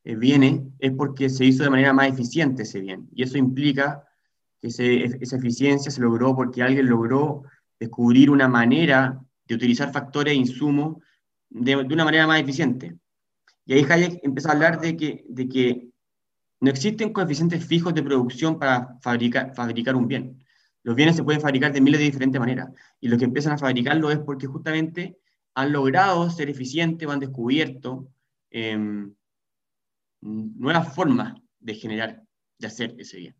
eh, 0.03 0.15
bienes 0.15 0.61
es 0.79 0.91
porque 0.93 1.29
se 1.29 1.45
hizo 1.45 1.63
de 1.63 1.69
manera 1.69 1.93
más 1.93 2.07
eficiente 2.07 2.63
ese 2.63 2.79
bien. 2.79 3.07
Y 3.13 3.23
eso 3.23 3.37
implica 3.37 4.07
que 4.61 4.67
esa 4.67 5.35
eficiencia 5.37 5.91
se 5.91 6.01
logró 6.01 6.35
porque 6.35 6.61
alguien 6.61 6.87
logró 6.87 7.43
descubrir 7.79 8.29
una 8.29 8.47
manera 8.47 9.19
de 9.47 9.55
utilizar 9.55 9.91
factores 9.91 10.33
e 10.33 10.37
insumos 10.37 10.97
de, 11.49 11.75
de, 11.75 11.93
una 11.93 12.05
manera 12.05 12.27
más 12.27 12.39
eficiente. 12.39 12.95
Y 13.65 13.73
ahí 13.73 13.85
Hayek 13.89 14.19
empieza 14.23 14.49
a 14.49 14.53
hablar 14.53 14.79
de 14.79 14.95
que, 14.95 15.25
de 15.27 15.47
que 15.47 15.89
no 16.59 16.69
existen 16.69 17.11
coeficientes 17.11 17.65
fijos 17.65 17.93
de 17.93 18.03
producción 18.03 18.59
para 18.59 18.99
fabricar, 19.01 19.53
fabricar 19.55 19.95
un 19.95 20.07
bien. 20.07 20.43
Los 20.83 20.95
bienes 20.95 21.15
se 21.15 21.23
pueden 21.23 21.41
fabricar 21.41 21.73
de 21.73 21.81
miles 21.81 21.99
de 21.99 22.05
diferentes 22.05 22.39
maneras. 22.39 22.69
Y 22.99 23.07
los 23.07 23.17
que 23.17 23.25
empiezan 23.25 23.53
a 23.53 23.57
fabricarlo 23.57 24.11
es 24.11 24.19
porque 24.19 24.47
justamente 24.47 25.17
han 25.55 25.71
logrado 25.71 26.29
ser 26.29 26.49
eficientes 26.49 27.07
o 27.07 27.11
han 27.11 27.19
descubierto 27.19 28.07
em, 28.51 29.13
nuevas 30.21 30.93
formas 30.93 31.35
de 31.59 31.75
generar, 31.75 32.23
de 32.57 32.67
hacer 32.67 32.95
ese 32.97 33.17
bien. 33.17 33.35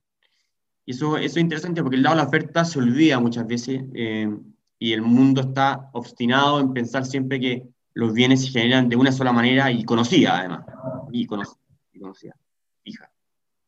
Y 0.86 0.91
eso, 0.91 1.17
eso 1.17 1.39
es 1.39 1.44
interesante 1.44 1.82
porque 1.82 1.98
el 1.98 2.04
lado 2.04 2.15
de 2.15 2.22
la 2.24 2.28
oferta 2.28 2.65
se 2.65 2.80
olvida 2.80 3.20
muchas 3.20 3.48
veces 3.48 3.84
em, 3.94 4.44
y 4.80 4.94
el 4.94 5.02
mundo 5.02 5.41
está 5.41 5.89
obstinado 5.94 6.60
en 6.60 6.74
pensar 6.74 7.06
siempre 7.06 7.39
que 7.39 7.67
los 7.94 8.13
bienes 8.13 8.44
se 8.44 8.52
generan 8.52 8.89
de 8.89 8.96
una 8.96 9.12
sola 9.12 9.32
manera 9.32 9.72
y 9.72 9.84
conocida 9.84 10.39
además, 10.39 10.65
y 11.12 11.26
conocida, 11.28 11.60
y 11.94 12.00
conocida 12.00 12.36
fija. 12.84 13.12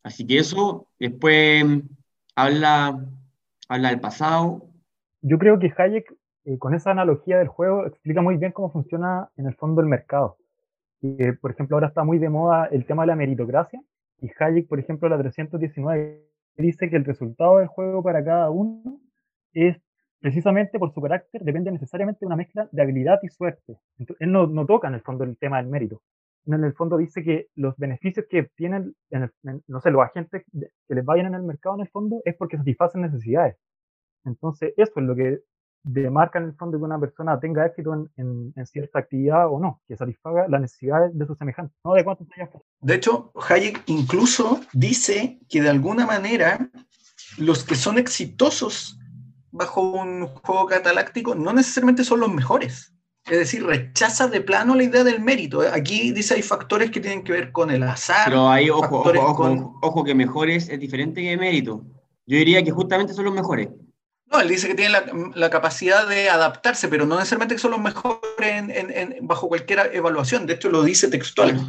Así 0.02 0.26
que 0.26 0.38
eso 0.38 0.88
después 0.98 1.62
em, 1.62 1.82
habla, 2.34 3.06
habla 3.68 3.88
del 3.90 4.00
pasado. 4.00 4.66
Yo 5.22 5.38
creo 5.38 5.58
que 5.58 5.72
Hayek 5.76 6.14
eh, 6.46 6.58
con 6.58 6.74
esa 6.74 6.90
analogía 6.90 7.38
del 7.38 7.48
juego 7.48 7.86
explica 7.86 8.20
muy 8.20 8.36
bien 8.36 8.52
cómo 8.52 8.70
funciona 8.70 9.30
en 9.36 9.46
el 9.46 9.54
fondo 9.54 9.80
el 9.80 9.86
mercado. 9.86 10.36
Eh, 11.04 11.34
por 11.34 11.50
ejemplo, 11.50 11.76
ahora 11.76 11.88
está 11.88 12.02
muy 12.02 12.18
de 12.18 12.30
moda 12.30 12.64
el 12.72 12.86
tema 12.86 13.02
de 13.02 13.08
la 13.08 13.16
meritocracia 13.16 13.78
y 14.22 14.30
Hayek, 14.38 14.66
por 14.66 14.80
ejemplo, 14.80 15.06
la 15.10 15.18
319 15.18 16.24
dice 16.56 16.88
que 16.88 16.96
el 16.96 17.04
resultado 17.04 17.58
del 17.58 17.66
juego 17.66 18.02
para 18.02 18.24
cada 18.24 18.48
uno 18.50 19.00
es 19.52 19.76
precisamente 20.20 20.78
por 20.78 20.94
su 20.94 21.02
carácter, 21.02 21.42
depende 21.42 21.70
necesariamente 21.70 22.20
de 22.20 22.26
una 22.26 22.36
mezcla 22.36 22.70
de 22.72 22.82
habilidad 22.82 23.18
y 23.22 23.28
suerte. 23.28 23.76
Él 24.18 24.32
no, 24.32 24.46
no, 24.46 24.64
toca 24.64 24.88
en 24.88 24.94
el 24.94 25.02
fondo 25.02 25.24
el 25.24 25.36
tema 25.36 25.58
del 25.58 25.66
mérito. 25.66 26.00
En 26.46 26.64
el 26.64 26.72
fondo 26.72 26.96
dice 26.96 27.22
que 27.22 27.48
los 27.54 27.76
beneficios 27.76 28.24
que 28.30 28.40
obtienen, 28.40 28.94
no 29.66 29.80
sé, 29.80 29.90
los 29.90 30.02
agentes 30.02 30.46
que 30.88 30.94
les 30.94 31.04
vayan 31.04 31.26
en 31.26 31.34
el 31.34 31.42
mercado 31.42 31.74
en 31.74 31.82
el 31.82 31.88
fondo 31.88 32.22
es 32.24 32.34
porque 32.36 32.56
satisfacen 32.56 33.02
necesidades. 33.02 33.56
Entonces, 34.24 34.72
eso 34.78 34.92
es 34.96 35.02
lo 35.02 35.14
que 35.14 35.40
demarca 35.84 36.38
en 36.38 36.46
el 36.46 36.54
fondo 36.54 36.78
que 36.78 36.84
una 36.84 36.98
persona 36.98 37.38
tenga 37.38 37.66
éxito 37.66 37.92
en, 38.16 38.52
en, 38.56 38.66
cierta 38.66 38.98
actividad 38.98 39.48
o 39.48 39.60
no, 39.60 39.82
que 39.86 39.96
satisfaga 39.96 40.48
las 40.48 40.60
necesidades 40.60 41.16
de 41.16 41.26
sus 41.26 41.36
semejantes, 41.36 41.76
no 41.84 41.92
de 41.92 42.02
cuántos 42.02 42.26
De 42.80 42.94
hecho, 42.94 43.32
Hayek 43.48 43.82
incluso 43.86 44.60
dice 44.72 45.38
que 45.48 45.60
de 45.60 45.68
alguna 45.68 46.06
manera 46.06 46.70
los 47.38 47.64
que 47.64 47.74
son 47.74 47.98
exitosos 47.98 48.98
bajo 49.50 49.82
un 49.82 50.26
juego 50.26 50.66
cataláctico 50.66 51.34
no 51.34 51.52
necesariamente 51.52 52.02
son 52.02 52.20
los 52.20 52.32
mejores. 52.32 52.92
Es 53.26 53.38
decir, 53.38 53.64
rechaza 53.64 54.28
de 54.28 54.40
plano 54.40 54.74
la 54.74 54.82
idea 54.82 55.02
del 55.02 55.20
mérito. 55.20 55.60
Aquí 55.60 56.12
dice 56.12 56.34
hay 56.34 56.42
factores 56.42 56.90
que 56.90 57.00
tienen 57.00 57.24
que 57.24 57.32
ver 57.32 57.52
con 57.52 57.70
el 57.70 57.82
azar. 57.82 58.26
Pero 58.26 58.48
hay, 58.48 58.68
ojo, 58.68 59.00
ojo, 59.00 59.10
ojo, 59.18 59.78
ojo, 59.80 60.04
que 60.04 60.14
mejores 60.14 60.68
es 60.68 60.78
diferente 60.78 61.22
que 61.22 61.36
mérito. 61.36 61.82
Yo 62.26 62.36
diría 62.36 62.62
que 62.62 62.70
justamente 62.70 63.14
son 63.14 63.26
los 63.26 63.34
mejores. 63.34 63.68
No, 64.30 64.40
él 64.40 64.48
dice 64.48 64.66
que 64.66 64.74
tiene 64.74 64.96
la, 65.34 65.50
capacidad 65.50 66.08
de 66.08 66.30
adaptarse, 66.30 66.88
pero 66.88 67.06
no 67.06 67.16
necesariamente 67.16 67.54
que 67.54 67.60
son 67.60 67.72
los 67.72 67.80
mejores 67.80 68.20
en, 68.40 69.16
bajo 69.22 69.48
cualquier 69.48 69.90
evaluación. 69.92 70.46
De 70.46 70.54
hecho, 70.54 70.70
lo 70.70 70.82
dice 70.82 71.08
textual. 71.08 71.60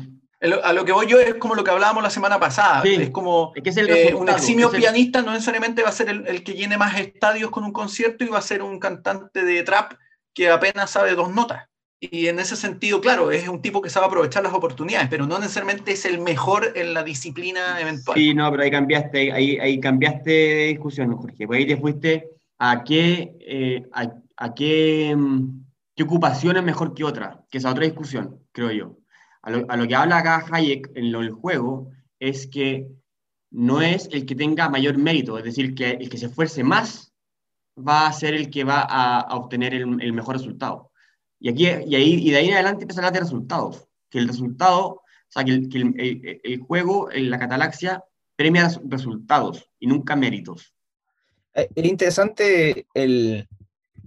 A 0.64 0.74
lo 0.74 0.86
que 0.86 0.92
voy 0.92 1.08
yo 1.08 1.20
es 1.20 1.36
como 1.36 1.56
lo 1.56 1.64
que 1.64 1.72
hablábamos 1.72 2.04
la 2.04 2.10
semana 2.10 2.40
pasada. 2.40 2.84
Es 2.84 3.10
como 3.10 3.54
eh, 3.56 4.14
un 4.14 4.30
eximio 4.30 4.70
pianista 4.70 5.22
no 5.22 5.32
necesariamente 5.32 5.82
va 5.82 5.90
a 5.90 5.94
ser 5.94 6.10
el, 6.10 6.44
que 6.44 6.54
llene 6.54 6.78
más 6.78 7.00
estadios 7.00 7.50
con 7.50 7.64
un 7.64 7.72
concierto 7.72 8.24
y 8.24 8.28
va 8.28 8.40
a 8.40 8.44
ser 8.44 8.62
un 8.62 8.80
cantante 8.80 9.44
de 9.44 9.64
trap 9.64 9.94
que 10.34 10.50
apenas 10.50 10.92
sabe 10.92 11.16
dos 11.16 11.34
notas. 11.34 11.68
Y 12.00 12.28
en 12.28 12.40
ese 12.40 12.56
sentido, 12.56 13.02
claro, 13.02 13.32
es 13.32 13.48
un 13.48 13.62
tipo 13.62 13.82
que 13.82 13.90
sabe 13.90 14.06
aprovechar 14.08 14.44
las 14.44 14.54
oportunidades, 14.54 15.08
pero 15.10 15.26
no 15.26 15.40
necesariamente 15.40 15.94
es 15.94 16.06
el 16.06 16.20
mejor 16.20 16.74
en 16.76 16.94
la 16.94 17.04
disciplina 17.04 17.80
eventual. 17.80 18.18
Sí, 18.18 18.34
no, 18.34 18.52
pero 18.52 18.64
ahí 18.64 18.72
cambiaste, 18.72 19.32
ahí, 19.32 19.58
ahí 19.58 19.80
cambiaste 19.80 20.30
de 20.30 20.66
discusión, 20.68 21.16
Jorge. 21.16 21.48
Pues 21.48 21.60
ahí 21.60 21.66
te 21.66 21.78
fuiste 21.78 22.35
a 22.58 22.84
qué, 22.84 23.36
eh, 23.40 23.88
a, 23.92 24.54
qué, 24.54 25.16
mm, 25.16 25.66
qué, 25.96 26.04
ocupación 26.04 26.58
es 26.58 26.64
mejor 26.64 26.94
que 26.94 27.04
otra, 27.04 27.44
que 27.50 27.58
esa 27.58 27.72
otra 27.72 27.86
discusión, 27.86 28.40
creo 28.52 28.72
yo. 28.72 28.98
A 29.42 29.78
lo, 29.78 29.88
que 29.88 29.96
habla 29.96 30.18
acá 30.18 30.44
Hayek 30.52 30.92
en 30.96 31.12
lo, 31.12 31.22
el 31.22 31.32
juego 31.32 31.92
es 32.20 32.48
que 32.48 32.88
no 33.52 33.82
es 33.82 34.10
el 34.12 34.26
que 34.26 34.36
tenga 34.36 34.70
mayor 34.70 34.98
mérito, 34.98 35.38
es 35.38 35.44
decir, 35.44 35.76
que 35.76 35.92
el 35.92 36.10
que 36.10 36.18
se 36.18 36.26
esfuerce 36.28 36.64
más 36.64 37.14
va 37.78 38.08
a 38.08 38.14
ser 38.14 38.34
el 38.34 38.50
que 38.50 38.64
va 38.64 38.82
a, 38.82 39.36
obtener 39.36 39.74
el, 39.76 40.14
mejor 40.14 40.38
resultado. 40.38 40.92
Y, 41.40 41.50
aquí, 41.50 41.66
y, 41.66 41.96
ahí, 41.96 42.28
y 42.28 42.32
de 42.32 42.38
ahí 42.38 42.48
en 42.48 42.56
adelante 42.56 42.84
empieza 42.84 43.02
a 43.02 43.04
hablar 43.04 43.14
de 43.14 43.26
resultados, 43.26 43.88
que 44.10 44.18
el 44.18 44.28
resultado, 44.28 44.88
o 44.88 45.04
sea, 45.30 45.44
que 45.44 45.52
el, 45.52 45.70
que 45.70 45.78
el, 45.78 46.42
el 46.44 46.60
juego, 46.62 47.10
la 47.14 47.38
catalaxia, 47.38 48.04
premia 48.36 48.70
resultados 48.88 49.70
y 49.80 49.88
nunca 49.88 50.16
méritos. 50.16 50.75
Eh, 51.56 51.70
es 51.74 51.86
interesante 51.86 52.86
el, 52.94 53.48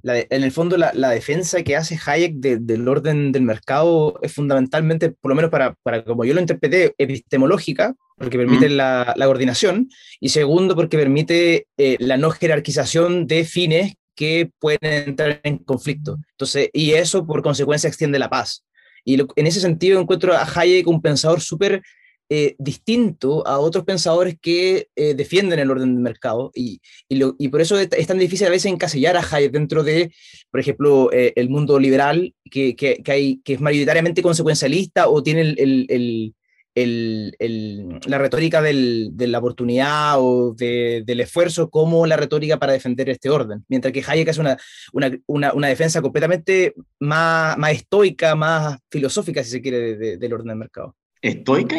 en 0.03 0.43
el 0.43 0.53
fondo 0.53 0.77
la, 0.77 1.11
defensa 1.11 1.63
que 1.63 1.77
hace 1.77 1.99
Hayek 2.05 2.35
del 2.37 2.89
orden 2.89 3.33
del 3.33 3.43
mercado 3.43 4.19
es 4.23 4.33
fundamentalmente, 4.33 5.11
por 5.11 5.31
lo 5.31 5.35
menos 5.35 5.51
para, 5.51 5.75
para 5.83 6.05
como 6.05 6.25
yo 6.25 6.35
lo 6.35 6.41
interpreté, 6.41 6.95
epistemológica, 6.99 7.95
porque 8.17 8.39
permite 8.39 8.69
la, 8.69 9.15
coordinación, 9.17 9.89
y 10.21 10.31
segundo, 10.31 10.75
porque 10.75 10.99
permite 10.99 11.67
eh, 11.77 11.97
la 12.01 12.17
no 12.17 12.31
jerarquización 12.31 13.27
de 13.27 13.45
fines 13.45 13.95
que 14.15 14.51
pueden 14.59 15.09
entrar 15.09 15.41
en 15.45 15.59
conflicto. 15.59 16.19
Entonces, 16.33 16.71
y 16.73 16.93
eso 16.93 17.27
por 17.27 17.43
consecuencia 17.43 17.89
extiende 17.89 18.19
la 18.19 18.29
paz. 18.29 18.65
Y 19.05 19.21
en 19.21 19.47
ese 19.47 19.61
sentido 19.61 20.01
encuentro 20.01 20.35
a 20.35 20.45
Hayek 20.45 20.87
un 20.89 21.01
pensador 21.01 21.41
súper 21.41 21.83
eh, 22.31 22.57
distinto 22.59 23.47
a 23.47 23.59
otros 23.59 23.85
pensadores 23.85 24.37
que 24.39 24.89
eh, 24.95 25.15
defienden 25.15 25.61
el 25.61 25.71
orden 25.71 25.95
del 25.95 26.03
mercado 26.03 26.51
y, 26.55 26.81
y, 27.09 27.49
por 27.49 27.63
eso 27.63 27.79
es 27.79 28.07
tan 28.07 28.19
difícil 28.19 28.47
a 28.47 28.51
veces 28.51 28.71
encasillar 28.71 29.17
a 29.17 29.23
Hayek 29.23 29.51
dentro 29.51 29.83
de, 29.83 30.13
por 30.51 30.61
ejemplo, 30.61 31.11
eh, 31.11 31.33
el 31.37 31.49
mundo 31.49 31.79
liberal 31.79 32.35
que, 32.51 32.77
que, 32.77 33.03
que, 33.03 33.13
hay, 33.13 33.41
que 33.43 33.55
es 33.55 33.61
mayoritariamente 33.61 34.21
consecuencialista 34.21 35.09
o 35.09 35.23
tiene 35.23 35.41
el, 35.41 35.87
el, 35.89 36.35
el, 36.75 38.01
la 38.07 38.19
retórica 38.19 38.61
del, 38.61 39.11
de 39.13 39.27
la 39.27 39.39
oportunidad 39.39 40.17
o 40.19 40.55
de, 40.55 41.03
del 41.07 41.21
esfuerzo 41.21 41.71
como 41.71 42.07
la 42.07 42.19
retórica 42.19 42.59
para 42.59 42.75
defender 42.75 43.09
este 43.09 43.31
orden, 43.31 43.65
mientras 43.69 43.93
que 43.93 44.05
Hayek 44.07 44.29
hace 44.29 44.41
una, 44.41 44.59
una, 44.93 45.53
una, 45.55 45.69
defensa 45.69 46.03
completamente 46.03 46.75
más, 47.01 47.57
más 47.57 47.73
estoica, 47.73 48.35
más 48.35 48.79
filosófica, 48.91 49.43
si 49.43 49.51
se 49.51 49.63
quiere, 49.63 50.19
del 50.19 50.33
orden 50.33 50.49
del 50.49 50.57
mercado. 50.57 50.95
¿Estoica? 51.21 51.77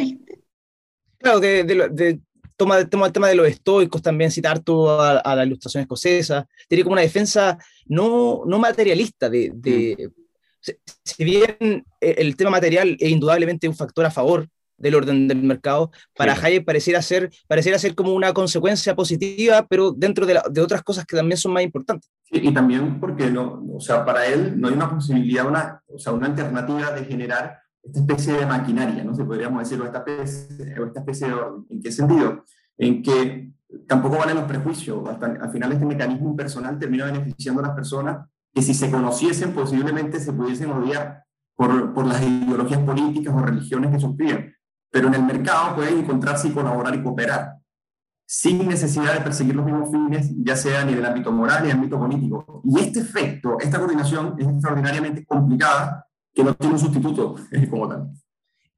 Claro, 1.20 1.40
de, 1.40 1.64
de, 1.64 2.20
toma, 2.56 2.84
toma, 2.86 3.08
el 3.08 3.12
tema 3.12 3.28
de 3.28 3.36
los 3.36 3.48
estoicos 3.48 4.02
también, 4.02 4.32
citar 4.32 4.60
todo 4.60 5.02
a, 5.02 5.36
la 5.36 5.46
ilustración 5.46 5.82
escocesa. 5.82 6.48
Tiene 6.68 6.84
como 6.84 6.94
una 6.94 7.02
defensa 7.02 7.58
no, 7.86 8.44
no 8.46 8.60
materialista 8.60 9.30
de... 9.30 9.52
de 9.54 10.10
mm. 10.10 10.72
si, 11.04 11.24
bien 11.24 11.86
el 12.00 12.36
tema 12.36 12.52
material 12.52 12.96
es 13.00 13.10
indudablemente 13.10 13.68
un 13.68 13.76
factor 13.76 14.06
a 14.06 14.12
favor 14.12 14.48
del 14.80 14.96
orden 14.96 15.28
del 15.28 15.44
mercado, 15.44 15.92
para 16.16 16.34
Hayek 16.34 16.66
pareciera 16.66 17.02
ser, 17.02 17.30
pareciera 17.48 17.78
ser 17.78 17.96
como 17.96 18.14
una 18.14 18.34
consecuencia 18.34 18.96
positiva, 18.96 19.66
pero 19.68 19.92
dentro 19.92 20.26
de, 20.26 20.40
de 20.50 20.62
otras 20.62 20.84
cosas 20.84 21.06
que 21.06 21.16
también 21.16 21.38
son 21.38 21.54
más 21.54 21.64
importantes. 21.64 22.10
y 22.32 22.52
también 22.54 23.00
porque 23.00 23.30
no, 23.30 23.64
o 23.74 23.80
sea, 23.80 24.06
para 24.06 24.26
él 24.26 24.60
no 24.60 24.68
hay 24.68 24.74
una 24.74 24.90
posibilidad, 24.90 25.46
una, 25.46 25.84
o 25.88 26.00
sea, 26.00 26.14
una 26.14 26.28
alternativa 26.28 26.92
de 26.92 27.06
generar 27.06 27.60
especie 27.94 28.34
de 28.34 28.46
maquinaria, 28.46 29.04
¿no? 29.04 29.16
Se 29.16 29.24
podríamos 29.24 29.60
decir, 29.60 29.82
o 29.82 29.86
esta 29.86 30.00
especie, 30.00 30.74
esta 30.86 31.00
especie. 31.00 31.28
¿En 31.70 31.82
qué 31.82 31.92
sentido? 31.92 32.44
En 32.78 33.02
que 33.02 33.52
tampoco 33.88 34.18
valen 34.18 34.36
los 34.36 34.46
prejuicios. 34.46 35.08
al 35.08 35.52
final 35.52 35.72
este 35.72 35.86
mecanismo 35.86 36.30
impersonal 36.30 36.78
termina 36.80 37.06
beneficiando 37.06 37.62
a 37.62 37.68
las 37.68 37.76
personas 37.76 38.28
que 38.54 38.62
si 38.62 38.74
se 38.74 38.90
conociesen 38.90 39.54
posiblemente 39.54 40.20
se 40.20 40.34
pudiesen 40.34 40.72
odiar 40.72 41.24
por, 41.56 41.94
por 41.94 42.06
las 42.06 42.22
ideologías 42.22 42.80
políticas 42.82 43.34
o 43.36 43.40
religiones 43.40 43.92
que 43.92 44.00
sufrían. 44.00 44.54
Pero 44.92 45.08
en 45.08 45.14
el 45.16 45.24
mercado 45.24 45.76
pueden 45.76 46.00
encontrarse 46.00 46.48
y 46.48 46.52
colaborar 46.52 46.96
y 46.96 47.04
cooperar 47.04 47.60
sin 48.32 48.68
necesidad 48.68 49.16
de 49.16 49.22
perseguir 49.22 49.56
los 49.56 49.66
mismos 49.66 49.90
fines, 49.90 50.32
ya 50.44 50.56
sea 50.56 50.86
ni 50.86 50.94
del 50.94 51.04
ámbito 51.04 51.32
moral 51.32 51.64
ni 51.64 51.70
del 51.70 51.78
ámbito 51.78 51.98
político. 51.98 52.62
Y 52.64 52.80
este 52.80 53.00
efecto, 53.00 53.58
esta 53.60 53.80
coordinación 53.80 54.36
es 54.38 54.48
extraordinariamente 54.48 55.26
complicada 55.26 56.06
que 56.34 56.44
no 56.44 56.54
tiene 56.56 56.74
un 56.74 56.80
sustituto 56.80 57.36
como 57.70 57.88
tal. 57.88 58.10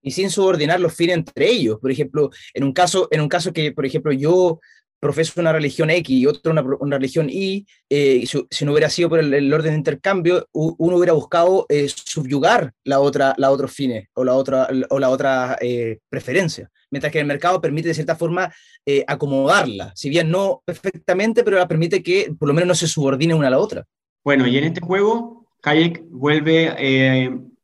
Y 0.02 0.12
sin 0.12 0.30
subordinar 0.30 0.80
los 0.80 0.94
fines 0.94 1.18
entre 1.18 1.50
ellos. 1.50 1.80
Por 1.80 1.92
ejemplo, 1.92 2.32
en 2.54 2.64
un 2.64 2.74
caso, 2.74 3.08
en 3.12 3.22
un 3.22 3.30
caso 3.30 3.54
que, 3.54 3.72
por 3.72 3.86
ejemplo, 3.86 4.12
yo 4.12 4.60
profeso 5.02 5.42
una 5.42 5.52
religión 5.52 5.90
X 5.90 6.16
y 6.16 6.28
otro 6.28 6.52
una, 6.52 6.64
una 6.80 6.98
religión 6.98 7.28
Y, 7.30 7.66
eh, 7.90 8.24
si, 8.26 8.66
no 8.66 8.72
hubiera 8.72 8.90
sido 8.90 9.10
por 9.10 9.20
el, 9.20 9.52
orden 9.52 9.72
de 9.72 9.78
intercambio, 9.78 10.48
uno 10.54 10.96
hubiera 10.96 11.14
buscado 11.14 11.66
eh, 11.70 11.90
subyugar 11.90 12.72
la 12.84 13.00
otra, 13.00 13.34
la 13.38 13.50
otros 13.50 13.72
fines 13.74 14.08
o 14.14 14.24
la 14.24 14.36
otra, 14.36 14.70
o 14.90 15.00
la 15.00 15.10
otra 15.10 15.58
eh, 15.60 16.00
preferencia. 16.08 16.70
Mientras 16.92 17.12
que 17.12 17.20
el 17.20 17.26
mercado 17.26 17.60
permite 17.60 17.88
de 17.90 17.94
cierta 17.94 18.16
forma 18.16 18.54
acomodarla, 19.08 19.94
si 19.96 20.10
bien 20.10 20.30
no 20.30 20.62
perfectamente, 20.66 21.44
pero 21.44 21.58
la 21.58 21.68
permite 21.68 22.04
que 22.04 22.34
por 22.38 22.48
lo 22.48 22.54
menos 22.54 22.68
no 22.68 22.76
se 22.76 22.88
subordine 22.88 23.34
una 23.34 23.48
a 23.48 23.52
la 23.52 23.60
otra. 23.60 23.86
Bueno, 24.24 24.46
y 24.46 24.58
en 24.58 24.66
este 24.66 24.82
juego, 24.82 25.41
Hayek 25.64 26.04
vuelve 26.10 26.70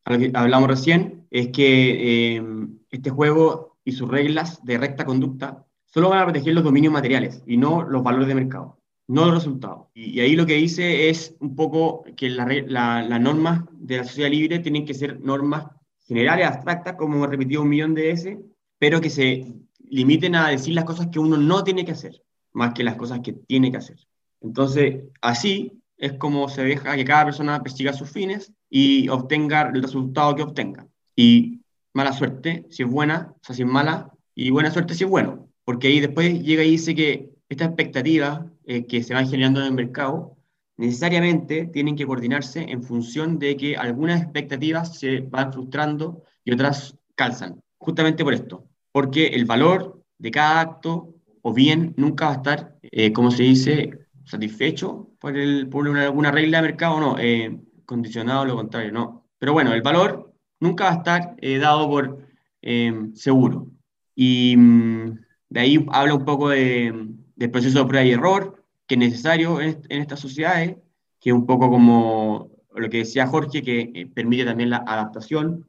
a 0.05 0.11
lo 0.11 0.19
que 0.19 0.31
hablamos 0.33 0.69
recién, 0.69 1.25
es 1.31 1.49
que 1.49 2.35
eh, 2.37 2.43
este 2.91 3.09
juego 3.09 3.77
y 3.83 3.91
sus 3.93 4.09
reglas 4.09 4.63
de 4.63 4.77
recta 4.77 5.05
conducta 5.05 5.65
solo 5.85 6.09
van 6.09 6.19
a 6.19 6.25
proteger 6.25 6.53
los 6.53 6.63
dominios 6.63 6.93
materiales 6.93 7.43
y 7.45 7.57
no 7.57 7.83
los 7.83 8.03
valores 8.03 8.27
de 8.27 8.35
mercado, 8.35 8.79
no 9.07 9.25
los 9.25 9.35
resultados. 9.35 9.87
Y, 9.93 10.19
ahí 10.19 10.35
lo 10.35 10.45
que 10.45 10.55
dice 10.55 11.09
es 11.09 11.35
un 11.39 11.55
poco 11.55 12.03
que 12.15 12.29
las 12.29 12.47
la, 12.67 13.19
normas 13.19 13.61
de 13.71 13.97
la 13.97 14.03
sociedad 14.03 14.29
libre 14.29 14.59
tienen 14.59 14.85
que 14.85 14.93
ser 14.93 15.19
normas 15.21 15.67
generales, 16.05 16.47
abstractas, 16.47 16.95
como 16.95 17.25
he 17.25 17.27
repetido 17.27 17.61
un 17.61 17.69
millón 17.69 17.93
de 17.93 18.03
veces, 18.03 18.37
pero 18.79 19.01
que 19.01 19.09
se 19.09 19.53
limiten 19.89 20.35
a 20.35 20.49
decir 20.49 20.73
las 20.73 20.85
cosas 20.85 21.07
que 21.07 21.19
uno 21.19 21.37
no 21.37 21.63
tiene 21.63 21.85
que 21.85 21.93
hacer, 21.93 22.21
más 22.53 22.73
que 22.73 22.83
las 22.83 22.95
cosas 22.95 23.21
que 23.21 23.33
tiene 23.33 23.71
que 23.71 23.77
hacer. 23.77 23.97
Entonces, 24.41 25.03
así 25.21 25.81
es 25.97 26.13
como 26.13 26.47
se 26.47 26.63
deja 26.63 26.95
que 26.95 27.05
cada 27.05 27.25
persona 27.25 27.61
persiga 27.61 27.93
sus 27.93 28.09
fines 28.09 28.53
y 28.69 29.09
obtenga 29.09 29.71
el 29.73 29.81
resultado 29.81 30.35
que 30.35 30.43
obtenga. 30.43 30.87
Y 31.15 31.61
mala 31.93 32.13
suerte 32.13 32.65
si 32.69 32.83
es 32.83 32.89
buena, 32.89 33.33
o 33.33 33.39
sea, 33.41 33.55
si 33.55 33.63
es 33.63 33.67
mala, 33.67 34.11
y 34.35 34.51
buena 34.51 34.71
suerte 34.71 34.93
si 34.93 35.03
es 35.03 35.09
bueno, 35.09 35.49
porque 35.65 35.87
ahí 35.87 35.99
después 35.99 36.41
llega 36.41 36.63
y 36.63 36.71
dice 36.71 36.93
que 36.93 37.31
estas 37.49 37.69
expectativas 37.69 38.41
eh, 38.65 38.85
que 38.85 39.01
se 39.03 39.13
van 39.13 39.27
generando 39.27 39.61
en 39.61 39.67
el 39.67 39.73
mercado 39.73 40.37
necesariamente 40.77 41.65
tienen 41.65 41.95
que 41.95 42.05
coordinarse 42.05 42.61
en 42.61 42.83
función 42.83 43.39
de 43.39 43.57
que 43.57 43.75
algunas 43.75 44.21
expectativas 44.21 44.97
se 44.99 45.21
van 45.21 45.51
frustrando 45.51 46.23
y 46.45 46.53
otras 46.53 46.95
calzan, 47.15 47.59
justamente 47.79 48.23
por 48.23 48.35
esto, 48.35 48.65
porque 48.91 49.27
el 49.27 49.45
valor 49.45 50.03
de 50.19 50.29
cada 50.29 50.61
acto 50.61 51.15
o 51.41 51.53
bien 51.53 51.93
nunca 51.97 52.25
va 52.25 52.31
a 52.31 52.35
estar, 52.35 52.77
eh, 52.83 53.11
como 53.11 53.31
se 53.31 53.43
dice, 53.43 53.91
satisfecho 54.25 55.06
por 55.19 55.35
alguna 55.35 56.31
regla 56.31 56.61
de 56.61 56.67
mercado 56.67 56.99
no. 56.99 57.15
Eh, 57.19 57.59
condicionado, 57.87 58.45
lo 58.45 58.55
contrario, 58.55 58.91
no. 58.91 59.25
Pero 59.39 59.53
bueno, 59.53 59.73
el 59.73 59.81
valor 59.81 60.33
nunca 60.59 60.83
va 60.83 60.91
a 60.91 60.97
estar 60.97 61.35
eh, 61.39 61.57
dado 61.57 61.87
por 61.87 62.27
eh, 62.61 62.93
seguro. 63.15 63.71
Y 64.13 64.55
mm, 64.57 65.19
de 65.49 65.59
ahí 65.59 65.85
habla 65.89 66.15
un 66.15 66.25
poco 66.25 66.49
de, 66.49 67.07
del 67.35 67.51
proceso 67.51 67.79
de 67.79 67.85
prueba 67.85 68.05
y 68.05 68.11
error, 68.11 68.63
que 68.85 68.95
es 68.95 68.99
necesario 68.99 69.61
en, 69.61 69.81
estas 69.89 70.19
sociedades, 70.19 70.75
que 71.19 71.29
es 71.29 71.33
un 71.33 71.45
poco 71.45 71.69
como 71.69 72.51
lo 72.75 72.89
que 72.89 72.99
decía 72.99 73.27
Jorge, 73.27 73.63
que 73.63 73.91
eh, 73.95 74.05
permite 74.13 74.45
también 74.45 74.69
la 74.69 74.83
adaptación 74.85 75.65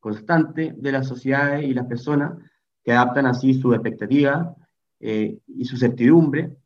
constante 0.00 0.74
de 0.76 0.92
las 0.92 1.06
sociedades 1.06 1.64
y 1.64 1.72
las 1.72 1.86
personas, 1.86 2.32
que 2.82 2.92
adaptan 2.92 3.26
así 3.26 3.54
su 3.54 3.74
expectativa 3.74 4.56
y 4.98 5.64
su 5.64 5.76
certidumbre. 5.76 6.56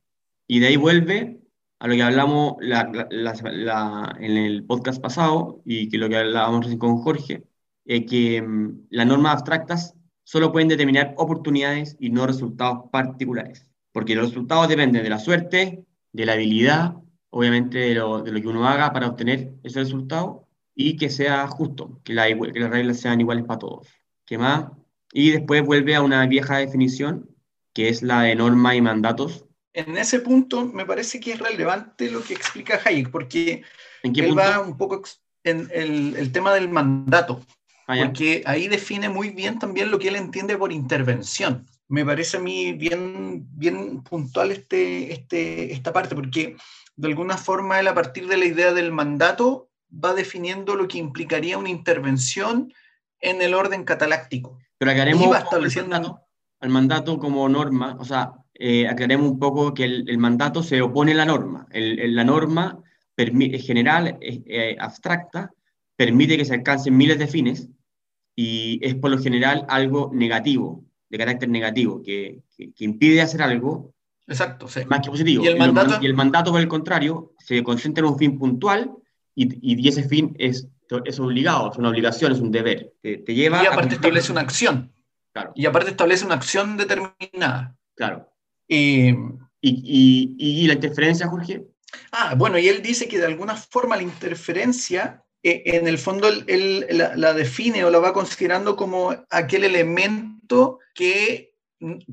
Y 0.47 0.61
de 0.61 0.69
ahí 0.69 0.77
vuelve 0.77 1.44
a 1.85 1.87
lo 1.87 1.97
que 1.97 2.03
hablamos 2.03 2.57
en 2.63 4.37
el 4.39 4.65
podcast 4.65 5.03
pasado 5.03 5.61
y 5.67 5.91
que 5.91 5.99
lo 5.99 6.09
que 6.09 6.17
hablábamos 6.17 6.61
recién 6.61 6.79
con 6.79 6.97
Jorge, 6.97 7.45
es 7.85 8.07
que 8.07 8.41
mm, 8.41 8.87
las 8.89 9.07
normas 9.07 9.35
abstractas 9.35 9.95
solo 10.23 10.51
pueden 10.51 10.69
determinar 10.69 11.13
oportunidades 11.19 11.95
y 12.01 12.09
no 12.09 12.27
resultados 12.27 12.89
particulares, 12.91 13.71
porque 13.93 14.15
los 14.15 14.29
resultados 14.29 14.69
dependen 14.69 15.03
de 15.03 15.11
la 15.11 15.19
suerte, 15.19 15.85
de 16.11 16.25
la 16.25 16.33
habilidad, 16.33 16.95
obviamente 17.29 17.77
de 17.77 17.95
lo, 17.97 18.23
de 18.23 18.33
lo 18.33 18.41
que 18.41 18.49
uno 18.49 18.67
haga 18.67 18.91
para 18.95 19.09
obtener 19.09 19.53
ese 19.63 19.81
resultado 19.81 20.49
y 20.75 20.97
que 20.97 21.11
sea 21.11 21.47
justo, 21.49 22.01
que, 22.03 22.15
la, 22.15 22.29
que 22.29 22.61
las 22.61 22.71
reglas 22.71 22.99
sean 22.99 23.21
iguales 23.21 23.45
para 23.45 23.59
todos. 23.59 23.89
¿Qué 24.25 24.39
más? 24.39 24.71
Y 25.13 25.33
después 25.33 25.63
vuelve 25.63 25.95
a 25.97 26.01
una 26.01 26.27
vieja 26.27 26.57
definición, 26.57 27.29
que 27.75 27.91
es 27.91 28.03
la 28.03 28.23
de 28.23 28.37
norma 28.37 28.75
y 28.75 28.81
mandatos, 28.81 29.44
en 29.75 29.99
ese 29.99 30.21
punto 30.21 30.65
me 30.65 30.87
parece 30.87 31.21
que 31.21 31.33
es 31.33 31.39
relevante 31.39 32.11
lo 32.11 32.23
que 32.23 32.33
explica 32.33 32.81
Hayek, 32.85 33.11
porque 33.11 33.63
él 34.03 34.39
va 34.39 34.61
un 34.61 34.77
poco 34.77 35.03
en 35.43 35.69
el, 35.73 36.31
tema 36.33 36.55
del 36.55 36.69
mandato, 36.69 37.43
ah, 37.89 37.97
porque 37.99 38.43
ahí 38.47 38.69
define 38.69 39.09
muy 39.09 39.31
bien 39.31 39.59
también 39.59 39.91
lo 39.91 39.99
que 39.99 40.09
él 40.09 40.17
entiende 40.17 40.57
por 40.57 40.73
intervención. 40.73 41.67
Me 41.89 42.05
parece 42.05 42.37
a 42.39 42.41
mí 42.41 42.73
bien, 42.73 43.47
bien 43.51 44.03
puntual 44.03 44.53
este, 44.53 45.13
este, 45.13 45.73
esta 45.73 45.93
parte, 45.93 46.15
porque 46.15 46.57
de 46.97 47.09
alguna 47.09 47.37
forma 47.37 47.81
él 47.81 47.89
a 47.89 47.95
partir 47.95 48.29
de 48.29 48.37
la 48.37 48.47
idea 48.47 48.73
del 48.73 48.93
mandato 48.93 49.69
va 49.93 50.15
definiendo 50.15 50.77
lo 50.77 50.87
que 50.87 50.99
implicaría 50.99 51.59
una 51.59 51.69
intervención 51.69 52.73
en 53.21 53.43
el 53.43 53.55
orden 53.55 53.85
cataláctico. 53.85 54.59
Pero 54.79 54.93
aclaremos 54.93 55.37
el 56.61 56.71
mandato 56.71 57.19
como 57.19 57.49
norma, 57.49 57.97
o 57.99 58.05
sea, 58.05 58.33
eh, 58.55 58.87
aclaremos 58.89 59.31
un 59.31 59.39
poco 59.39 59.75
que 59.75 59.85
el, 59.85 60.09
el 60.09 60.19
mandato 60.19 60.63
se 60.63 60.81
opone 60.83 61.13
a 61.13 61.17
la 61.17 61.25
norma. 61.25 61.67
El- 61.71 61.99
el- 61.99 62.15
la 62.15 62.25
norma 62.25 62.81
general, 63.17 64.19
eh, 64.21 64.77
abstracta, 64.79 65.53
permite 65.97 66.37
que 66.37 66.45
se 66.45 66.55
alcancen 66.55 66.97
miles 66.97 67.19
de 67.19 67.27
fines 67.29 67.69
y 68.37 68.81
es 68.83 68.95
por 68.97 69.11
lo 69.11 69.19
general 69.19 69.65
algo 69.69 70.11
negativo, 70.13 70.85
de 71.09 71.19
carácter 71.19 71.49
negativo, 71.49 72.03
que, 72.03 72.43
que- 72.57 72.73
que 72.73 72.85
impide 72.85 73.21
hacer 73.23 73.43
algo 73.43 73.95
Exacto, 74.27 74.67
sí. 74.67 74.81
más 74.87 75.01
que 75.01 75.11
positivo. 75.11 75.45
Y 75.45 75.49
el 75.49 75.59
mandato- 75.59 75.99
y 76.03 76.07
el 76.07 76.15
mandato, 76.15 76.51
por 76.51 76.61
el 76.61 76.67
contrario, 76.69 77.33
se 77.39 77.63
concentra 77.63 78.05
en 78.05 78.13
un 78.13 78.19
fin 78.19 78.39
puntual 78.39 78.91
y, 79.37 79.83
y 79.85 79.89
ese 79.89 80.05
fin 80.09 80.35
es, 80.39 80.67
es 81.05 81.21
obligado, 81.21 81.71
es 81.71 81.79
una 81.79 81.91
obligación, 81.91 82.33
es 82.33 82.41
un 82.41 82.51
deber. 82.51 82.95
Te, 83.03 83.19
te 83.19 83.35
lleva 83.35 83.63
Y 83.63 83.67
a 83.67 83.71
aparte 83.71 83.91
cumplir- 83.91 83.95
establece 83.97 84.33
una 84.33 84.41
acción. 84.41 84.93
Claro, 85.33 85.53
Y 85.55 85.67
aparte 85.67 85.91
establece 85.91 86.25
una 86.25 86.35
acción 86.37 86.77
determinada. 86.77 87.77
claro. 87.95 88.31
Y, 88.69 89.15
Y, 89.67 90.37
y, 90.39 90.65
y 90.65 90.67
la 90.67 90.75
interferencia, 90.75 91.27
Jorge, 91.27 91.65
ah, 92.13 92.35
bueno, 92.37 92.59
y 92.59 92.69
él 92.69 92.83
dice 92.83 93.09
que 93.09 93.19
de 93.19 93.25
alguna 93.25 93.57
forma 93.57 93.97
la 93.97 94.03
interferencia, 94.03 95.25
eh, 95.43 95.63
en 95.65 95.89
el 95.89 95.97
fondo, 95.97 96.29
él, 96.29 96.45
él 96.49 96.87
la, 96.91 97.17
la 97.17 97.33
define 97.33 97.83
o 97.83 97.91
la 97.91 97.99
va 97.99 98.13
considerando 98.13 98.77
como 98.77 99.17
aquel 99.31 99.65
elemento 99.65 100.81
que 100.95 101.55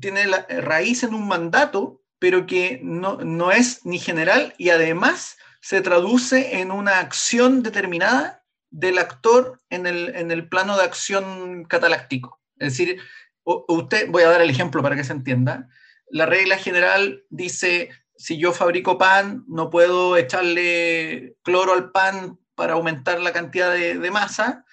tiene 0.00 0.26
la 0.28 0.46
raíz 0.48 1.02
en 1.02 1.12
un 1.12 1.28
mandato, 1.28 2.00
pero 2.18 2.46
que 2.46 2.80
no, 2.82 3.18
no 3.18 3.52
es 3.52 3.84
ni 3.84 3.98
general 3.98 4.54
y 4.56 4.70
además 4.70 5.36
se 5.60 5.82
traduce 5.82 6.58
en 6.58 6.70
una 6.70 7.00
acción 7.00 7.62
determinada 7.62 8.44
del 8.70 8.96
actor 8.96 9.60
en 9.68 9.86
el, 9.86 10.16
en 10.16 10.30
el 10.30 10.48
plano 10.48 10.78
de 10.78 10.84
acción 10.84 11.64
cataláctico. 11.64 12.40
Es 12.58 12.78
decir, 12.78 12.98
usted, 13.44 14.08
voy 14.08 14.22
a 14.22 14.30
dar 14.30 14.40
el 14.40 14.48
ejemplo 14.48 14.82
para 14.82 14.96
que 14.96 15.04
se 15.04 15.12
entienda. 15.12 15.68
La 16.12 16.26
regla 16.26 16.58
general 16.58 17.24
dice, 17.30 17.88
si 18.16 18.36
yo 18.36 18.52
fabrico 18.52 18.98
pan, 18.98 19.44
no 19.48 19.70
puedo 19.70 20.18
echarle 20.18 21.36
cloro 21.42 21.72
al 21.72 21.90
pan 21.90 22.38
para 22.54 22.74
aumentar 22.74 23.18
la 23.18 23.32
cantidad 23.32 23.72
de, 23.72 24.10
masa, 24.10 24.66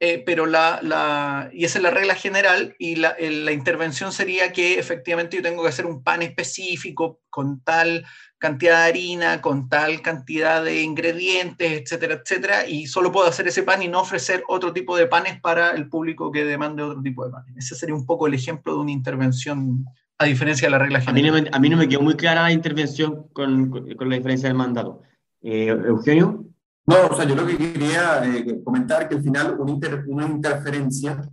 eh, 0.00 0.22
pero 0.24 0.46
la, 0.46 1.50
y 1.52 1.66
esa 1.66 1.78
es 1.78 1.82
la 1.82 1.90
regla 1.90 2.14
general, 2.14 2.74
y 2.78 2.94
el- 3.18 3.44
la 3.44 3.52
intervención 3.52 4.10
sería 4.10 4.52
que 4.52 4.78
efectivamente 4.78 5.36
yo 5.36 5.42
tengo 5.42 5.62
que 5.62 5.68
hacer 5.68 5.84
un 5.84 6.02
pan 6.02 6.22
específico 6.22 7.20
con 7.28 7.60
tal 7.62 8.06
cantidad 8.38 8.78
de 8.84 8.88
harina, 8.88 9.42
con 9.42 9.68
tal 9.68 10.00
cantidad 10.00 10.64
de 10.64 10.80
ingredientes, 10.80 11.72
etcétera, 11.82 12.22
etcétera, 12.22 12.66
y 12.66 12.86
solo 12.86 13.12
puedo 13.12 13.28
hacer 13.28 13.48
ese 13.48 13.64
pan 13.64 13.82
y 13.82 13.88
no 13.88 14.00
ofrecer 14.00 14.44
otro 14.48 14.72
tipo 14.72 14.96
de 14.96 15.06
panes 15.06 15.38
para 15.42 15.72
el 15.72 15.90
público 15.90 16.32
que 16.32 16.46
demande 16.46 16.82
otro 16.82 17.02
tipo 17.02 17.22
de 17.26 17.32
panes. 17.32 17.54
Ese 17.58 17.74
sería 17.74 17.94
un 17.94 18.06
poco 18.06 18.26
el 18.26 18.34
ejemplo 18.34 18.72
de 18.72 18.80
una 18.80 18.92
intervención, 18.92 19.84
a 20.18 20.24
diferencia 20.24 20.66
de 20.66 20.70
la 20.72 20.78
regla 20.78 20.98
a 20.98 21.12
mí, 21.12 21.20
general. 21.20 21.44
no 21.44 21.50
me, 21.50 21.56
a 21.56 21.60
mí 21.60 21.68
no 21.68 21.76
me 21.76 21.88
quedó 21.88 22.00
muy 22.02 22.14
clara 22.14 22.42
la 22.42 22.52
intervención 22.52 23.26
con, 23.32 23.70
con- 23.70 23.94
con 23.94 24.08
la 24.08 24.16
diferencia 24.16 24.48
del 24.48 24.56
mandato. 24.56 25.02
Eh, 25.42 25.68
Eugenio, 25.68 26.44
No, 26.86 26.96
o 27.10 27.14
sea, 27.16 27.24
yo 27.26 27.34
lo 27.34 27.46
que 27.46 27.56
quería 27.56 28.22
eh, 28.24 28.62
comentar 28.64 29.08
que 29.08 29.16
al 29.16 29.22
final 29.22 29.56
una, 29.58 29.72
inter- 29.72 30.04
una 30.08 30.26
interferencia 30.26 31.28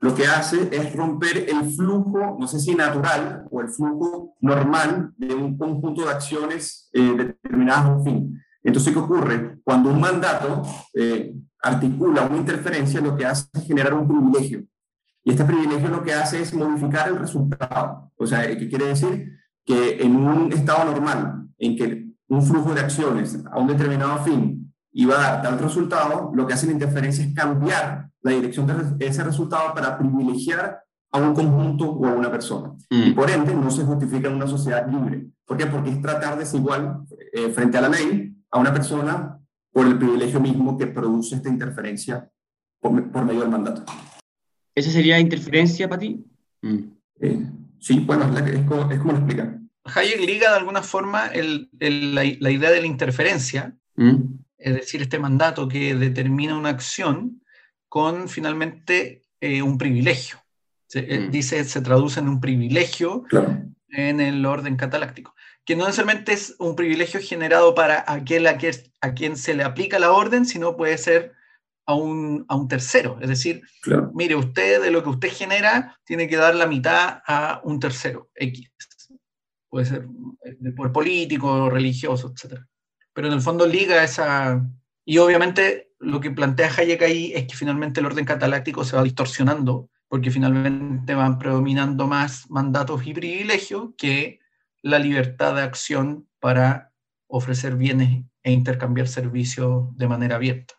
lo 0.00 0.14
que 0.16 0.26
hace 0.26 0.68
es 0.72 0.96
romper 0.96 1.46
el 1.48 1.70
flujo, 1.76 2.36
no 2.38 2.48
sé 2.48 2.58
si 2.58 2.74
natural 2.74 3.44
o 3.50 3.60
el 3.60 3.68
flujo 3.68 4.34
normal 4.40 5.12
de 5.16 5.32
un 5.34 5.56
conjunto 5.56 6.02
de 6.04 6.10
acciones 6.10 6.88
eh, 6.92 7.14
determinadas 7.16 7.84
a 7.84 7.94
un 7.96 8.04
fin. 8.04 8.42
Entonces, 8.64 8.92
¿qué 8.92 8.98
ocurre? 8.98 9.58
Cuando 9.62 9.90
un 9.90 10.00
mandato 10.00 10.62
eh, 10.94 11.34
articula 11.62 12.22
una 12.22 12.36
interferencia, 12.38 13.00
lo 13.00 13.16
que 13.16 13.26
hace 13.26 13.46
es 13.54 13.64
generar 13.66 13.94
un 13.94 14.08
privilegio. 14.08 14.64
Y 15.24 15.30
este 15.30 15.44
privilegio 15.44 15.88
lo 15.88 16.02
que 16.02 16.14
hace 16.14 16.42
es 16.42 16.52
modificar 16.54 17.08
el 17.08 17.18
resultado. 17.18 18.10
O 18.16 18.26
sea, 18.26 18.46
¿qué 18.46 18.68
quiere 18.68 18.86
decir? 18.86 19.32
Que 19.64 20.02
en 20.02 20.16
un 20.16 20.52
estado 20.52 20.84
normal, 20.84 21.48
en 21.58 21.76
que 21.76 22.08
un 22.28 22.42
flujo 22.42 22.74
de 22.74 22.80
acciones 22.80 23.38
a 23.50 23.58
un 23.58 23.68
determinado 23.68 24.22
fin 24.24 24.72
iba 24.92 25.14
a 25.14 25.20
dar 25.20 25.42
tal 25.42 25.58
resultado, 25.58 26.32
lo 26.34 26.46
que 26.46 26.54
hace 26.54 26.66
la 26.66 26.72
interferencia 26.72 27.24
es 27.24 27.34
cambiar 27.34 28.10
la 28.22 28.30
dirección 28.32 28.66
de 28.66 29.06
ese 29.06 29.22
resultado 29.24 29.74
para 29.74 29.98
privilegiar 29.98 30.82
a 31.12 31.18
un 31.18 31.34
conjunto 31.34 31.90
o 31.90 32.06
a 32.06 32.12
una 32.12 32.30
persona. 32.30 32.72
Y 32.88 33.10
mm, 33.10 33.14
por 33.14 33.30
ende 33.30 33.54
no 33.54 33.70
se 33.70 33.84
justifica 33.84 34.28
en 34.28 34.34
una 34.34 34.46
sociedad 34.46 34.88
libre. 34.88 35.26
¿Por 35.44 35.56
qué? 35.56 35.66
Porque 35.66 35.90
es 35.90 36.00
tratar 36.00 36.38
desigual 36.38 37.02
eh, 37.32 37.50
frente 37.50 37.78
a 37.78 37.82
la 37.82 37.88
ley 37.88 38.34
a 38.50 38.58
una 38.58 38.72
persona 38.72 39.38
por 39.72 39.86
el 39.86 39.98
privilegio 39.98 40.40
mismo 40.40 40.76
que 40.78 40.86
produce 40.86 41.36
esta 41.36 41.48
interferencia 41.48 42.30
por, 42.80 43.10
por 43.10 43.24
medio 43.24 43.40
del 43.40 43.50
mandato. 43.50 43.84
¿Esa 44.74 44.90
sería 44.90 45.18
interferencia 45.18 45.88
para 45.88 46.00
ti? 46.00 46.24
Mm. 46.62 46.78
Eh, 47.20 47.46
sí, 47.78 47.98
bueno, 48.00 48.24
es, 48.26 48.30
la 48.32 48.44
que- 48.44 48.52
es 48.56 48.64
como, 48.66 48.90
es 48.90 48.98
como 48.98 49.12
lo 49.12 49.18
explica. 49.18 49.58
Hayek 49.84 50.20
liga 50.20 50.50
de 50.50 50.56
alguna 50.58 50.82
forma 50.82 51.26
el- 51.26 51.68
el- 51.80 52.14
la, 52.14 52.22
la 52.38 52.50
idea 52.50 52.70
de 52.70 52.80
la 52.80 52.86
interferencia, 52.86 53.74
Mm. 53.96 54.38
es 54.58 54.74
decir, 54.74 55.02
este 55.02 55.18
mandato 55.18 55.68
que 55.68 55.94
determina 55.94 56.56
una 56.56 56.70
acción 56.70 57.42
con 57.88 58.28
finalmente 58.28 59.22
eh, 59.40 59.60
un 59.60 59.76
privilegio. 59.76 60.38
Se, 60.86 61.00
eh, 61.00 61.18
Mm. 61.20 61.30
Dice, 61.32 61.64
se 61.64 61.80
traduce 61.80 62.20
en 62.20 62.28
un 62.28 62.40
privilegio 62.40 63.24
Claro. 63.24 63.60
en 63.88 64.20
el 64.20 64.46
orden 64.46 64.76
cataláctico, 64.76 65.34
que 65.64 65.74
no 65.74 65.84
necesariamente 65.86 66.32
es 66.32 66.54
un 66.60 66.76
privilegio 66.76 67.20
generado 67.20 67.74
para 67.74 68.04
aquel 68.06 68.46
a, 68.46 68.56
que- 68.56 68.84
a 69.00 69.12
quien 69.14 69.36
se 69.36 69.54
le 69.54 69.64
aplica 69.64 69.98
la 69.98 70.12
orden, 70.12 70.46
sino 70.46 70.76
puede 70.76 70.96
ser 70.96 71.32
a 71.86 71.94
un, 71.94 72.44
a 72.48 72.56
un 72.56 72.68
tercero. 72.68 73.18
Es 73.20 73.28
decir, 73.28 73.62
Claro. 73.82 74.10
mire, 74.14 74.34
usted 74.34 74.82
de 74.82 74.90
lo 74.90 75.02
que 75.02 75.10
usted 75.10 75.32
genera 75.32 75.98
tiene 76.04 76.28
que 76.28 76.36
dar 76.36 76.54
la 76.54 76.66
mitad 76.66 77.22
a 77.26 77.60
un 77.64 77.80
tercero, 77.80 78.30
X. 78.34 78.70
Puede 79.68 79.86
ser 79.86 80.06
eh, 80.44 80.72
poder 80.76 80.92
político, 80.92 81.70
religioso, 81.70 82.32
etc. 82.34 82.60
Pero 83.12 83.28
en 83.28 83.34
el 83.34 83.40
fondo 83.40 83.66
liga 83.66 84.02
esa... 84.04 84.64
Y 85.04 85.18
obviamente 85.18 85.92
lo 85.98 86.20
que 86.20 86.30
plantea 86.30 86.70
Hayek 86.76 87.02
ahí 87.02 87.32
es 87.34 87.46
que 87.46 87.56
finalmente 87.56 88.00
el 88.00 88.06
orden 88.06 88.24
cataláctico 88.24 88.84
se 88.84 88.96
va 88.96 89.02
distorsionando, 89.02 89.88
porque 90.08 90.30
finalmente 90.30 91.14
van 91.14 91.38
predominando 91.38 92.06
más 92.06 92.48
mandatos 92.50 93.06
y 93.06 93.14
privilegios 93.14 93.90
que 93.96 94.40
la 94.82 94.98
libertad 94.98 95.54
de 95.54 95.62
acción 95.62 96.28
para 96.38 96.92
ofrecer 97.28 97.76
bienes 97.76 98.24
e 98.42 98.52
intercambiar 98.52 99.08
servicios 99.08 99.96
de 99.96 100.08
manera 100.08 100.36
abierta. 100.36 100.74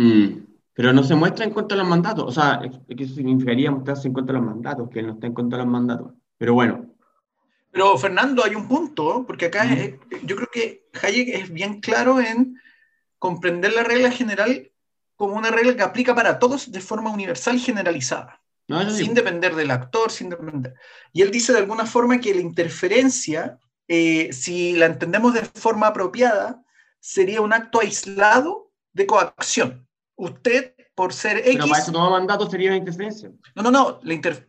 Mm. 0.00 0.46
Pero 0.72 0.94
no 0.94 1.02
se 1.04 1.14
muestra 1.14 1.44
en 1.44 1.50
contra 1.50 1.76
de 1.76 1.82
los 1.82 1.90
mandatos. 1.90 2.24
O 2.24 2.32
sea, 2.32 2.62
eso 2.88 3.14
significaría 3.14 3.70
mostrarse 3.70 4.08
en 4.08 4.14
contra 4.14 4.34
de 4.34 4.40
los 4.40 4.48
mandatos, 4.48 4.88
que 4.88 5.00
él 5.00 5.08
no 5.08 5.12
está 5.12 5.26
en 5.26 5.34
contra 5.34 5.58
de 5.58 5.64
los 5.64 5.72
mandatos. 5.72 6.12
Pero 6.38 6.54
bueno, 6.54 6.86
Pero 7.70 7.98
Fernando, 7.98 8.42
hay 8.42 8.54
un 8.54 8.66
punto, 8.66 9.24
porque 9.26 9.46
acá 9.46 9.68
yo 10.24 10.36
creo 10.36 10.48
que 10.50 10.88
Hayek 11.02 11.28
es 11.28 11.52
bien 11.52 11.80
claro 11.80 12.18
en 12.18 12.58
comprender 13.18 13.74
la 13.74 13.84
regla 13.84 14.10
general 14.10 14.72
como 15.16 15.36
una 15.36 15.50
regla 15.50 15.76
que 15.76 15.82
aplica 15.82 16.14
para 16.14 16.38
todos 16.38 16.72
de 16.72 16.80
forma 16.80 17.10
universal 17.10 17.56
y 17.56 17.60
generalizada, 17.60 18.40
no, 18.66 18.88
sin 18.90 19.12
depender 19.12 19.54
del 19.54 19.70
actor, 19.70 20.10
sin 20.10 20.30
depender. 20.30 20.74
Y 21.12 21.20
él 21.20 21.30
dice 21.30 21.52
de 21.52 21.58
alguna 21.58 21.84
forma 21.84 22.18
que 22.20 22.34
la 22.34 22.40
interferencia, 22.40 23.58
eh, 23.86 24.32
si 24.32 24.72
la 24.76 24.86
entendemos 24.86 25.34
de 25.34 25.42
forma 25.42 25.88
apropiada, 25.88 26.64
sería 27.00 27.42
un 27.42 27.52
acto 27.52 27.80
aislado 27.80 28.72
de 28.94 29.06
coacción. 29.06 29.86
Usted, 30.20 30.74
por 30.94 31.12
ser 31.12 31.38
X... 31.38 31.52
Pero 31.54 31.68
para 31.68 31.82
eso 31.82 31.92
todo 31.92 32.10
mandato 32.10 32.48
sería 32.50 32.68
una 32.70 32.76
interferencia. 32.76 33.30
No, 33.54 33.62
no, 33.62 33.70
no. 33.70 34.00
La 34.02 34.14
inter- 34.14 34.48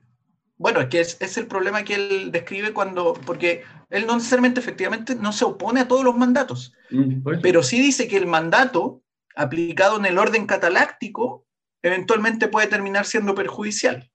Bueno, 0.57 0.81
es 0.81 0.87
que 0.89 0.99
es, 0.99 1.17
es 1.21 1.37
el 1.37 1.47
problema 1.47 1.83
que 1.83 1.95
él 1.95 2.31
describe 2.31 2.73
cuando, 2.73 3.13
porque 3.13 3.63
él 3.89 4.05
no 4.05 4.15
necesariamente, 4.15 4.59
efectivamente, 4.59 5.15
no 5.15 5.31
se 5.31 5.45
opone 5.45 5.79
a 5.79 5.87
todos 5.87 6.03
los 6.03 6.15
mandatos, 6.17 6.73
Mm, 6.89 7.23
pero 7.41 7.63
sí 7.63 7.81
dice 7.81 8.07
que 8.09 8.17
el 8.17 8.27
mandato 8.27 9.01
aplicado 9.33 9.97
en 9.97 10.05
el 10.05 10.17
orden 10.17 10.45
cataláctico 10.45 11.45
eventualmente 11.81 12.49
puede 12.49 12.67
terminar 12.67 13.05
siendo 13.05 13.33
perjudicial. 13.33 14.11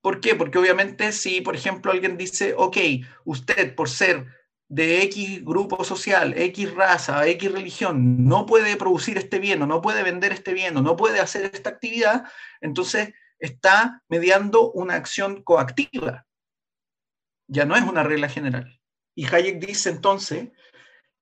¿Por 0.00 0.20
qué? 0.20 0.36
Porque 0.36 0.58
obviamente 0.58 1.10
si, 1.10 1.40
por 1.40 1.56
ejemplo, 1.56 1.90
alguien 1.90 2.16
dice, 2.16 2.54
ok, 2.56 2.76
usted 3.24 3.74
por 3.74 3.88
ser 3.88 4.24
de 4.68 5.02
X 5.02 5.44
grupo 5.44 5.84
social, 5.84 6.34
X 6.36 6.74
raza, 6.74 7.26
X 7.28 7.52
religión, 7.52 8.26
no 8.26 8.46
puede 8.46 8.76
producir 8.76 9.16
este 9.18 9.38
bien 9.38 9.62
o 9.62 9.66
no 9.66 9.80
puede 9.80 10.02
vender 10.02 10.32
este 10.32 10.52
bien 10.54 10.76
o 10.76 10.82
no 10.82 10.96
puede 10.96 11.20
hacer 11.20 11.50
esta 11.52 11.70
actividad, 11.70 12.24
entonces 12.60 13.14
está 13.38 14.02
mediando 14.08 14.72
una 14.72 14.94
acción 14.94 15.42
coactiva. 15.42 16.26
Ya 17.48 17.64
no 17.64 17.76
es 17.76 17.84
una 17.84 18.02
regla 18.02 18.28
general. 18.28 18.80
Y 19.14 19.26
Hayek 19.32 19.64
dice 19.64 19.90
entonces 19.90 20.50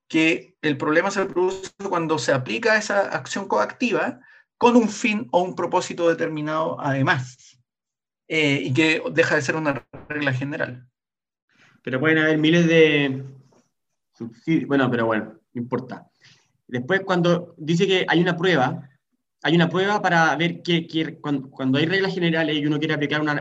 que 0.09 0.57
el 0.63 0.77
problema 0.77 1.11
se 1.11 1.27
produce 1.27 1.71
cuando 1.89 2.19
se 2.19 2.33
aplica 2.33 2.77
esa 2.77 3.01
acción 3.01 3.47
coactiva 3.47 4.21
con 4.57 4.77
un 4.77 4.89
fin 4.89 5.29
o 5.33 5.43
un 5.43 5.55
propósito 5.55 6.09
determinado 6.09 6.81
además, 6.81 7.59
eh, 8.29 8.61
y 8.63 8.73
que 8.73 9.03
deja 9.13 9.35
de 9.35 9.43
ser 9.43 9.57
una 9.57 9.87
regla 10.09 10.33
general. 10.33 10.89
Pero 11.83 12.01
pueden 12.01 12.19
haber 12.19 12.39
miles 12.39 12.67
de 12.67 13.25
subsidios. 14.17 14.69
Bueno, 14.69 14.91
pero 14.91 15.07
bueno, 15.07 15.35
no 15.53 15.61
importa. 15.61 16.09
Después, 16.67 17.03
cuando 17.03 17.55
dice 17.59 17.87
que 17.87 18.07
hay 18.09 18.21
una 18.21 18.37
prueba, 18.37 18.89
hay 19.43 19.55
una 19.55 19.69
prueba 19.69 20.01
para 20.01 20.35
ver 20.37 20.63
que, 20.63 21.19
cuando, 21.21 21.79
hay 21.79 21.87
reglas 21.87 22.15
generales 22.15 22.57
y 22.57 22.67
uno 22.67 22.79
quiere 22.79 22.95
aplicar 22.95 23.21
una, 23.21 23.35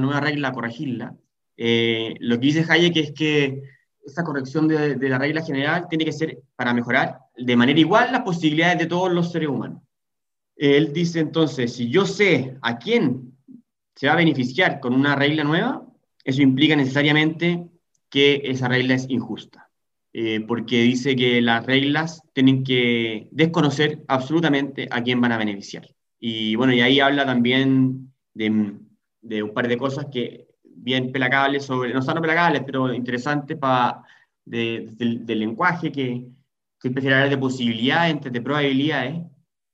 nueva 0.00 0.20
regla, 0.20 0.52
corregirla, 0.52 1.14
eh, 1.56 2.14
lo 2.18 2.40
que 2.40 2.46
dice 2.46 2.66
Hayek 2.68 2.96
es 2.96 3.12
que 3.12 3.62
esa 4.04 4.24
corrección 4.24 4.68
de, 4.68 4.96
la 5.08 5.18
regla 5.18 5.42
general 5.42 5.86
tiene 5.88 6.04
que 6.04 6.12
ser 6.12 6.42
para 6.56 6.74
mejorar 6.74 7.18
de 7.36 7.56
manera 7.56 7.78
igual 7.78 8.12
las 8.12 8.22
posibilidades 8.22 8.78
de 8.78 8.86
todos 8.86 9.12
los 9.12 9.32
seres 9.32 9.48
humanos. 9.48 9.82
Él 10.56 10.92
dice 10.92 11.20
entonces, 11.20 11.72
si 11.72 11.88
yo 11.88 12.06
sé 12.06 12.56
a 12.60 12.78
quién 12.78 13.36
se 13.94 14.06
va 14.06 14.12
a 14.14 14.16
beneficiar 14.16 14.80
con 14.80 14.94
una 14.94 15.14
regla 15.14 15.44
nueva, 15.44 15.86
eso 16.24 16.42
implica 16.42 16.76
necesariamente 16.76 17.66
que 18.08 18.42
esa 18.44 18.68
regla 18.68 18.94
es 18.94 19.06
injusta. 19.08 19.63
Eh, 20.16 20.44
porque 20.46 20.80
dice 20.82 21.16
que 21.16 21.42
las 21.42 21.66
reglas 21.66 22.22
tienen 22.32 22.62
que 22.62 23.26
desconocer 23.32 24.04
absolutamente 24.06 24.86
a 24.88 25.02
quién 25.02 25.20
van 25.20 25.32
a 25.32 25.38
beneficiar. 25.38 25.92
Y 26.20 26.54
bueno, 26.54 26.72
y 26.72 26.80
ahí 26.80 27.00
habla 27.00 27.26
también 27.26 28.12
de, 28.32 28.76
de 29.20 29.42
un 29.42 29.52
par 29.52 29.66
de 29.66 29.76
cosas 29.76 30.06
que 30.12 30.46
bien 30.62 31.10
pelacables, 31.10 31.64
sobre, 31.64 31.92
no 31.92 32.00
son 32.00 32.20
pelacables, 32.20 32.62
pero 32.64 32.94
interesantes 32.94 33.58
para 33.58 34.04
del, 34.44 35.24
lenguaje, 35.26 35.90
que, 35.90 36.28
que 36.80 36.90
prefiere 36.92 37.16
hablar 37.16 37.30
de 37.30 37.38
posibilidades 37.38 38.20
de 38.20 38.40
probabilidades, 38.40 39.20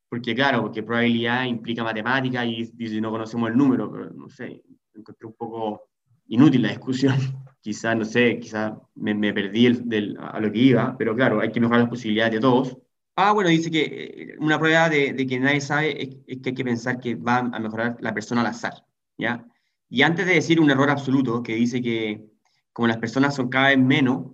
porque 0.08 0.34
claro, 0.34 0.62
porque 0.62 0.82
probabilidad 0.82 1.44
implica 1.44 1.84
matemática 1.84 2.46
y, 2.46 2.72
y 2.78 3.00
no 3.02 3.10
conocemos 3.10 3.50
el 3.50 3.58
número, 3.58 3.92
pero 3.92 4.08
no 4.08 4.30
sé, 4.30 4.62
encontré 4.94 5.26
un 5.26 5.34
poco 5.34 5.82
inútil 6.28 6.62
la 6.62 6.70
discusión. 6.70 7.14
Quizá, 7.60 7.94
no 7.94 8.04
sé, 8.04 8.38
quizá 8.40 8.80
me, 8.94 9.14
me 9.14 9.32
perdí 9.32 9.66
el, 9.66 10.16
a 10.20 10.40
lo 10.40 10.50
que 10.52 10.58
iba, 10.58 10.96
pero 10.96 11.14
claro, 11.14 11.40
hay 11.40 11.52
que 11.52 11.60
mejorar 11.60 11.82
las 11.82 11.90
posibilidades 11.90 12.34
de 12.34 12.40
todos. 12.40 12.78
Ah, 13.16 13.32
bueno, 13.32 13.50
dice 13.50 13.70
que 13.70 13.82
eh, 14.32 14.36
una 14.38 14.58
prueba 14.58 14.88
de, 14.88 15.12
de 15.12 15.26
que 15.26 15.38
nadie 15.38 15.60
sabe 15.60 16.02
es, 16.02 16.38
que 16.40 16.50
hay 16.50 16.54
que 16.54 16.64
pensar 16.64 16.98
que 17.00 17.14
va 17.16 17.38
a 17.38 17.58
mejorar 17.60 17.96
la 18.00 18.14
persona 18.14 18.40
al 18.40 18.48
azar, 18.48 18.84
¿ya? 19.18 19.44
Y 19.88 20.02
antes 20.02 20.26
de 20.26 20.34
decir 20.34 20.60
un 20.60 20.70
error 20.70 20.90
absoluto, 20.90 21.42
que 21.42 21.54
dice 21.56 21.82
que 21.82 22.30
como 22.72 22.88
las 22.88 22.98
personas 22.98 23.34
son 23.34 23.48
cada 23.48 23.68
vez 23.68 23.78
menos, 23.78 24.32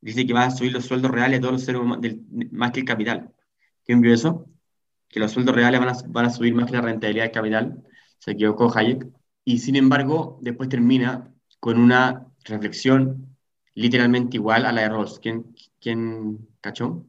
dice 0.00 0.26
que 0.26 0.32
va 0.34 0.44
a 0.44 0.50
subir 0.50 0.72
los 0.72 0.84
sueldos 0.86 1.10
reales 1.10 1.38
de 1.38 1.40
todos 1.40 1.52
los 1.54 1.64
seres 1.64 1.80
humanos, 1.80 2.16
más 2.50 2.72
que 2.72 2.80
el 2.80 2.86
capital. 2.86 3.32
¿Quién 3.84 4.00
vio 4.00 4.12
eso? 4.12 4.46
Que 5.08 5.20
los 5.20 5.32
sueldos 5.32 5.54
reales 5.54 5.80
van 5.80 5.88
a, 5.90 5.94
van 6.08 6.26
a 6.26 6.30
subir 6.30 6.54
más 6.54 6.66
que 6.66 6.72
la 6.76 6.82
rentabilidad 6.82 7.24
del 7.24 7.32
capital. 7.32 7.84
Se 8.18 8.32
equivocó 8.32 8.70
Hayek. 8.76 9.06
Y 9.44 9.58
sin 9.58 9.76
embargo, 9.76 10.38
después 10.42 10.68
termina 10.68 11.32
con 11.60 11.78
una 11.78 12.27
reflexión 12.48 13.36
literalmente 13.74 14.36
igual 14.36 14.66
a 14.66 14.72
la 14.72 14.82
de 14.82 14.88
Rawls. 14.88 15.20
¿Quién, 15.20 15.54
quién 15.80 16.48
cachó? 16.60 17.06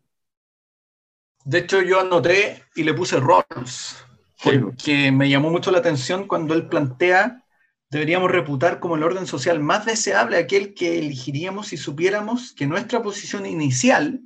De 1.44 1.60
hecho, 1.60 1.82
yo 1.82 2.00
anoté 2.00 2.64
y 2.76 2.84
le 2.84 2.94
puse 2.94 3.20
Rawls, 3.20 3.98
porque 4.44 5.12
me 5.12 5.30
llamó 5.30 5.50
mucho 5.50 5.72
la 5.72 5.80
atención 5.80 6.28
cuando 6.28 6.54
él 6.54 6.68
plantea 6.68 7.44
deberíamos 7.90 8.30
reputar 8.30 8.80
como 8.80 8.96
el 8.96 9.04
orden 9.04 9.26
social 9.26 9.60
más 9.60 9.86
deseable 9.86 10.38
aquel 10.38 10.74
que 10.74 11.00
elegiríamos 11.00 11.70
si 11.70 11.78
supiéramos 11.78 12.54
que 12.54 12.68
nuestra 12.68 13.02
posición 13.02 13.46
inicial, 13.46 14.22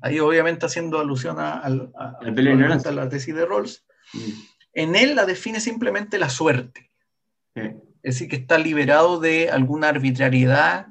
ahí 0.00 0.20
obviamente 0.20 0.66
haciendo 0.66 1.00
alusión 1.00 1.36
a, 1.40 1.68
la 1.68 3.08
tesis 3.08 3.34
de 3.34 3.44
Rawls, 3.44 3.84
mm. 4.12 4.30
en 4.74 4.96
él 4.96 5.16
la 5.16 5.26
define 5.26 5.58
simplemente 5.58 6.18
la 6.18 6.30
suerte. 6.30 6.92
Es 8.06 8.14
decir, 8.14 8.28
que 8.28 8.36
está 8.36 8.56
liberado 8.56 9.18
de 9.18 9.50
alguna 9.50 9.88
arbitrariedad 9.88 10.86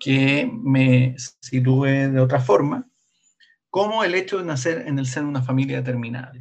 que 0.00 0.50
me 0.52 1.14
sitúe 1.40 1.84
de 1.84 2.18
otra 2.18 2.40
forma, 2.40 2.88
como 3.70 4.02
el 4.02 4.16
hecho 4.16 4.38
de 4.38 4.44
nacer 4.44 4.88
en 4.88 4.98
el 4.98 5.06
seno 5.06 5.26
de 5.26 5.30
una 5.30 5.44
familia 5.44 5.76
determinada. 5.76 6.32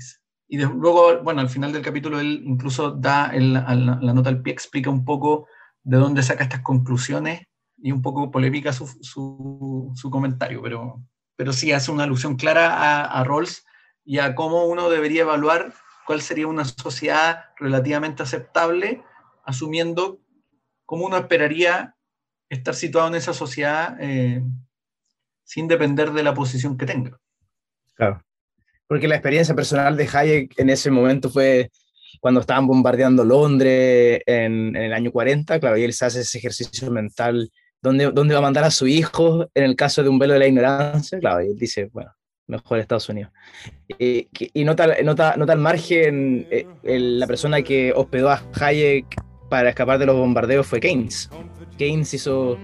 Y 0.47 0.57
luego, 0.57 1.21
bueno, 1.21 1.41
al 1.41 1.49
final 1.49 1.73
del 1.73 1.83
capítulo 1.83 2.19
él 2.19 2.41
incluso 2.43 2.89
da 2.89 3.31
la, 3.33 3.75
nota 4.15 4.29
al 4.29 4.41
pie, 4.41 4.51
explica 4.51 4.89
un 4.89 5.05
poco 5.05 5.45
de 5.83 5.97
dónde 5.97 6.23
saca 6.23 6.45
estas 6.45 6.61
conclusiones 6.61 7.43
y 7.77 7.91
un 7.91 8.01
poco 8.01 8.31
polémica 8.31 8.73
su, 8.73 8.87
su, 9.03 10.09
comentario, 10.09 10.59
pero, 10.63 11.03
pero 11.35 11.53
sí 11.53 11.71
hace 11.71 11.91
una 11.91 12.05
alusión 12.05 12.35
clara 12.35 12.73
a, 12.73 13.03
a 13.03 13.23
Rawls 13.23 13.63
y 14.03 14.17
a 14.17 14.33
cómo 14.33 14.65
uno 14.65 14.89
debería 14.89 15.21
evaluar 15.21 15.71
cuál 16.07 16.23
sería 16.23 16.47
una 16.47 16.65
sociedad 16.65 17.51
relativamente 17.59 18.23
aceptable 18.23 19.03
asumiendo 19.47 20.19
cómo 20.85 21.05
uno 21.05 21.17
esperaría 21.17 21.95
estar 22.49 22.75
situado 22.75 23.07
en 23.07 23.15
esa 23.15 23.33
sociedad 23.33 23.97
eh, 23.99 24.43
sin 25.43 25.67
depender 25.67 26.11
de 26.11 26.23
la 26.23 26.33
posición 26.33 26.77
que 26.77 26.85
tenga. 26.85 27.19
Claro, 27.95 28.21
porque 28.87 29.07
la 29.07 29.15
experiencia 29.15 29.55
personal 29.55 29.97
de 29.97 30.07
Hayek 30.11 30.59
en 30.59 30.69
ese 30.69 30.91
momento 30.91 31.29
fue 31.29 31.71
cuando 32.19 32.41
estaban 32.41 32.67
bombardeando 32.67 33.23
Londres 33.23 34.21
en, 34.25 34.75
el 34.75 34.93
año 34.93 35.11
40, 35.11 35.59
claro, 35.59 35.77
y 35.77 35.83
él 35.83 35.93
se 35.93 36.05
hace 36.05 36.21
ese 36.21 36.37
ejercicio 36.37 36.91
mental, 36.91 37.51
¿dónde, 37.81 38.11
¿dónde 38.11 38.33
va 38.33 38.39
a 38.39 38.43
mandar 38.43 38.63
a 38.63 38.71
su 38.71 38.87
hijo 38.87 39.49
en 39.53 39.63
el 39.63 39.75
caso 39.75 40.03
de 40.03 40.09
un 40.09 40.19
velo 40.19 40.33
de 40.33 40.39
la 40.39 40.47
ignorancia? 40.47 41.19
Claro, 41.19 41.43
y 41.43 41.47
él 41.47 41.57
dice, 41.57 41.89
bueno, 41.91 42.11
mejor 42.47 42.79
Estados 42.79 43.09
Unidos. 43.09 43.31
Y, 43.99 44.29
y 44.53 44.63
nota, 44.63 45.01
nota, 45.03 45.35
nota 45.37 45.53
al 45.53 45.59
margen 45.59 46.47
eh, 46.49 46.65
la 46.83 47.27
persona 47.27 47.61
que 47.61 47.93
hospedó 47.93 48.29
a 48.29 48.41
Hayek 48.59 49.05
para 49.49 49.69
escapar 49.69 49.99
de 49.99 50.05
los 50.05 50.15
bombardeos 50.15 50.67
fue 50.67 50.79
Keynes. 50.79 51.29
Keynes 51.77 52.13
hizo 52.13 52.57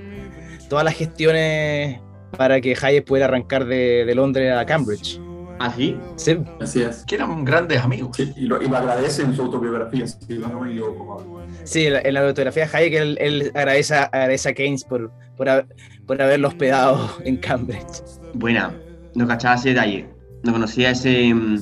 todas 0.70 0.86
las 0.86 0.96
gestiones 0.96 2.00
para 2.38 2.60
que 2.62 2.76
Hayek 2.80 3.06
pudiera 3.06 3.28
arrancar 3.28 3.66
de, 3.66 4.12
Londres 4.16 4.56
a 4.58 4.66
Cambridge. 4.66 5.20
¿Ah, 5.60 5.72
sí? 5.76 5.98
Sí. 6.16 6.40
Así 6.60 6.82
es. 6.82 7.06
Que 7.06 7.16
eran 7.16 7.46
grandes 7.46 7.80
amigos. 7.80 8.18
Sí, 8.18 8.34
y, 8.36 8.48
lo, 8.48 8.56
agradece 8.58 9.22
en 9.22 9.36
su 9.36 9.44
autobiografía. 9.44 10.08
Sí, 10.08 11.86
en 11.86 12.14
la 12.14 12.22
autobiografía 12.22 12.68
de 12.68 12.78
Hayek 12.78 12.94
él, 13.20 13.52
agradece, 13.54 14.50
a 14.50 14.54
Keynes 14.54 14.84
por, 14.84 15.12
por, 15.38 15.68
por 16.06 16.22
haberlo 16.22 16.48
hospedado 16.48 17.18
en 17.24 17.38
Cambridge. 17.38 18.04
Buena, 18.34 18.74
no 19.16 19.28
cachaba 19.28 19.56
ese 19.56 19.70
detalle. 19.70 20.10
No 20.44 20.52
conocía 20.52 20.92
ese... 20.92 21.34
Mm, 21.34 21.58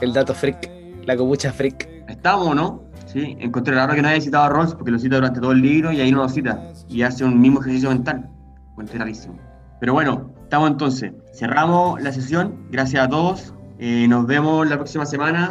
El 0.00 0.12
dato 0.12 0.34
freak, 0.34 0.68
la 1.06 1.16
cobucha 1.16 1.52
freak. 1.52 1.88
Estamos, 2.08 2.54
¿no? 2.54 2.91
Sí, 3.12 3.36
encontré 3.40 3.74
raro 3.74 3.94
que 3.94 4.00
no 4.00 4.08
haya 4.08 4.20
citado 4.20 4.44
a 4.44 4.48
Rawls 4.48 4.74
porque 4.74 4.90
lo 4.90 4.98
cita 4.98 5.16
durante 5.16 5.38
todo 5.38 5.52
el 5.52 5.60
libro 5.60 5.92
y 5.92 6.00
ahí 6.00 6.10
no 6.10 6.18
lo 6.18 6.28
cita. 6.28 6.72
Y 6.88 7.02
hace 7.02 7.24
un 7.24 7.38
mismo 7.40 7.60
ejercicio 7.60 7.90
mental. 7.90 8.30
Encontré 8.70 8.98
rarísimo. 8.98 9.38
Pero 9.80 9.92
bueno, 9.92 10.30
estamos 10.44 10.70
entonces. 10.70 11.12
Cerramos 11.34 12.00
la 12.00 12.10
sesión. 12.12 12.54
Gracias 12.70 13.04
a 13.04 13.08
todos. 13.08 13.52
Eh, 13.78 14.06
nos 14.08 14.26
vemos 14.26 14.66
la 14.68 14.76
próxima 14.76 15.04
semana 15.04 15.50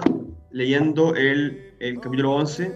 leyendo 0.50 1.16
el, 1.16 1.76
el 1.80 2.00
capítulo 2.00 2.36
11. 2.36 2.72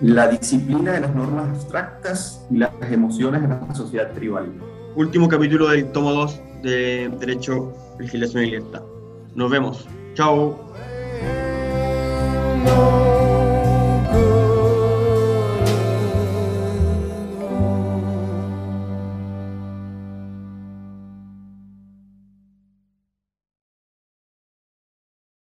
La 0.00 0.26
disciplina 0.26 0.92
de 0.92 1.00
las 1.00 1.14
normas 1.14 1.48
abstractas 1.50 2.44
y 2.50 2.56
las 2.58 2.70
emociones 2.90 3.42
en 3.44 3.50
la 3.50 3.74
sociedad 3.74 4.10
tribal. 4.12 4.52
Último 4.96 5.28
capítulo 5.28 5.68
del 5.68 5.92
tomo 5.92 6.12
2 6.12 6.40
de 6.62 7.12
Derecho, 7.20 7.72
Legislación 8.00 8.44
y 8.44 8.46
Libertad. 8.46 8.82
Nos 9.34 9.50
vemos. 9.50 9.86
Chao. 10.14 10.58